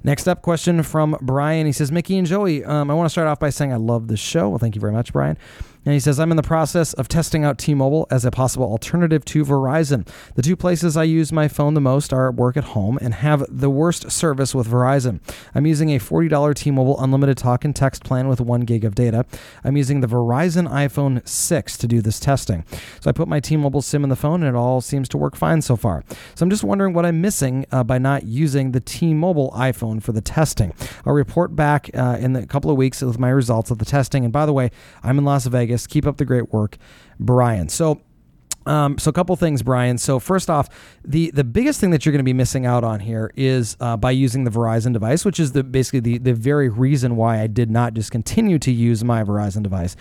Next 0.02 0.26
up, 0.26 0.42
question 0.42 0.82
from 0.82 1.16
Brian. 1.20 1.66
He 1.66 1.72
says, 1.72 1.92
Mickey 1.92 2.18
and 2.18 2.26
Joey, 2.26 2.64
um, 2.64 2.90
I 2.90 2.94
want 2.94 3.06
to 3.06 3.10
start 3.10 3.28
off 3.28 3.38
by 3.38 3.50
saying 3.50 3.72
I 3.72 3.76
love 3.76 4.08
this 4.08 4.20
show. 4.20 4.48
Well, 4.48 4.58
thank 4.58 4.74
you 4.74 4.80
very 4.80 4.92
much, 4.92 5.12
Brian. 5.12 5.36
And 5.84 5.94
he 5.94 6.00
says, 6.00 6.20
I'm 6.20 6.30
in 6.30 6.36
the 6.36 6.42
process 6.42 6.92
of 6.94 7.08
testing 7.08 7.42
out 7.42 7.56
T 7.56 7.74
Mobile 7.74 8.06
as 8.10 8.26
a 8.26 8.30
possible 8.30 8.66
alternative 8.66 9.24
to 9.26 9.44
Verizon. 9.44 10.06
The 10.34 10.42
two 10.42 10.56
places 10.56 10.94
I 10.96 11.04
use 11.04 11.32
my 11.32 11.48
phone 11.48 11.72
the 11.72 11.80
most 11.80 12.12
are 12.12 12.28
at 12.28 12.34
work 12.34 12.58
at 12.58 12.64
home 12.64 12.98
and 13.00 13.14
have 13.14 13.44
the 13.48 13.70
worst 13.70 14.10
service 14.10 14.54
with 14.54 14.68
Verizon. 14.68 15.20
I'm 15.54 15.66
using 15.66 15.90
a 15.90 15.98
$40 15.98 16.54
T 16.54 16.70
Mobile 16.70 17.00
unlimited 17.02 17.38
talk 17.38 17.64
and 17.64 17.74
text 17.74 18.04
plan 18.04 18.28
with 18.28 18.40
1 18.40 18.60
gig 18.62 18.84
of 18.84 18.94
data. 18.94 19.24
I'm 19.64 19.76
using 19.76 20.00
the 20.00 20.06
Verizon 20.06 20.68
iPhone 20.68 21.26
6 21.26 21.78
to 21.78 21.86
do 21.86 22.02
this 22.02 22.20
testing. 22.20 22.64
So 23.00 23.08
I 23.08 23.12
put 23.12 23.28
my 23.28 23.40
T 23.40 23.56
Mobile 23.56 23.82
SIM 23.82 24.04
in 24.04 24.10
the 24.10 24.16
phone 24.16 24.42
and 24.42 24.54
it 24.54 24.58
all 24.58 24.82
seems 24.82 25.08
to 25.10 25.18
work 25.18 25.34
fine 25.34 25.62
so 25.62 25.76
far. 25.76 26.04
So 26.34 26.44
I'm 26.44 26.50
just 26.50 26.64
wondering 26.64 26.92
what 26.92 27.06
I'm 27.06 27.22
missing 27.22 27.64
uh, 27.72 27.84
by 27.84 27.96
not 27.96 28.24
using 28.24 28.72
the 28.72 28.80
T 28.80 29.14
Mobile 29.14 29.50
iPhone 29.52 30.02
for 30.02 30.12
the 30.12 30.20
testing. 30.20 30.74
I'll 31.06 31.14
report 31.14 31.56
back 31.56 31.88
uh, 31.94 32.18
in 32.20 32.36
a 32.36 32.46
couple 32.46 32.70
of 32.70 32.76
weeks 32.76 33.00
with 33.00 33.18
my 33.18 33.30
results 33.30 33.70
of 33.70 33.78
the 33.78 33.86
testing. 33.86 34.24
And 34.24 34.32
by 34.32 34.44
the 34.44 34.52
way, 34.52 34.70
I'm 35.02 35.16
in 35.16 35.24
Las 35.24 35.46
Vegas. 35.46 35.69
Vegas. 35.70 35.86
Keep 35.86 36.06
up 36.06 36.16
the 36.16 36.24
great 36.24 36.52
work, 36.52 36.76
Brian. 37.18 37.68
So, 37.68 38.00
um, 38.66 38.98
so 38.98 39.08
a 39.08 39.12
couple 39.12 39.34
things, 39.36 39.62
Brian. 39.62 39.98
So 39.98 40.18
first 40.18 40.50
off, 40.50 40.68
the 41.04 41.30
the 41.30 41.44
biggest 41.44 41.80
thing 41.80 41.90
that 41.90 42.04
you're 42.04 42.12
going 42.12 42.20
to 42.20 42.24
be 42.24 42.34
missing 42.34 42.66
out 42.66 42.84
on 42.84 43.00
here 43.00 43.32
is 43.36 43.76
uh, 43.80 43.96
by 43.96 44.10
using 44.10 44.44
the 44.44 44.50
Verizon 44.50 44.92
device, 44.92 45.24
which 45.24 45.40
is 45.40 45.52
the 45.52 45.62
basically 45.62 46.00
the 46.00 46.18
the 46.18 46.34
very 46.34 46.68
reason 46.68 47.16
why 47.16 47.40
I 47.40 47.46
did 47.46 47.70
not 47.70 47.94
just 47.94 48.10
continue 48.10 48.58
to 48.58 48.70
use 48.70 49.02
my 49.02 49.24
Verizon 49.24 49.62
device 49.62 49.96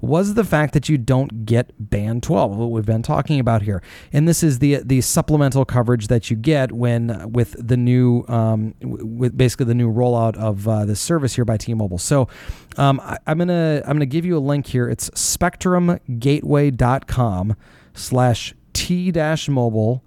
was 0.00 0.34
the 0.34 0.44
fact 0.44 0.74
that 0.74 0.88
you 0.88 0.98
don't 0.98 1.44
get 1.44 1.72
band 1.78 2.22
12 2.22 2.56
what 2.56 2.70
we've 2.70 2.86
been 2.86 3.02
talking 3.02 3.40
about 3.40 3.62
here. 3.62 3.82
And 4.12 4.28
this 4.28 4.42
is 4.42 4.58
the 4.58 4.80
the 4.84 5.00
supplemental 5.00 5.64
coverage 5.64 6.08
that 6.08 6.30
you 6.30 6.36
get 6.36 6.72
when 6.72 7.32
with 7.32 7.56
the 7.58 7.76
new 7.76 8.24
um, 8.28 8.74
with 8.80 9.36
basically 9.36 9.66
the 9.66 9.74
new 9.74 9.92
rollout 9.92 10.36
of 10.36 10.66
uh, 10.68 10.84
this 10.84 11.00
service 11.00 11.34
here 11.34 11.44
by 11.44 11.56
T-Mobile. 11.56 11.98
So 11.98 12.28
um, 12.76 13.00
I, 13.00 13.18
am 13.26 13.38
gonna 13.38 13.82
I'm 13.84 13.96
gonna 13.96 14.06
give 14.06 14.24
you 14.24 14.36
a 14.36 14.40
link 14.40 14.66
here. 14.66 14.88
It's 14.88 15.10
spectrumgateway.com 15.10 17.56
slash 17.94 18.54
t 18.72 19.10
dash 19.10 19.48
mobile 19.48 20.04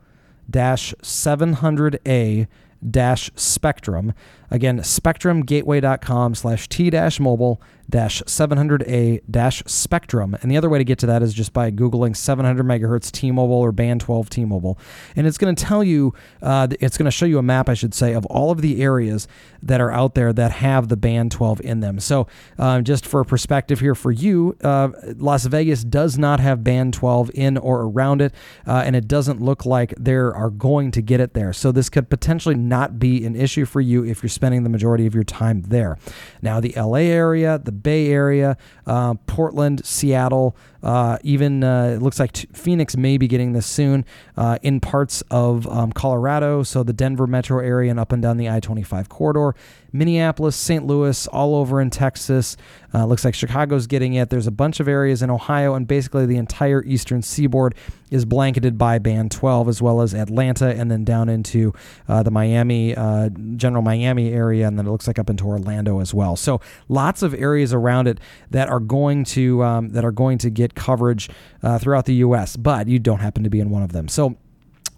dash 0.49 0.93
700a 1.02 2.47
dash 2.88 3.32
spectrum 3.36 4.13
again 4.51 4.79
spectrumgateway.com 4.79 6.35
slash 6.35 6.67
t 6.69 6.89
dash 6.89 7.19
mobile 7.19 7.62
700A 7.91 9.69
Spectrum. 9.69 10.38
And 10.41 10.51
the 10.51 10.57
other 10.57 10.69
way 10.69 10.77
to 10.77 10.83
get 10.83 10.99
to 10.99 11.05
that 11.07 11.21
is 11.21 11.33
just 11.33 11.53
by 11.53 11.71
Googling 11.71 12.15
700 12.15 12.65
megahertz 12.65 13.12
T 13.12 13.31
Mobile 13.31 13.55
or 13.55 13.71
Band 13.71 14.01
12 14.01 14.29
T 14.29 14.45
Mobile. 14.45 14.77
And 15.15 15.25
it's 15.25 15.38
going 15.38 15.55
to 15.55 15.63
tell 15.63 15.83
you, 15.83 16.13
uh, 16.41 16.67
it's 16.79 16.97
going 16.97 17.05
to 17.05 17.12
show 17.12 17.25
you 17.25 17.39
a 17.39 17.43
map, 17.43 17.69
I 17.69 17.73
should 17.73 17.93
say, 17.93 18.13
of 18.13 18.25
all 18.27 18.51
of 18.51 18.62
the 18.62 18.81
areas 18.81 19.27
that 19.63 19.81
are 19.81 19.91
out 19.91 20.15
there 20.15 20.31
that 20.33 20.51
have 20.51 20.88
the 20.88 20.97
Band 20.97 21.31
12 21.31 21.62
in 21.62 21.79
them. 21.79 21.99
So, 21.99 22.27
um, 22.57 22.83
just 22.83 23.05
for 23.05 23.23
perspective 23.23 23.79
here 23.79 23.95
for 23.95 24.12
you, 24.12 24.55
uh, 24.63 24.89
Las 25.17 25.45
Vegas 25.45 25.83
does 25.83 26.17
not 26.17 26.39
have 26.39 26.63
Band 26.63 26.93
12 26.93 27.31
in 27.33 27.57
or 27.57 27.81
around 27.81 28.21
it, 28.21 28.33
uh, 28.67 28.83
and 28.85 28.95
it 28.95 29.07
doesn't 29.07 29.41
look 29.41 29.65
like 29.65 29.93
there 29.97 30.33
are 30.33 30.49
going 30.49 30.91
to 30.91 31.01
get 31.01 31.19
it 31.19 31.33
there. 31.33 31.53
So, 31.53 31.71
this 31.71 31.89
could 31.89 32.09
potentially 32.09 32.55
not 32.55 32.99
be 32.99 33.25
an 33.25 33.35
issue 33.35 33.65
for 33.65 33.81
you 33.81 34.05
if 34.05 34.21
you're 34.21 34.29
spending 34.39 34.63
the 34.63 34.69
majority 34.69 35.06
of 35.06 35.13
your 35.13 35.25
time 35.25 35.63
there. 35.63 35.97
Now, 36.41 36.62
the 36.62 36.73
LA 36.78 36.99
area, 36.99 37.60
the 37.62 37.73
Bay 37.73 38.08
Area, 38.08 38.56
uh, 38.88 39.15
Portland, 39.28 39.86
Seattle, 39.86 40.56
uh, 40.82 41.18
even 41.24 41.63
uh, 41.63 41.94
it 41.96 42.02
looks 42.02 42.20
like 42.20 42.32
t- 42.32 42.48
Phoenix 42.54 42.96
may 42.96 43.18
be 43.18 43.28
getting 43.28 43.54
this 43.54 43.65
soon 43.65 44.06
uh, 44.38 44.58
in 44.62 44.80
parts 44.80 45.22
of 45.30 45.68
um, 45.68 45.92
Colorado, 45.92 46.63
so 46.63 46.84
the 46.84 46.94
Denver 46.94 47.28
metro 47.28 47.60
area 47.60 47.92
and 47.92 48.00
up 48.00 48.12
and 48.12 48.22
down 48.22 48.38
the 48.38 48.50
I 48.50 48.60
25 48.60 49.10
corridor. 49.10 49.56
Minneapolis, 49.92 50.56
St. 50.56 50.86
Louis, 50.86 51.26
all 51.28 51.56
over 51.56 51.82
in 51.82 51.89
Texas. 51.89 52.56
Uh, 52.94 53.06
looks 53.06 53.26
like 53.26 53.34
Chicago's 53.34 53.88
getting 53.88 54.13
it. 54.13 54.30
There's 54.30 54.46
a 54.46 54.52
bunch 54.52 54.80
of 54.80 54.88
areas 54.88 55.24
in 55.24 55.32
Ohio, 55.32 55.74
and 55.74 55.88
basically 55.88 56.28
the 56.28 56.38
entire 56.38 56.84
eastern 56.84 57.24
seaboard 57.24 57.74
is 58.12 58.24
blanketed 58.24 58.78
by 58.78 59.00
Band 59.00 59.32
12, 59.32 59.68
as 59.68 59.82
well 59.82 60.02
as 60.02 60.13
Atlanta, 60.13 60.68
and 60.68 60.92
then 60.92 61.04
down 61.04 61.28
into 61.28 61.74
uh, 62.08 62.22
the 62.22 62.30
Miami, 62.30 62.96
uh, 62.96 63.30
general 63.56 63.82
Miami 63.82 64.32
area, 64.32 64.68
and 64.68 64.78
then 64.78 64.86
it 64.86 64.92
looks 64.92 65.08
like 65.08 65.18
up 65.18 65.30
into 65.30 65.46
Orlando 65.46 66.00
as 66.00 66.13
well. 66.13 66.36
So 66.36 66.62
lots 66.88 67.24
of 67.24 67.34
areas 67.34 67.74
around 67.74 68.08
it 68.08 68.20
that 68.52 68.70
are 68.70 68.80
going 68.80 69.24
to 69.26 69.63
um, 69.63 69.89
that 69.89 70.06
are 70.06 70.12
going 70.12 70.38
to 70.39 70.52
get 70.52 70.68
get 70.68 70.68
coverage 70.75 71.29
uh, 71.63 71.77
throughout 71.79 72.05
the 72.05 72.15
U.S., 72.15 72.55
but 72.55 72.88
you 72.88 72.99
don't 72.99 73.19
happen 73.19 73.43
to 73.43 73.49
be 73.49 73.60
in 73.60 73.69
one 73.69 73.84
of 73.84 73.91
them. 73.91 74.08
So 74.08 74.38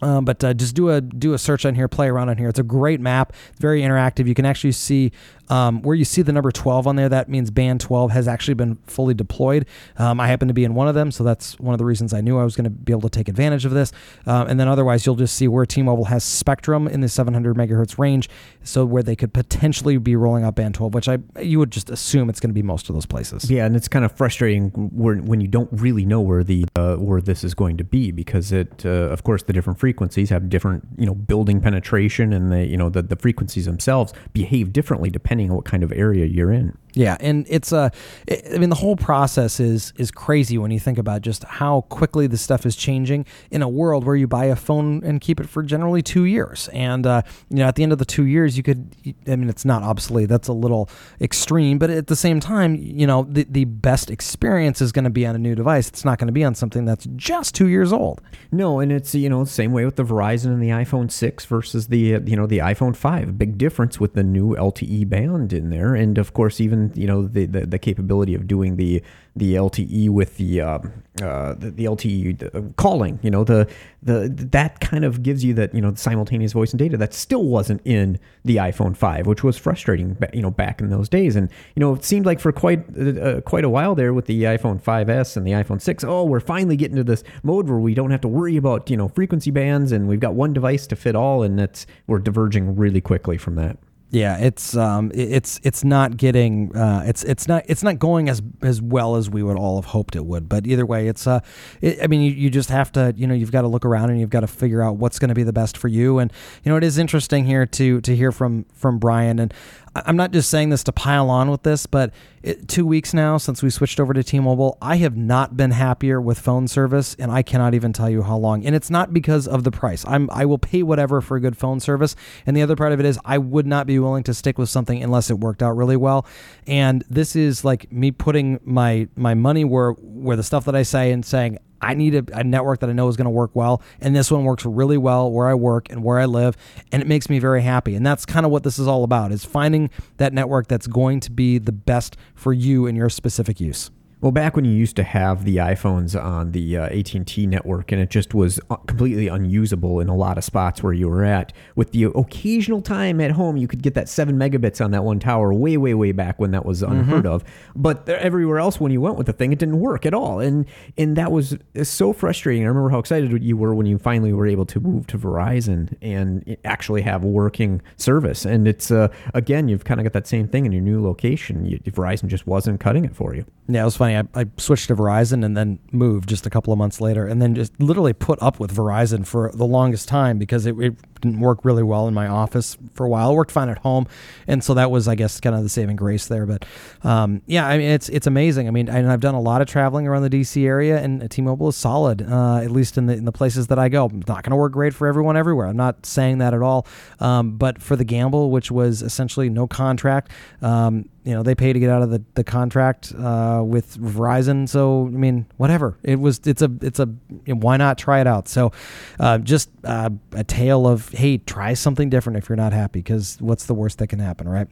um, 0.01 0.25
but 0.25 0.43
uh, 0.43 0.53
just 0.53 0.75
do 0.75 0.89
a 0.89 1.01
do 1.01 1.33
a 1.33 1.37
search 1.37 1.65
on 1.65 1.75
here, 1.75 1.87
play 1.87 2.07
around 2.07 2.29
on 2.29 2.37
here. 2.37 2.49
It's 2.49 2.59
a 2.59 2.63
great 2.63 2.99
map, 2.99 3.33
very 3.59 3.81
interactive. 3.81 4.27
You 4.27 4.35
can 4.35 4.45
actually 4.45 4.71
see 4.73 5.11
um, 5.51 5.81
where 5.81 5.95
you 5.95 6.05
see 6.05 6.21
the 6.21 6.31
number 6.31 6.49
12 6.49 6.87
on 6.87 6.95
there, 6.95 7.09
that 7.09 7.27
means 7.27 7.51
band 7.51 7.81
12 7.81 8.11
has 8.11 8.27
actually 8.27 8.53
been 8.53 8.77
fully 8.87 9.13
deployed. 9.13 9.65
Um, 9.97 10.19
I 10.19 10.27
happen 10.27 10.47
to 10.47 10.53
be 10.53 10.63
in 10.63 10.73
one 10.73 10.87
of 10.87 10.95
them, 10.95 11.11
so 11.11 11.25
that's 11.25 11.59
one 11.59 11.73
of 11.73 11.77
the 11.77 11.83
reasons 11.83 12.13
I 12.13 12.21
knew 12.21 12.39
I 12.39 12.45
was 12.45 12.55
going 12.55 12.63
to 12.63 12.69
be 12.69 12.93
able 12.93 13.01
to 13.01 13.09
take 13.09 13.27
advantage 13.27 13.65
of 13.65 13.71
this. 13.71 13.91
Um, 14.25 14.47
and 14.47 14.59
then 14.59 14.69
otherwise, 14.69 15.05
you'll 15.05 15.15
just 15.15 15.35
see 15.35 15.49
where 15.49 15.65
T-Mobile 15.65 16.05
has 16.05 16.23
spectrum 16.23 16.87
in 16.87 17.01
the 17.01 17.09
700 17.09 17.57
megahertz 17.57 17.99
range, 17.99 18.29
so 18.63 18.85
where 18.85 19.03
they 19.03 19.15
could 19.15 19.33
potentially 19.33 19.97
be 19.97 20.15
rolling 20.15 20.45
out 20.45 20.55
band 20.55 20.75
12, 20.75 20.93
which 20.93 21.09
I 21.09 21.17
you 21.41 21.59
would 21.59 21.71
just 21.71 21.89
assume 21.89 22.29
it's 22.29 22.39
going 22.39 22.49
to 22.49 22.53
be 22.53 22.63
most 22.63 22.87
of 22.87 22.95
those 22.95 23.05
places. 23.05 23.51
Yeah, 23.51 23.65
and 23.65 23.75
it's 23.75 23.89
kind 23.89 24.05
of 24.05 24.13
frustrating 24.13 24.69
when 24.69 25.41
you 25.41 25.49
don't 25.49 25.69
really 25.73 26.05
know 26.05 26.21
where 26.21 26.45
the 26.45 26.65
uh, 26.77 26.95
where 26.95 27.19
this 27.19 27.43
is 27.43 27.53
going 27.53 27.75
to 27.75 27.83
be 27.83 28.11
because 28.11 28.53
it, 28.53 28.85
uh, 28.85 28.89
of 28.89 29.23
course, 29.23 29.43
the 29.43 29.51
different 29.51 29.79
frequencies 29.79 29.90
have 30.29 30.49
different 30.49 30.87
you 30.97 31.05
know 31.05 31.15
building 31.15 31.61
penetration, 31.61 32.33
and 32.33 32.51
the 32.51 32.65
you 32.65 32.77
know 32.77 32.89
the, 32.89 33.01
the 33.01 33.15
frequencies 33.15 33.65
themselves 33.65 34.13
behave 34.33 34.73
differently 34.73 35.09
depending 35.09 35.49
on 35.49 35.55
what 35.55 35.65
kind 35.65 35.83
of 35.83 35.91
area 35.91 36.25
you're 36.25 36.51
in. 36.51 36.77
Yeah, 36.93 37.17
and 37.19 37.45
it's 37.49 37.71
a. 37.71 37.91
I 38.29 38.57
mean, 38.57 38.69
the 38.69 38.75
whole 38.75 38.95
process 38.95 39.59
is 39.59 39.93
is 39.97 40.11
crazy 40.11 40.57
when 40.57 40.71
you 40.71 40.79
think 40.79 40.97
about 40.97 41.21
just 41.21 41.43
how 41.45 41.81
quickly 41.81 42.27
this 42.27 42.41
stuff 42.41 42.65
is 42.65 42.75
changing 42.75 43.25
in 43.49 43.61
a 43.61 43.69
world 43.69 44.05
where 44.05 44.15
you 44.15 44.27
buy 44.27 44.45
a 44.45 44.55
phone 44.55 45.03
and 45.03 45.21
keep 45.21 45.39
it 45.39 45.47
for 45.47 45.63
generally 45.63 46.01
two 46.01 46.25
years, 46.25 46.69
and 46.73 47.07
uh, 47.07 47.21
you 47.49 47.57
know, 47.57 47.67
at 47.67 47.75
the 47.75 47.83
end 47.83 47.91
of 47.91 47.97
the 47.97 48.05
two 48.05 48.25
years, 48.25 48.57
you 48.57 48.63
could. 48.63 48.93
I 49.27 49.35
mean, 49.35 49.49
it's 49.49 49.65
not 49.65 49.83
obsolete. 49.83 50.29
That's 50.29 50.47
a 50.47 50.53
little 50.53 50.89
extreme, 51.19 51.77
but 51.77 51.89
at 51.89 52.07
the 52.07 52.15
same 52.15 52.39
time, 52.39 52.75
you 52.75 53.07
know, 53.07 53.23
the 53.29 53.45
the 53.49 53.65
best 53.65 54.11
experience 54.11 54.81
is 54.81 54.91
going 54.91 55.05
to 55.05 55.09
be 55.09 55.25
on 55.25 55.35
a 55.35 55.39
new 55.39 55.55
device. 55.55 55.87
It's 55.87 56.05
not 56.05 56.17
going 56.17 56.27
to 56.27 56.33
be 56.33 56.43
on 56.43 56.55
something 56.55 56.85
that's 56.85 57.07
just 57.15 57.55
two 57.55 57.67
years 57.67 57.93
old. 57.93 58.21
No, 58.51 58.79
and 58.79 58.91
it's 58.91 59.15
you 59.15 59.29
know 59.29 59.45
same 59.45 59.71
way 59.71 59.85
with 59.85 59.95
the 59.95 60.03
Verizon 60.03 60.47
and 60.47 60.61
the 60.61 60.69
iPhone 60.69 61.09
six 61.09 61.45
versus 61.45 61.87
the 61.87 62.15
uh, 62.15 62.19
you 62.25 62.35
know 62.35 62.47
the 62.47 62.59
iPhone 62.59 62.95
five. 62.95 63.37
Big 63.37 63.57
difference 63.57 63.99
with 63.99 64.13
the 64.13 64.23
new 64.23 64.55
LTE 64.55 65.07
band 65.07 65.53
in 65.53 65.69
there, 65.69 65.95
and 65.95 66.17
of 66.17 66.33
course 66.33 66.59
even 66.59 66.80
you 66.95 67.07
know 67.07 67.27
the, 67.27 67.45
the, 67.45 67.65
the 67.65 67.79
capability 67.79 68.33
of 68.33 68.47
doing 68.47 68.75
the 68.77 69.03
the 69.35 69.55
LTE 69.55 70.09
with 70.09 70.35
the 70.37 70.59
uh, 70.59 70.79
uh, 71.21 71.53
the, 71.53 71.71
the, 71.71 71.85
LTE 71.85 72.75
calling. 72.75 73.17
You 73.21 73.31
know 73.31 73.43
the 73.43 73.69
the 74.03 74.27
that 74.51 74.79
kind 74.79 75.05
of 75.05 75.23
gives 75.23 75.43
you 75.43 75.53
that 75.53 75.73
you 75.73 75.81
know 75.81 75.93
simultaneous 75.93 76.51
voice 76.51 76.71
and 76.71 76.79
data 76.79 76.97
that 76.97 77.13
still 77.13 77.43
wasn't 77.43 77.81
in 77.85 78.19
the 78.43 78.57
iPhone 78.57 78.95
5, 78.95 79.27
which 79.27 79.43
was 79.43 79.57
frustrating. 79.57 80.17
You 80.33 80.41
know 80.41 80.51
back 80.51 80.81
in 80.81 80.89
those 80.89 81.07
days, 81.07 81.35
and 81.35 81.49
you 81.75 81.79
know 81.79 81.93
it 81.93 82.03
seemed 82.03 82.25
like 82.25 82.39
for 82.39 82.51
quite 82.51 82.83
uh, 82.97 83.21
uh 83.21 83.41
quite 83.41 83.63
a 83.63 83.69
while 83.69 83.95
there 83.95 84.13
with 84.13 84.25
the 84.25 84.43
iPhone 84.43 84.81
5s 84.81 85.37
and 85.37 85.47
the 85.47 85.51
iPhone 85.51 85.81
6, 85.81 86.03
oh 86.03 86.23
we're 86.23 86.39
finally 86.39 86.75
getting 86.75 86.97
to 86.97 87.03
this 87.03 87.23
mode 87.43 87.69
where 87.69 87.79
we 87.79 87.93
don't 87.93 88.11
have 88.11 88.21
to 88.21 88.27
worry 88.27 88.57
about 88.57 88.89
you 88.89 88.97
know 88.97 89.07
frequency 89.07 89.51
bands 89.51 89.91
and 89.91 90.07
we've 90.07 90.19
got 90.19 90.33
one 90.33 90.53
device 90.53 90.87
to 90.87 90.95
fit 90.95 91.15
all, 91.15 91.43
and 91.43 91.57
that's 91.57 91.85
we're 92.07 92.19
diverging 92.19 92.75
really 92.75 93.01
quickly 93.01 93.37
from 93.37 93.55
that. 93.55 93.77
Yeah, 94.11 94.37
it's 94.39 94.75
um, 94.75 95.09
it's 95.13 95.61
it's 95.63 95.85
not 95.85 96.17
getting 96.17 96.75
uh, 96.75 97.03
it's 97.05 97.23
it's 97.23 97.47
not 97.47 97.63
it's 97.67 97.81
not 97.81 97.97
going 97.97 98.27
as 98.27 98.41
as 98.61 98.81
well 98.81 99.15
as 99.15 99.29
we 99.29 99.41
would 99.41 99.55
all 99.55 99.77
have 99.77 99.85
hoped 99.85 100.17
it 100.17 100.25
would. 100.25 100.49
But 100.49 100.67
either 100.67 100.85
way, 100.85 101.07
it's 101.07 101.25
uh, 101.27 101.39
it, 101.79 101.99
I 102.03 102.07
mean, 102.07 102.21
you, 102.21 102.31
you 102.31 102.49
just 102.49 102.69
have 102.69 102.91
to 102.91 103.13
you 103.15 103.25
know 103.25 103.33
you've 103.33 103.53
got 103.53 103.61
to 103.61 103.69
look 103.69 103.85
around 103.85 104.09
and 104.09 104.19
you've 104.19 104.29
got 104.29 104.41
to 104.41 104.47
figure 104.47 104.81
out 104.81 104.97
what's 104.97 105.17
going 105.17 105.29
to 105.29 105.35
be 105.35 105.43
the 105.43 105.53
best 105.53 105.77
for 105.77 105.87
you. 105.87 106.19
And 106.19 106.31
you 106.61 106.71
know, 106.71 106.77
it 106.77 106.83
is 106.83 106.97
interesting 106.97 107.45
here 107.45 107.65
to 107.65 108.01
to 108.01 108.13
hear 108.13 108.33
from 108.33 108.65
from 108.73 108.99
Brian. 108.99 109.39
And 109.39 109.53
I'm 109.93 110.15
not 110.15 110.31
just 110.31 110.49
saying 110.49 110.69
this 110.69 110.83
to 110.85 110.93
pile 110.93 111.29
on 111.29 111.51
with 111.51 111.63
this, 111.63 111.85
but 111.85 112.13
it, 112.43 112.69
two 112.69 112.85
weeks 112.85 113.13
now 113.13 113.37
since 113.37 113.61
we 113.61 113.69
switched 113.69 113.99
over 113.99 114.13
to 114.13 114.23
T-Mobile, 114.23 114.77
I 114.81 114.95
have 114.97 115.17
not 115.17 115.57
been 115.57 115.71
happier 115.71 116.21
with 116.21 116.39
phone 116.39 116.67
service, 116.69 117.15
and 117.19 117.29
I 117.29 117.43
cannot 117.43 117.73
even 117.73 117.91
tell 117.91 118.09
you 118.09 118.23
how 118.23 118.37
long. 118.37 118.65
And 118.65 118.73
it's 118.73 118.89
not 118.89 119.13
because 119.13 119.47
of 119.47 119.65
the 119.65 119.71
price. 119.71 120.05
I'm 120.07 120.29
I 120.31 120.45
will 120.45 120.57
pay 120.57 120.81
whatever 120.81 121.19
for 121.19 121.35
a 121.35 121.41
good 121.41 121.57
phone 121.57 121.81
service. 121.81 122.15
And 122.45 122.55
the 122.55 122.61
other 122.61 122.75
part 122.75 122.93
of 122.93 122.99
it 122.99 123.05
is 123.05 123.19
I 123.25 123.37
would 123.37 123.67
not 123.67 123.85
be 123.85 123.99
willing 123.99 124.23
to 124.23 124.33
stick 124.33 124.57
with 124.57 124.69
something 124.69 125.03
unless 125.03 125.29
it 125.29 125.39
worked 125.39 125.61
out 125.61 125.75
really 125.75 125.97
well. 125.97 126.25
And 126.67 127.03
this 127.09 127.35
is 127.35 127.65
like 127.65 127.91
me 127.91 128.11
putting 128.11 128.59
my 128.63 129.09
my 129.15 129.33
money 129.33 129.65
where 129.65 129.91
where 129.91 130.37
the 130.37 130.43
stuff 130.43 130.65
that 130.65 130.75
I 130.75 130.83
say 130.83 131.11
and 131.11 131.25
saying 131.25 131.57
I 131.81 131.93
need 131.93 132.15
a, 132.15 132.39
a 132.39 132.43
network 132.43 132.79
that 132.79 132.89
I 132.89 132.93
know 132.93 133.07
is 133.07 133.17
going 133.17 133.25
to 133.25 133.31
work 133.31 133.51
well. 133.53 133.81
And 133.99 134.15
this 134.15 134.31
one 134.31 134.43
works 134.43 134.65
really 134.65 134.97
well 134.97 135.31
where 135.31 135.47
I 135.47 135.53
work 135.53 135.89
and 135.89 136.03
where 136.03 136.19
I 136.19 136.25
live. 136.25 136.55
And 136.91 137.01
it 137.01 137.07
makes 137.07 137.29
me 137.29 137.39
very 137.39 137.61
happy. 137.61 137.95
And 137.95 138.05
that's 138.05 138.25
kind 138.25 138.45
of 138.45 138.51
what 138.51 138.63
this 138.63 138.79
is 138.79 138.87
all 138.87 139.03
about 139.03 139.31
is 139.31 139.43
finding 139.43 139.89
that 140.17 140.33
network 140.33 140.67
that's 140.67 140.87
going 140.87 141.19
to 141.21 141.31
be 141.31 141.57
the 141.57 141.71
best 141.71 142.17
for 142.35 142.53
you 142.53 142.87
and 142.87 142.97
your 142.97 143.09
specific 143.09 143.59
use. 143.59 143.91
Well, 144.21 144.31
back 144.31 144.55
when 144.55 144.65
you 144.65 144.71
used 144.71 144.95
to 144.97 145.03
have 145.03 145.45
the 145.45 145.57
iPhones 145.57 146.21
on 146.21 146.51
the 146.51 146.77
uh, 146.77 146.85
AT&T 146.89 147.47
network, 147.47 147.91
and 147.91 147.99
it 147.99 148.11
just 148.11 148.35
was 148.35 148.59
uh, 148.69 148.75
completely 148.75 149.27
unusable 149.27 149.99
in 149.99 150.09
a 150.09 150.15
lot 150.15 150.37
of 150.37 150.43
spots 150.43 150.83
where 150.83 150.93
you 150.93 151.09
were 151.09 151.25
at. 151.25 151.51
With 151.75 151.91
the 151.91 152.03
occasional 152.03 152.83
time 152.83 153.19
at 153.19 153.31
home, 153.31 153.57
you 153.57 153.67
could 153.67 153.81
get 153.81 153.95
that 153.95 154.07
seven 154.07 154.37
megabits 154.37 154.83
on 154.83 154.91
that 154.91 155.03
one 155.03 155.19
tower, 155.19 155.51
way, 155.51 155.75
way, 155.75 155.95
way 155.95 156.11
back 156.11 156.37
when 156.37 156.51
that 156.51 156.67
was 156.67 156.83
unheard 156.83 157.23
mm-hmm. 157.23 157.33
of. 157.33 157.43
But 157.75 158.07
everywhere 158.07 158.59
else, 158.59 158.79
when 158.79 158.91
you 158.91 159.01
went 159.01 159.17
with 159.17 159.25
the 159.25 159.33
thing, 159.33 159.53
it 159.53 159.57
didn't 159.57 159.79
work 159.79 160.05
at 160.05 160.13
all, 160.13 160.39
and 160.39 160.67
and 160.99 161.15
that 161.15 161.31
was 161.31 161.57
so 161.81 162.13
frustrating. 162.13 162.63
I 162.63 162.67
remember 162.67 162.91
how 162.91 162.99
excited 162.99 163.43
you 163.43 163.57
were 163.57 163.73
when 163.73 163.87
you 163.87 163.97
finally 163.97 164.33
were 164.33 164.45
able 164.45 164.67
to 164.67 164.79
move 164.79 165.07
to 165.07 165.17
Verizon 165.17 165.97
and 165.99 166.57
actually 166.63 167.01
have 167.01 167.23
working 167.23 167.81
service. 167.97 168.45
And 168.45 168.67
it's 168.67 168.91
uh, 168.91 169.07
again, 169.33 169.67
you've 169.67 169.83
kind 169.83 169.99
of 169.99 170.03
got 170.03 170.13
that 170.13 170.27
same 170.27 170.47
thing 170.47 170.67
in 170.67 170.71
your 170.71 170.83
new 170.83 171.03
location. 171.03 171.65
You, 171.65 171.79
Verizon 171.79 172.27
just 172.27 172.45
wasn't 172.45 172.79
cutting 172.79 173.03
it 173.03 173.15
for 173.15 173.33
you. 173.33 173.45
Yeah, 173.67 173.81
it 173.81 173.85
was 173.85 173.97
funny 173.97 174.10
funny. 174.11 174.29
I, 174.35 174.41
I, 174.41 174.45
switched 174.57 174.87
to 174.87 174.95
Verizon 174.95 175.43
and 175.43 175.55
then 175.55 175.79
moved 175.91 176.29
just 176.29 176.45
a 176.45 176.49
couple 176.49 176.73
of 176.73 176.79
months 176.79 177.01
later, 177.01 177.27
and 177.27 177.41
then 177.41 177.55
just 177.55 177.79
literally 177.79 178.13
put 178.13 178.41
up 178.41 178.59
with 178.59 178.75
Verizon 178.75 179.25
for 179.25 179.51
the 179.53 179.65
longest 179.65 180.07
time 180.07 180.37
because 180.37 180.65
it, 180.65 180.77
it 180.79 180.95
didn't 181.21 181.39
work 181.39 181.63
really 181.63 181.83
well 181.83 182.07
in 182.07 182.13
my 182.13 182.27
office 182.27 182.77
for 182.93 183.05
a 183.05 183.09
while. 183.09 183.31
It 183.31 183.35
worked 183.35 183.51
fine 183.51 183.69
at 183.69 183.79
home, 183.79 184.07
and 184.47 184.63
so 184.63 184.73
that 184.73 184.91
was, 184.91 185.07
I 185.07 185.15
guess, 185.15 185.39
kind 185.39 185.55
of 185.55 185.63
the 185.63 185.69
saving 185.69 185.95
grace 185.95 186.27
there. 186.27 186.45
But 186.45 186.65
um, 187.03 187.41
yeah, 187.45 187.67
I 187.67 187.77
mean, 187.77 187.89
it's 187.89 188.09
it's 188.09 188.27
amazing. 188.27 188.67
I 188.67 188.71
mean, 188.71 188.89
I, 188.89 189.01
have 189.01 189.19
done 189.19 189.35
a 189.35 189.41
lot 189.41 189.61
of 189.61 189.67
traveling 189.67 190.07
around 190.07 190.23
the 190.23 190.29
DC 190.29 190.65
area, 190.65 191.01
and 191.01 191.29
T-Mobile 191.29 191.69
is 191.69 191.77
solid, 191.77 192.21
uh, 192.21 192.57
at 192.57 192.71
least 192.71 192.97
in 192.97 193.05
the 193.05 193.13
in 193.13 193.25
the 193.25 193.31
places 193.31 193.67
that 193.67 193.79
I 193.79 193.89
go. 193.89 194.05
It's 194.05 194.27
not 194.27 194.43
going 194.43 194.51
to 194.51 194.55
work 194.55 194.73
great 194.73 194.93
for 194.93 195.07
everyone 195.07 195.37
everywhere. 195.37 195.67
I'm 195.67 195.77
not 195.77 196.05
saying 196.05 196.39
that 196.39 196.53
at 196.53 196.61
all. 196.61 196.87
Um, 197.19 197.57
but 197.57 197.81
for 197.81 197.95
the 197.95 198.05
gamble, 198.05 198.51
which 198.51 198.71
was 198.71 199.01
essentially 199.01 199.49
no 199.49 199.67
contract. 199.67 200.31
Um, 200.61 201.09
you 201.23 201.33
know 201.33 201.43
they 201.43 201.55
pay 201.55 201.71
to 201.71 201.79
get 201.79 201.89
out 201.89 202.01
of 202.01 202.09
the, 202.09 202.23
the 202.33 202.43
contract 202.43 203.13
uh, 203.17 203.61
with 203.63 203.97
Verizon. 203.97 204.67
So 204.67 205.05
I 205.05 205.09
mean, 205.09 205.45
whatever. 205.57 205.97
It 206.03 206.19
was. 206.19 206.39
It's 206.45 206.61
a. 206.61 206.71
It's 206.81 206.99
a. 206.99 207.07
You 207.45 207.55
know, 207.55 207.59
why 207.59 207.77
not 207.77 207.97
try 207.97 208.21
it 208.21 208.27
out? 208.27 208.47
So, 208.47 208.71
uh, 209.19 209.37
just 209.37 209.69
uh, 209.83 210.09
a 210.31 210.43
tale 210.43 210.87
of 210.87 211.09
hey, 211.09 211.37
try 211.37 211.73
something 211.73 212.09
different 212.09 212.37
if 212.37 212.49
you're 212.49 212.55
not 212.55 212.73
happy. 212.73 212.99
Because 212.99 213.37
what's 213.39 213.65
the 213.65 213.73
worst 213.73 213.99
that 213.99 214.07
can 214.07 214.19
happen, 214.19 214.49
right? 214.49 214.67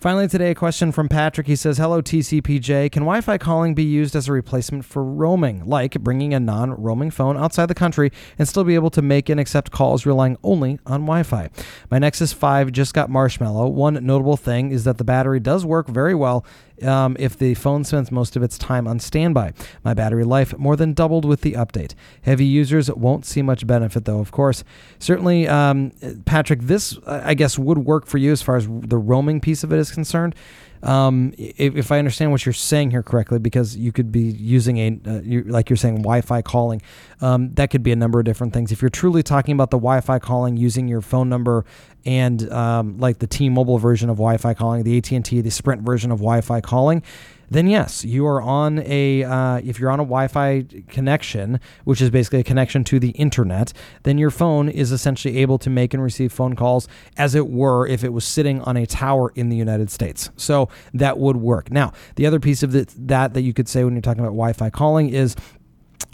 Finally, 0.00 0.28
today 0.28 0.52
a 0.52 0.54
question 0.54 0.92
from 0.92 1.10
Patrick. 1.10 1.46
He 1.46 1.56
says, 1.56 1.76
"Hello 1.76 2.00
TCPJ. 2.00 2.90
Can 2.90 3.02
Wi-Fi 3.02 3.36
calling 3.36 3.74
be 3.74 3.82
used 3.82 4.16
as 4.16 4.28
a 4.28 4.32
replacement 4.32 4.86
for 4.86 5.04
roaming, 5.04 5.62
like 5.66 6.00
bringing 6.00 6.32
a 6.32 6.40
non-roaming 6.40 7.10
phone 7.10 7.36
outside 7.36 7.66
the 7.66 7.74
country 7.74 8.10
and 8.38 8.48
still 8.48 8.64
be 8.64 8.74
able 8.74 8.88
to 8.90 9.02
make 9.02 9.28
and 9.28 9.38
accept 9.38 9.70
calls 9.70 10.06
relying 10.06 10.38
only 10.42 10.78
on 10.86 11.02
Wi-Fi? 11.02 11.50
My 11.90 11.98
Nexus 11.98 12.32
5 12.32 12.72
just 12.72 12.94
got 12.94 13.10
Marshmallow. 13.10 13.68
One 13.68 13.98
notable 14.06 14.38
thing 14.38 14.70
is 14.70 14.84
that 14.84 14.96
the 14.96 15.04
battery 15.04 15.38
does 15.38 15.66
work." 15.66 15.80
work 15.80 15.88
very 15.88 16.14
well 16.14 16.44
um, 16.82 17.16
if 17.18 17.36
the 17.36 17.54
phone 17.54 17.84
spends 17.84 18.10
most 18.10 18.36
of 18.36 18.42
its 18.42 18.58
time 18.58 18.86
on 18.86 18.98
standby. 19.00 19.52
My 19.84 19.94
battery 19.94 20.24
life 20.24 20.56
more 20.58 20.76
than 20.76 20.92
doubled 20.92 21.24
with 21.24 21.42
the 21.42 21.52
update. 21.52 21.94
Heavy 22.22 22.44
users 22.46 22.90
won't 22.90 23.24
see 23.24 23.42
much 23.42 23.66
benefit, 23.66 24.04
though, 24.04 24.20
of 24.20 24.32
course. 24.32 24.64
Certainly, 24.98 25.48
um, 25.48 25.92
Patrick, 26.24 26.62
this, 26.62 26.98
I 27.06 27.34
guess, 27.34 27.58
would 27.58 27.78
work 27.78 28.06
for 28.06 28.18
you 28.18 28.32
as 28.32 28.42
far 28.42 28.56
as 28.56 28.66
the 28.68 28.98
roaming 28.98 29.40
piece 29.40 29.64
of 29.64 29.72
it 29.72 29.78
is 29.78 29.90
concerned 29.90 30.34
um, 30.82 31.34
if, 31.36 31.76
if, 31.76 31.92
I 31.92 31.98
understand 31.98 32.30
what 32.30 32.46
you're 32.46 32.52
saying 32.54 32.90
here 32.90 33.02
correctly, 33.02 33.38
because 33.38 33.76
you 33.76 33.92
could 33.92 34.10
be 34.10 34.22
using 34.22 34.78
a, 34.78 35.00
uh, 35.06 35.20
you, 35.20 35.42
like 35.42 35.68
you're 35.68 35.76
saying, 35.76 35.96
Wi-Fi 35.96 36.40
calling. 36.42 36.80
Um, 37.20 37.52
that 37.54 37.70
could 37.70 37.82
be 37.82 37.92
a 37.92 37.96
number 37.96 38.18
of 38.18 38.24
different 38.24 38.54
things. 38.54 38.72
If 38.72 38.80
you're 38.80 38.88
truly 38.88 39.22
talking 39.22 39.52
about 39.52 39.70
the 39.70 39.76
Wi-Fi 39.76 40.18
calling 40.20 40.56
using 40.56 40.88
your 40.88 41.02
phone 41.02 41.28
number 41.28 41.66
and 42.06 42.50
um, 42.50 42.98
like 42.98 43.18
the 43.18 43.26
T-Mobile 43.26 43.78
version 43.78 44.08
of 44.08 44.16
Wi-Fi 44.16 44.54
calling, 44.54 44.82
the 44.84 44.96
AT&T, 44.96 45.40
the 45.42 45.50
Sprint 45.50 45.82
version 45.82 46.10
of 46.10 46.18
Wi-Fi 46.18 46.62
calling, 46.62 47.02
then 47.50 47.66
yes, 47.66 48.04
you 48.04 48.26
are 48.26 48.40
on 48.40 48.78
a 48.86 49.24
uh, 49.24 49.60
if 49.64 49.78
you're 49.80 49.90
on 49.90 50.00
a 50.00 50.04
Wi-Fi 50.04 50.64
connection, 50.88 51.60
which 51.84 52.00
is 52.00 52.10
basically 52.10 52.40
a 52.40 52.44
connection 52.44 52.84
to 52.84 53.00
the 53.00 53.10
internet, 53.10 53.72
then 54.04 54.18
your 54.18 54.30
phone 54.30 54.68
is 54.68 54.92
essentially 54.92 55.38
able 55.38 55.58
to 55.58 55.68
make 55.68 55.92
and 55.92 56.02
receive 56.02 56.32
phone 56.32 56.54
calls 56.54 56.88
as 57.16 57.34
it 57.34 57.48
were 57.48 57.86
if 57.86 58.04
it 58.04 58.12
was 58.12 58.24
sitting 58.24 58.60
on 58.62 58.76
a 58.76 58.86
tower 58.86 59.32
in 59.34 59.48
the 59.48 59.56
United 59.56 59.90
States. 59.90 60.30
So 60.36 60.68
that 60.94 61.18
would 61.18 61.36
work. 61.36 61.70
Now, 61.70 61.92
the 62.14 62.26
other 62.26 62.38
piece 62.38 62.62
of 62.62 62.72
the, 62.72 62.86
that 62.98 63.34
that 63.34 63.42
you 63.42 63.52
could 63.52 63.68
say 63.68 63.84
when 63.84 63.94
you're 63.94 64.02
talking 64.02 64.20
about 64.20 64.30
Wi-Fi 64.30 64.70
calling 64.70 65.10
is 65.10 65.34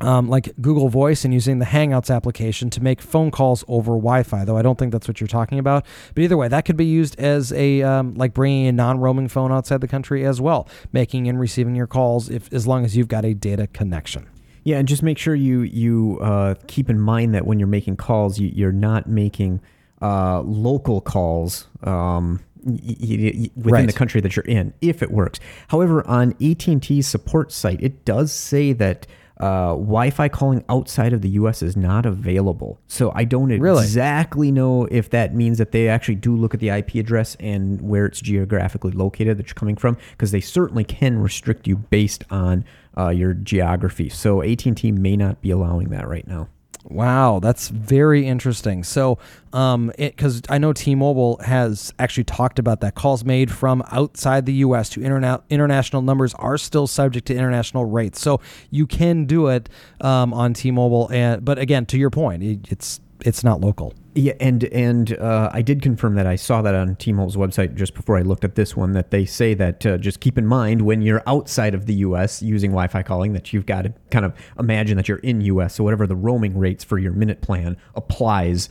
um, 0.00 0.28
like 0.28 0.54
Google 0.60 0.88
Voice 0.88 1.24
and 1.24 1.32
using 1.32 1.58
the 1.58 1.64
Hangouts 1.64 2.14
application 2.14 2.68
to 2.70 2.82
make 2.82 3.00
phone 3.00 3.30
calls 3.30 3.64
over 3.66 3.92
Wi-Fi. 3.92 4.44
Though 4.44 4.56
I 4.56 4.62
don't 4.62 4.78
think 4.78 4.92
that's 4.92 5.08
what 5.08 5.20
you're 5.20 5.28
talking 5.28 5.58
about. 5.58 5.86
But 6.14 6.22
either 6.24 6.36
way, 6.36 6.48
that 6.48 6.64
could 6.64 6.76
be 6.76 6.84
used 6.84 7.18
as 7.18 7.52
a 7.52 7.82
um, 7.82 8.14
like 8.14 8.34
bringing 8.34 8.66
a 8.66 8.72
non-roaming 8.72 9.28
phone 9.28 9.52
outside 9.52 9.80
the 9.80 9.88
country 9.88 10.26
as 10.26 10.40
well, 10.40 10.68
making 10.92 11.28
and 11.28 11.40
receiving 11.40 11.74
your 11.74 11.86
calls 11.86 12.28
if 12.28 12.52
as 12.52 12.66
long 12.66 12.84
as 12.84 12.96
you've 12.96 13.08
got 13.08 13.24
a 13.24 13.34
data 13.34 13.66
connection. 13.68 14.28
Yeah, 14.64 14.78
and 14.78 14.88
just 14.88 15.02
make 15.02 15.16
sure 15.16 15.34
you 15.34 15.60
you 15.60 16.18
uh, 16.20 16.56
keep 16.66 16.90
in 16.90 16.98
mind 16.98 17.34
that 17.34 17.46
when 17.46 17.58
you're 17.58 17.68
making 17.68 17.96
calls, 17.96 18.38
you, 18.38 18.66
are 18.66 18.72
not 18.72 19.08
making 19.08 19.60
uh, 20.02 20.40
local 20.40 21.00
calls. 21.00 21.68
Um, 21.82 22.40
within 22.66 23.50
right. 23.62 23.86
the 23.86 23.92
country 23.92 24.20
that 24.20 24.34
you're 24.34 24.44
in, 24.44 24.74
if 24.80 25.00
it 25.00 25.12
works. 25.12 25.38
However, 25.68 26.04
on 26.04 26.34
AT&T's 26.42 27.06
support 27.06 27.52
site, 27.52 27.80
it 27.80 28.04
does 28.04 28.32
say 28.32 28.72
that 28.72 29.06
uh, 29.38 29.72
Wi-Fi 29.72 30.28
calling 30.28 30.64
outside 30.68 31.12
of 31.12 31.20
the 31.20 31.28
U.S. 31.30 31.62
is 31.62 31.76
not 31.76 32.06
available. 32.06 32.80
So 32.86 33.12
I 33.14 33.24
don't 33.24 33.48
really? 33.58 33.82
exactly 33.82 34.50
know 34.50 34.86
if 34.90 35.10
that 35.10 35.34
means 35.34 35.58
that 35.58 35.72
they 35.72 35.88
actually 35.88 36.14
do 36.14 36.34
look 36.34 36.54
at 36.54 36.60
the 36.60 36.70
IP 36.70 36.94
address 36.94 37.36
and 37.38 37.80
where 37.80 38.06
it's 38.06 38.20
geographically 38.20 38.92
located 38.92 39.36
that 39.38 39.46
you're 39.46 39.54
coming 39.54 39.76
from, 39.76 39.98
because 40.12 40.30
they 40.30 40.40
certainly 40.40 40.84
can 40.84 41.18
restrict 41.18 41.66
you 41.66 41.76
based 41.76 42.24
on 42.30 42.64
uh, 42.96 43.10
your 43.10 43.34
geography. 43.34 44.08
So 44.08 44.42
AT&T 44.42 44.90
may 44.92 45.16
not 45.16 45.42
be 45.42 45.50
allowing 45.50 45.88
that 45.90 46.08
right 46.08 46.26
now. 46.26 46.48
Wow, 46.88 47.40
that's 47.40 47.68
very 47.68 48.26
interesting. 48.26 48.84
So, 48.84 49.18
um, 49.52 49.92
because 49.98 50.40
I 50.48 50.58
know 50.58 50.72
T-Mobile 50.72 51.38
has 51.38 51.92
actually 51.98 52.24
talked 52.24 52.60
about 52.60 52.80
that 52.80 52.94
calls 52.94 53.24
made 53.24 53.50
from 53.50 53.82
outside 53.90 54.46
the 54.46 54.52
U.S. 54.54 54.88
to 54.90 55.00
interna- 55.00 55.42
international 55.50 56.02
numbers 56.02 56.32
are 56.34 56.56
still 56.56 56.86
subject 56.86 57.26
to 57.26 57.34
international 57.34 57.86
rates. 57.86 58.20
So 58.20 58.40
you 58.70 58.86
can 58.86 59.24
do 59.24 59.48
it 59.48 59.68
um, 60.00 60.32
on 60.32 60.54
T-Mobile, 60.54 61.08
and 61.10 61.44
but 61.44 61.58
again, 61.58 61.86
to 61.86 61.98
your 61.98 62.10
point, 62.10 62.42
it, 62.42 62.60
it's 62.70 63.00
it's 63.24 63.42
not 63.42 63.60
local. 63.60 63.92
Yeah, 64.16 64.32
and 64.40 64.64
and 64.64 65.12
uh, 65.18 65.50
I 65.52 65.60
did 65.60 65.82
confirm 65.82 66.14
that 66.14 66.26
I 66.26 66.36
saw 66.36 66.62
that 66.62 66.74
on 66.74 66.96
T-Mobile's 66.96 67.36
website 67.36 67.74
just 67.74 67.92
before 67.92 68.16
I 68.16 68.22
looked 68.22 68.44
at 68.44 68.54
this 68.54 68.74
one 68.74 68.92
that 68.92 69.10
they 69.10 69.26
say 69.26 69.52
that 69.52 69.84
uh, 69.84 69.98
just 69.98 70.20
keep 70.20 70.38
in 70.38 70.46
mind 70.46 70.80
when 70.80 71.02
you're 71.02 71.22
outside 71.26 71.74
of 71.74 71.84
the 71.84 71.92
U.S. 71.96 72.40
using 72.40 72.70
Wi-Fi 72.70 73.02
calling 73.02 73.34
that 73.34 73.52
you've 73.52 73.66
got 73.66 73.82
to 73.82 73.92
kind 74.10 74.24
of 74.24 74.32
imagine 74.58 74.96
that 74.96 75.06
you're 75.06 75.18
in 75.18 75.42
U.S. 75.42 75.74
So 75.74 75.84
whatever 75.84 76.06
the 76.06 76.16
roaming 76.16 76.56
rates 76.56 76.82
for 76.82 76.96
your 76.98 77.12
minute 77.12 77.42
plan 77.42 77.76
applies 77.94 78.70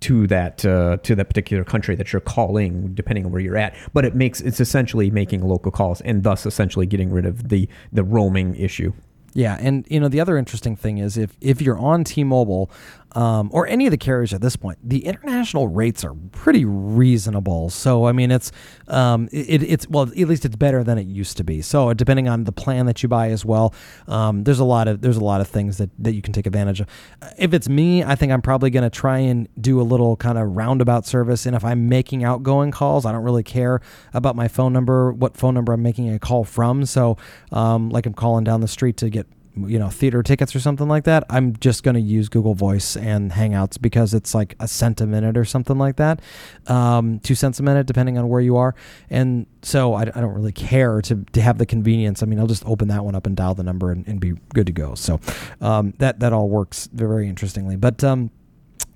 to 0.00 0.26
that 0.28 0.64
uh, 0.64 0.96
to 1.02 1.14
that 1.14 1.28
particular 1.28 1.64
country 1.64 1.94
that 1.94 2.10
you're 2.10 2.20
calling, 2.20 2.94
depending 2.94 3.26
on 3.26 3.30
where 3.30 3.42
you're 3.42 3.58
at. 3.58 3.76
But 3.92 4.06
it 4.06 4.14
makes 4.14 4.40
it's 4.40 4.58
essentially 4.58 5.10
making 5.10 5.46
local 5.46 5.70
calls 5.70 6.00
and 6.00 6.22
thus 6.22 6.46
essentially 6.46 6.86
getting 6.86 7.10
rid 7.10 7.26
of 7.26 7.50
the 7.50 7.68
the 7.92 8.04
roaming 8.04 8.54
issue. 8.56 8.94
Yeah, 9.34 9.56
and 9.60 9.86
you 9.88 10.00
know 10.00 10.08
the 10.08 10.20
other 10.20 10.36
interesting 10.36 10.74
thing 10.74 10.98
is 10.98 11.16
if 11.16 11.36
if 11.40 11.60
you're 11.60 11.78
on 11.78 12.04
T-Mobile, 12.04 12.70
um, 13.12 13.48
or 13.52 13.66
any 13.66 13.86
of 13.86 13.90
the 13.90 13.96
carriers 13.98 14.34
at 14.34 14.40
this 14.40 14.56
point, 14.56 14.78
the 14.82 15.04
international 15.04 15.68
rates 15.68 16.04
are 16.04 16.14
pretty 16.32 16.64
reasonable. 16.64 17.70
So 17.70 18.06
I 18.06 18.12
mean, 18.12 18.30
it's 18.30 18.52
um, 18.88 19.28
it, 19.32 19.62
it's 19.62 19.88
well, 19.88 20.04
at 20.04 20.16
least 20.16 20.44
it's 20.44 20.56
better 20.56 20.84
than 20.84 20.98
it 20.98 21.06
used 21.06 21.36
to 21.38 21.44
be. 21.44 21.62
So 21.62 21.92
depending 21.94 22.28
on 22.28 22.44
the 22.44 22.52
plan 22.52 22.86
that 22.86 23.02
you 23.02 23.08
buy 23.08 23.30
as 23.30 23.44
well, 23.44 23.74
um, 24.06 24.44
there's 24.44 24.58
a 24.58 24.64
lot 24.64 24.88
of 24.88 25.00
there's 25.00 25.16
a 25.16 25.24
lot 25.24 25.40
of 25.40 25.48
things 25.48 25.78
that 25.78 25.90
that 25.98 26.12
you 26.12 26.22
can 26.22 26.32
take 26.32 26.46
advantage 26.46 26.80
of. 26.80 26.88
If 27.38 27.54
it's 27.54 27.68
me, 27.68 28.04
I 28.04 28.14
think 28.14 28.32
I'm 28.32 28.42
probably 28.42 28.70
going 28.70 28.84
to 28.84 28.90
try 28.90 29.18
and 29.18 29.48
do 29.60 29.80
a 29.80 29.82
little 29.82 30.16
kind 30.16 30.38
of 30.38 30.56
roundabout 30.56 31.06
service. 31.06 31.46
And 31.46 31.56
if 31.56 31.64
I'm 31.64 31.88
making 31.88 32.24
outgoing 32.24 32.70
calls, 32.70 33.06
I 33.06 33.12
don't 33.12 33.24
really 33.24 33.42
care 33.42 33.80
about 34.12 34.36
my 34.36 34.48
phone 34.48 34.72
number, 34.72 35.12
what 35.12 35.36
phone 35.36 35.54
number 35.54 35.72
I'm 35.72 35.82
making 35.82 36.12
a 36.12 36.18
call 36.18 36.44
from. 36.44 36.84
So 36.84 37.16
um, 37.52 37.90
like 37.90 38.06
I'm 38.06 38.14
calling 38.14 38.44
down 38.44 38.60
the 38.60 38.68
street 38.68 38.96
to 38.98 39.10
get 39.10 39.26
you 39.66 39.78
know 39.78 39.88
theater 39.88 40.22
tickets 40.22 40.54
or 40.54 40.60
something 40.60 40.88
like 40.88 41.04
that 41.04 41.24
i'm 41.30 41.56
just 41.56 41.82
going 41.82 41.94
to 41.94 42.00
use 42.00 42.28
google 42.28 42.54
voice 42.54 42.96
and 42.96 43.32
hangouts 43.32 43.80
because 43.80 44.14
it's 44.14 44.34
like 44.34 44.54
a 44.60 44.68
cent 44.68 45.00
a 45.00 45.06
minute 45.06 45.36
or 45.36 45.44
something 45.44 45.78
like 45.78 45.96
that. 45.96 46.20
Um, 46.66 47.20
two 47.20 47.34
cents 47.34 47.60
a 47.60 47.62
minute 47.62 47.86
depending 47.86 48.18
on 48.18 48.28
where 48.28 48.40
you 48.40 48.56
are. 48.56 48.74
And 49.10 49.46
so 49.62 49.94
I, 49.94 50.02
I, 50.02 50.04
don't 50.04 50.34
really 50.34 50.52
care 50.52 51.00
to, 51.02 51.24
to 51.32 51.40
have 51.40 51.58
the 51.58 51.66
convenience. 51.66 52.22
I 52.22 52.26
mean 52.26 52.38
i'll 52.38 52.46
just 52.46 52.64
open 52.66 52.88
that 52.88 53.04
one 53.04 53.14
up 53.14 53.26
and 53.26 53.36
dial 53.36 53.54
the 53.54 53.62
number 53.62 53.90
and, 53.90 54.06
and 54.06 54.20
be 54.20 54.34
good 54.54 54.66
to 54.66 54.72
go. 54.72 54.94
So 54.94 55.20
um, 55.60 55.94
that 55.98 56.20
that 56.20 56.32
all 56.32 56.48
works 56.48 56.88
very 56.92 57.28
interestingly. 57.28 57.76
But 57.76 58.02
um, 58.04 58.30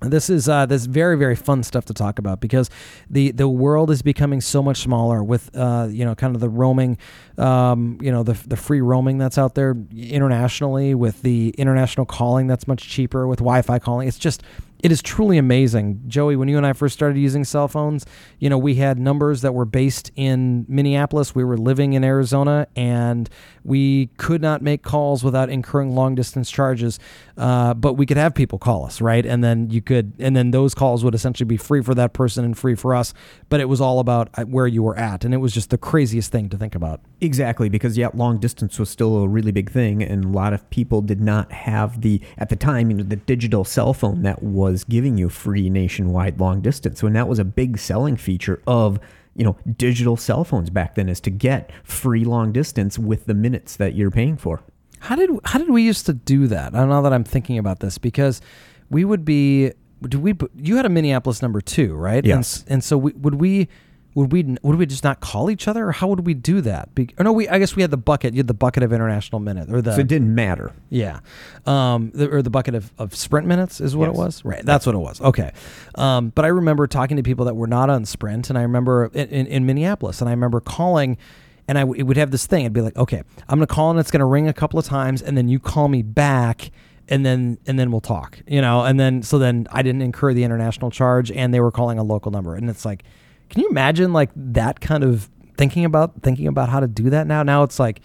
this 0.01 0.29
is 0.29 0.49
uh, 0.49 0.65
this 0.65 0.85
very 0.85 1.17
very 1.17 1.35
fun 1.35 1.63
stuff 1.63 1.85
to 1.85 1.93
talk 1.93 2.19
about 2.19 2.39
because 2.39 2.69
the 3.09 3.31
the 3.31 3.47
world 3.47 3.89
is 3.89 4.01
becoming 4.01 4.41
so 4.41 4.61
much 4.61 4.77
smaller 4.77 5.23
with 5.23 5.55
uh, 5.55 5.87
you 5.89 6.05
know 6.05 6.15
kind 6.15 6.35
of 6.35 6.41
the 6.41 6.49
roaming 6.49 6.97
um, 7.37 7.97
you 8.01 8.11
know 8.11 8.23
the 8.23 8.33
the 8.47 8.57
free 8.57 8.81
roaming 8.81 9.17
that's 9.17 9.37
out 9.37 9.55
there 9.55 9.75
internationally 9.95 10.93
with 10.93 11.21
the 11.21 11.49
international 11.57 12.05
calling 12.05 12.47
that's 12.47 12.67
much 12.67 12.87
cheaper 12.87 13.27
with 13.27 13.39
Wi-Fi 13.39 13.79
calling. 13.79 14.07
It's 14.07 14.19
just 14.19 14.43
it 14.83 14.91
is 14.91 15.01
truly 15.01 15.37
amazing. 15.37 16.01
Joey, 16.07 16.35
when 16.35 16.49
you 16.49 16.57
and 16.57 16.65
I 16.65 16.73
first 16.73 16.93
started 16.93 17.17
using 17.17 17.45
cell 17.45 17.69
phones, 17.69 18.05
you 18.39 18.49
know, 18.49 18.57
we 18.57 18.75
had 18.75 18.99
numbers 18.99 19.41
that 19.41 19.53
were 19.53 19.63
based 19.63 20.11
in 20.17 20.65
Minneapolis. 20.67 21.33
We 21.33 21.45
were 21.45 21.57
living 21.57 21.93
in 21.93 22.03
Arizona 22.03 22.67
and 22.75 23.29
we 23.63 24.07
could 24.17 24.41
not 24.41 24.61
make 24.61 24.83
calls 24.83 25.23
without 25.23 25.49
incurring 25.49 25.95
long 25.95 26.15
distance 26.15 26.51
charges. 26.51 26.99
Uh, 27.37 27.73
but 27.73 27.93
we 27.93 28.05
could 28.05 28.17
have 28.17 28.35
people 28.35 28.59
call 28.59 28.85
us, 28.85 28.99
right? 28.99 29.25
And 29.25 29.41
then 29.41 29.69
you 29.69 29.81
could, 29.81 30.11
and 30.19 30.35
then 30.35 30.51
those 30.51 30.75
calls 30.75 31.01
would 31.05 31.15
essentially 31.15 31.47
be 31.47 31.57
free 31.57 31.81
for 31.81 31.95
that 31.95 32.11
person 32.11 32.43
and 32.43 32.57
free 32.57 32.75
for 32.75 32.93
us. 32.93 33.13
But 33.47 33.61
it 33.61 33.69
was 33.69 33.79
all 33.79 33.99
about 33.99 34.29
uh, 34.33 34.43
where 34.43 34.67
you 34.67 34.83
were 34.83 34.97
at. 34.97 35.23
And 35.23 35.33
it 35.33 35.37
was 35.37 35.53
just 35.53 35.69
the 35.69 35.77
craziest 35.77 36.29
thing 36.29 36.49
to 36.49 36.57
think 36.57 36.75
about. 36.75 36.99
Exactly, 37.23 37.69
because 37.69 37.97
yeah, 37.97 38.09
long 38.13 38.37
distance 38.37 38.77
was 38.77 38.89
still 38.89 39.17
a 39.17 39.27
really 39.27 39.51
big 39.51 39.71
thing, 39.71 40.03
and 40.03 40.25
a 40.25 40.27
lot 40.27 40.53
of 40.53 40.69
people 40.69 41.01
did 41.01 41.21
not 41.21 41.51
have 41.51 42.01
the 42.01 42.21
at 42.37 42.49
the 42.49 42.55
time, 42.55 42.91
you 42.91 42.97
know, 42.97 43.03
the 43.03 43.15
digital 43.15 43.63
cell 43.63 43.93
phone 43.93 44.23
that 44.23 44.43
was 44.43 44.83
giving 44.83 45.17
you 45.17 45.29
free 45.29 45.69
nationwide 45.69 46.39
long 46.39 46.61
distance. 46.61 46.99
So, 46.99 47.07
and 47.07 47.15
that 47.15 47.27
was 47.27 47.39
a 47.39 47.45
big 47.45 47.77
selling 47.77 48.17
feature 48.17 48.61
of 48.67 48.99
you 49.35 49.43
know 49.43 49.57
digital 49.77 50.17
cell 50.17 50.43
phones 50.43 50.69
back 50.69 50.95
then 50.95 51.09
is 51.09 51.19
to 51.21 51.29
get 51.29 51.71
free 51.83 52.25
long 52.25 52.51
distance 52.51 52.99
with 52.99 53.25
the 53.25 53.33
minutes 53.33 53.75
that 53.77 53.95
you're 53.95 54.11
paying 54.11 54.37
for. 54.37 54.61
How 54.99 55.15
did 55.15 55.29
how 55.45 55.59
did 55.59 55.69
we 55.69 55.83
used 55.83 56.05
to 56.05 56.13
do 56.13 56.47
that? 56.47 56.73
I 56.73 56.79
don't 56.79 56.89
know 56.89 57.01
that 57.01 57.13
I'm 57.13 57.23
thinking 57.23 57.57
about 57.57 57.79
this 57.79 57.97
because 57.97 58.41
we 58.89 59.05
would 59.05 59.25
be. 59.25 59.71
Do 60.01 60.19
we? 60.19 60.33
You 60.55 60.75
had 60.75 60.85
a 60.85 60.89
Minneapolis 60.89 61.41
number 61.41 61.61
two, 61.61 61.93
right? 61.93 62.25
Yes. 62.25 62.63
And, 62.63 62.71
and 62.71 62.83
so 62.83 62.97
we, 62.97 63.13
would 63.13 63.35
we? 63.35 63.69
Would 64.15 64.31
we 64.31 64.57
would 64.61 64.75
we 64.77 64.85
just 64.85 65.03
not 65.03 65.19
call 65.21 65.49
each 65.49 65.67
other, 65.67 65.87
or 65.87 65.91
how 65.91 66.07
would 66.07 66.25
we 66.25 66.33
do 66.33 66.61
that? 66.61 66.93
Be, 66.93 67.09
or 67.17 67.23
no, 67.23 67.31
we 67.33 67.47
I 67.49 67.57
guess 67.59 67.75
we 67.75 67.81
had 67.81 67.91
the 67.91 67.97
bucket. 67.97 68.33
You 68.33 68.39
had 68.39 68.47
the 68.47 68.53
bucket 68.53 68.83
of 68.83 68.93
international 68.93 69.39
minute, 69.39 69.69
or 69.71 69.81
the 69.81 69.93
so 69.95 70.01
it 70.01 70.07
didn't 70.07 70.33
matter. 70.35 70.71
Yeah, 70.89 71.19
um, 71.65 72.11
the, 72.13 72.29
or 72.29 72.41
the 72.41 72.49
bucket 72.49 72.75
of, 72.75 72.91
of 72.97 73.15
Sprint 73.15 73.47
minutes 73.47 73.81
is 73.81 73.95
what 73.95 74.07
Yes. 74.09 74.15
it 74.15 74.17
was. 74.19 74.45
Right, 74.45 74.63
that's 74.65 74.85
what 74.85 74.95
it 74.95 74.99
was. 74.99 75.19
Okay, 75.21 75.51
um, 75.95 76.29
but 76.35 76.45
I 76.45 76.49
remember 76.49 76.85
talking 76.87 77.17
to 77.17 77.23
people 77.23 77.45
that 77.45 77.55
were 77.55 77.67
not 77.67 77.89
on 77.89 78.05
Sprint, 78.05 78.49
and 78.49 78.57
I 78.57 78.61
remember 78.61 79.09
in, 79.13 79.27
in, 79.29 79.47
in 79.47 79.65
Minneapolis, 79.65 80.21
and 80.21 80.29
I 80.29 80.33
remember 80.33 80.59
calling. 80.59 81.17
And 81.65 81.77
I 81.77 81.81
w- 81.83 81.97
it 81.97 82.03
would 82.03 82.17
have 82.17 82.29
this 82.31 82.45
thing. 82.45 82.65
I'd 82.65 82.73
be 82.73 82.81
like, 82.81 82.97
okay, 82.97 83.23
I'm 83.47 83.57
gonna 83.57 83.67
call 83.67 83.89
and 83.89 83.97
it's 83.97 84.11
gonna 84.11 84.25
ring 84.25 84.49
a 84.49 84.53
couple 84.53 84.77
of 84.79 84.85
times, 84.85 85.21
and 85.21 85.37
then 85.37 85.47
you 85.47 85.59
call 85.59 85.87
me 85.87 86.01
back, 86.01 86.71
and 87.07 87.25
then 87.25 87.57
and 87.65 87.79
then 87.79 87.89
we'll 87.89 88.01
talk, 88.01 88.37
you 88.45 88.59
know. 88.59 88.83
And 88.83 88.99
then 88.99 89.23
so 89.23 89.39
then 89.39 89.67
I 89.71 89.81
didn't 89.81 90.01
incur 90.01 90.33
the 90.33 90.43
international 90.43 90.91
charge, 90.91 91.31
and 91.31 91.53
they 91.53 91.61
were 91.61 91.71
calling 91.71 91.97
a 91.97 92.03
local 92.03 92.31
number, 92.33 92.53
and 92.55 92.69
it's 92.69 92.83
like, 92.83 93.05
can 93.53 93.61
you 93.61 93.69
imagine 93.69 94.13
like 94.13 94.31
that 94.35 94.79
kind 94.81 95.03
of 95.03 95.29
thinking 95.57 95.85
about 95.85 96.23
thinking 96.23 96.47
about 96.47 96.69
how 96.69 96.79
to 96.79 96.87
do 96.87 97.11
that 97.11 97.27
now? 97.27 97.43
Now 97.43 97.61
it's 97.61 97.79
like, 97.79 98.01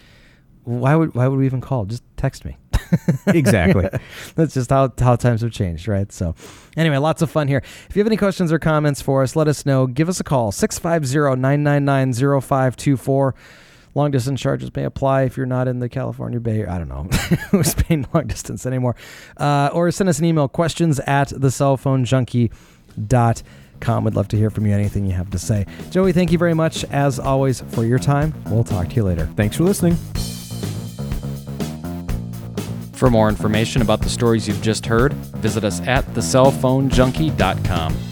why 0.64 0.94
would 0.94 1.14
why 1.14 1.26
would 1.26 1.38
we 1.38 1.46
even 1.46 1.62
call? 1.62 1.86
Just 1.86 2.02
text 2.16 2.44
me. 2.44 2.56
Exactly. 3.26 3.86
That's 4.34 4.54
just 4.54 4.70
how, 4.70 4.90
how 4.98 5.16
times 5.16 5.42
have 5.42 5.52
changed, 5.52 5.86
right? 5.88 6.10
So, 6.10 6.34
anyway, 6.74 6.96
lots 6.96 7.20
of 7.20 7.30
fun 7.30 7.46
here. 7.46 7.62
If 7.88 7.94
you 7.94 8.00
have 8.00 8.06
any 8.06 8.16
questions 8.16 8.50
or 8.50 8.58
comments 8.58 9.02
for 9.02 9.22
us, 9.22 9.36
let 9.36 9.46
us 9.46 9.66
know. 9.66 9.86
Give 9.86 10.08
us 10.08 10.20
a 10.20 10.24
call 10.24 10.52
650 10.52 11.38
999 11.38 12.40
0524. 12.40 13.34
Long 13.94 14.10
distance 14.10 14.40
charges 14.40 14.74
may 14.74 14.84
apply 14.84 15.22
if 15.24 15.36
you're 15.36 15.44
not 15.44 15.68
in 15.68 15.80
the 15.80 15.88
California 15.90 16.40
Bay. 16.40 16.64
I 16.64 16.78
don't 16.78 16.88
know 16.88 17.02
who's 17.50 17.74
paying 17.74 18.06
long 18.14 18.26
distance 18.26 18.64
anymore. 18.64 18.96
Uh, 19.36 19.68
or 19.74 19.90
send 19.90 20.08
us 20.08 20.18
an 20.18 20.24
email 20.24 20.48
questions 20.48 20.98
at 21.00 21.28
the 21.28 21.50
cellphonejunkie.com. 23.80 24.04
We'd 24.04 24.14
love 24.14 24.28
to 24.28 24.36
hear 24.36 24.50
from 24.50 24.66
you, 24.66 24.74
anything 24.74 25.06
you 25.06 25.12
have 25.12 25.30
to 25.30 25.38
say. 25.38 25.66
Joey, 25.90 26.12
thank 26.12 26.32
you 26.32 26.38
very 26.38 26.54
much, 26.54 26.84
as 26.84 27.18
always, 27.18 27.60
for 27.68 27.84
your 27.84 27.98
time. 27.98 28.34
We'll 28.50 28.64
talk 28.64 28.88
to 28.90 28.94
you 28.96 29.04
later. 29.04 29.26
Thanks 29.36 29.56
for 29.56 29.64
listening. 29.64 29.96
For 32.92 33.10
more 33.10 33.28
information 33.28 33.80
about 33.80 34.00
the 34.00 34.08
stories 34.08 34.48
you've 34.48 34.62
just 34.62 34.86
heard, 34.86 35.12
visit 35.12 35.64
us 35.64 35.80
at 35.82 36.04
thecellphonejunkie.com. 36.14 38.07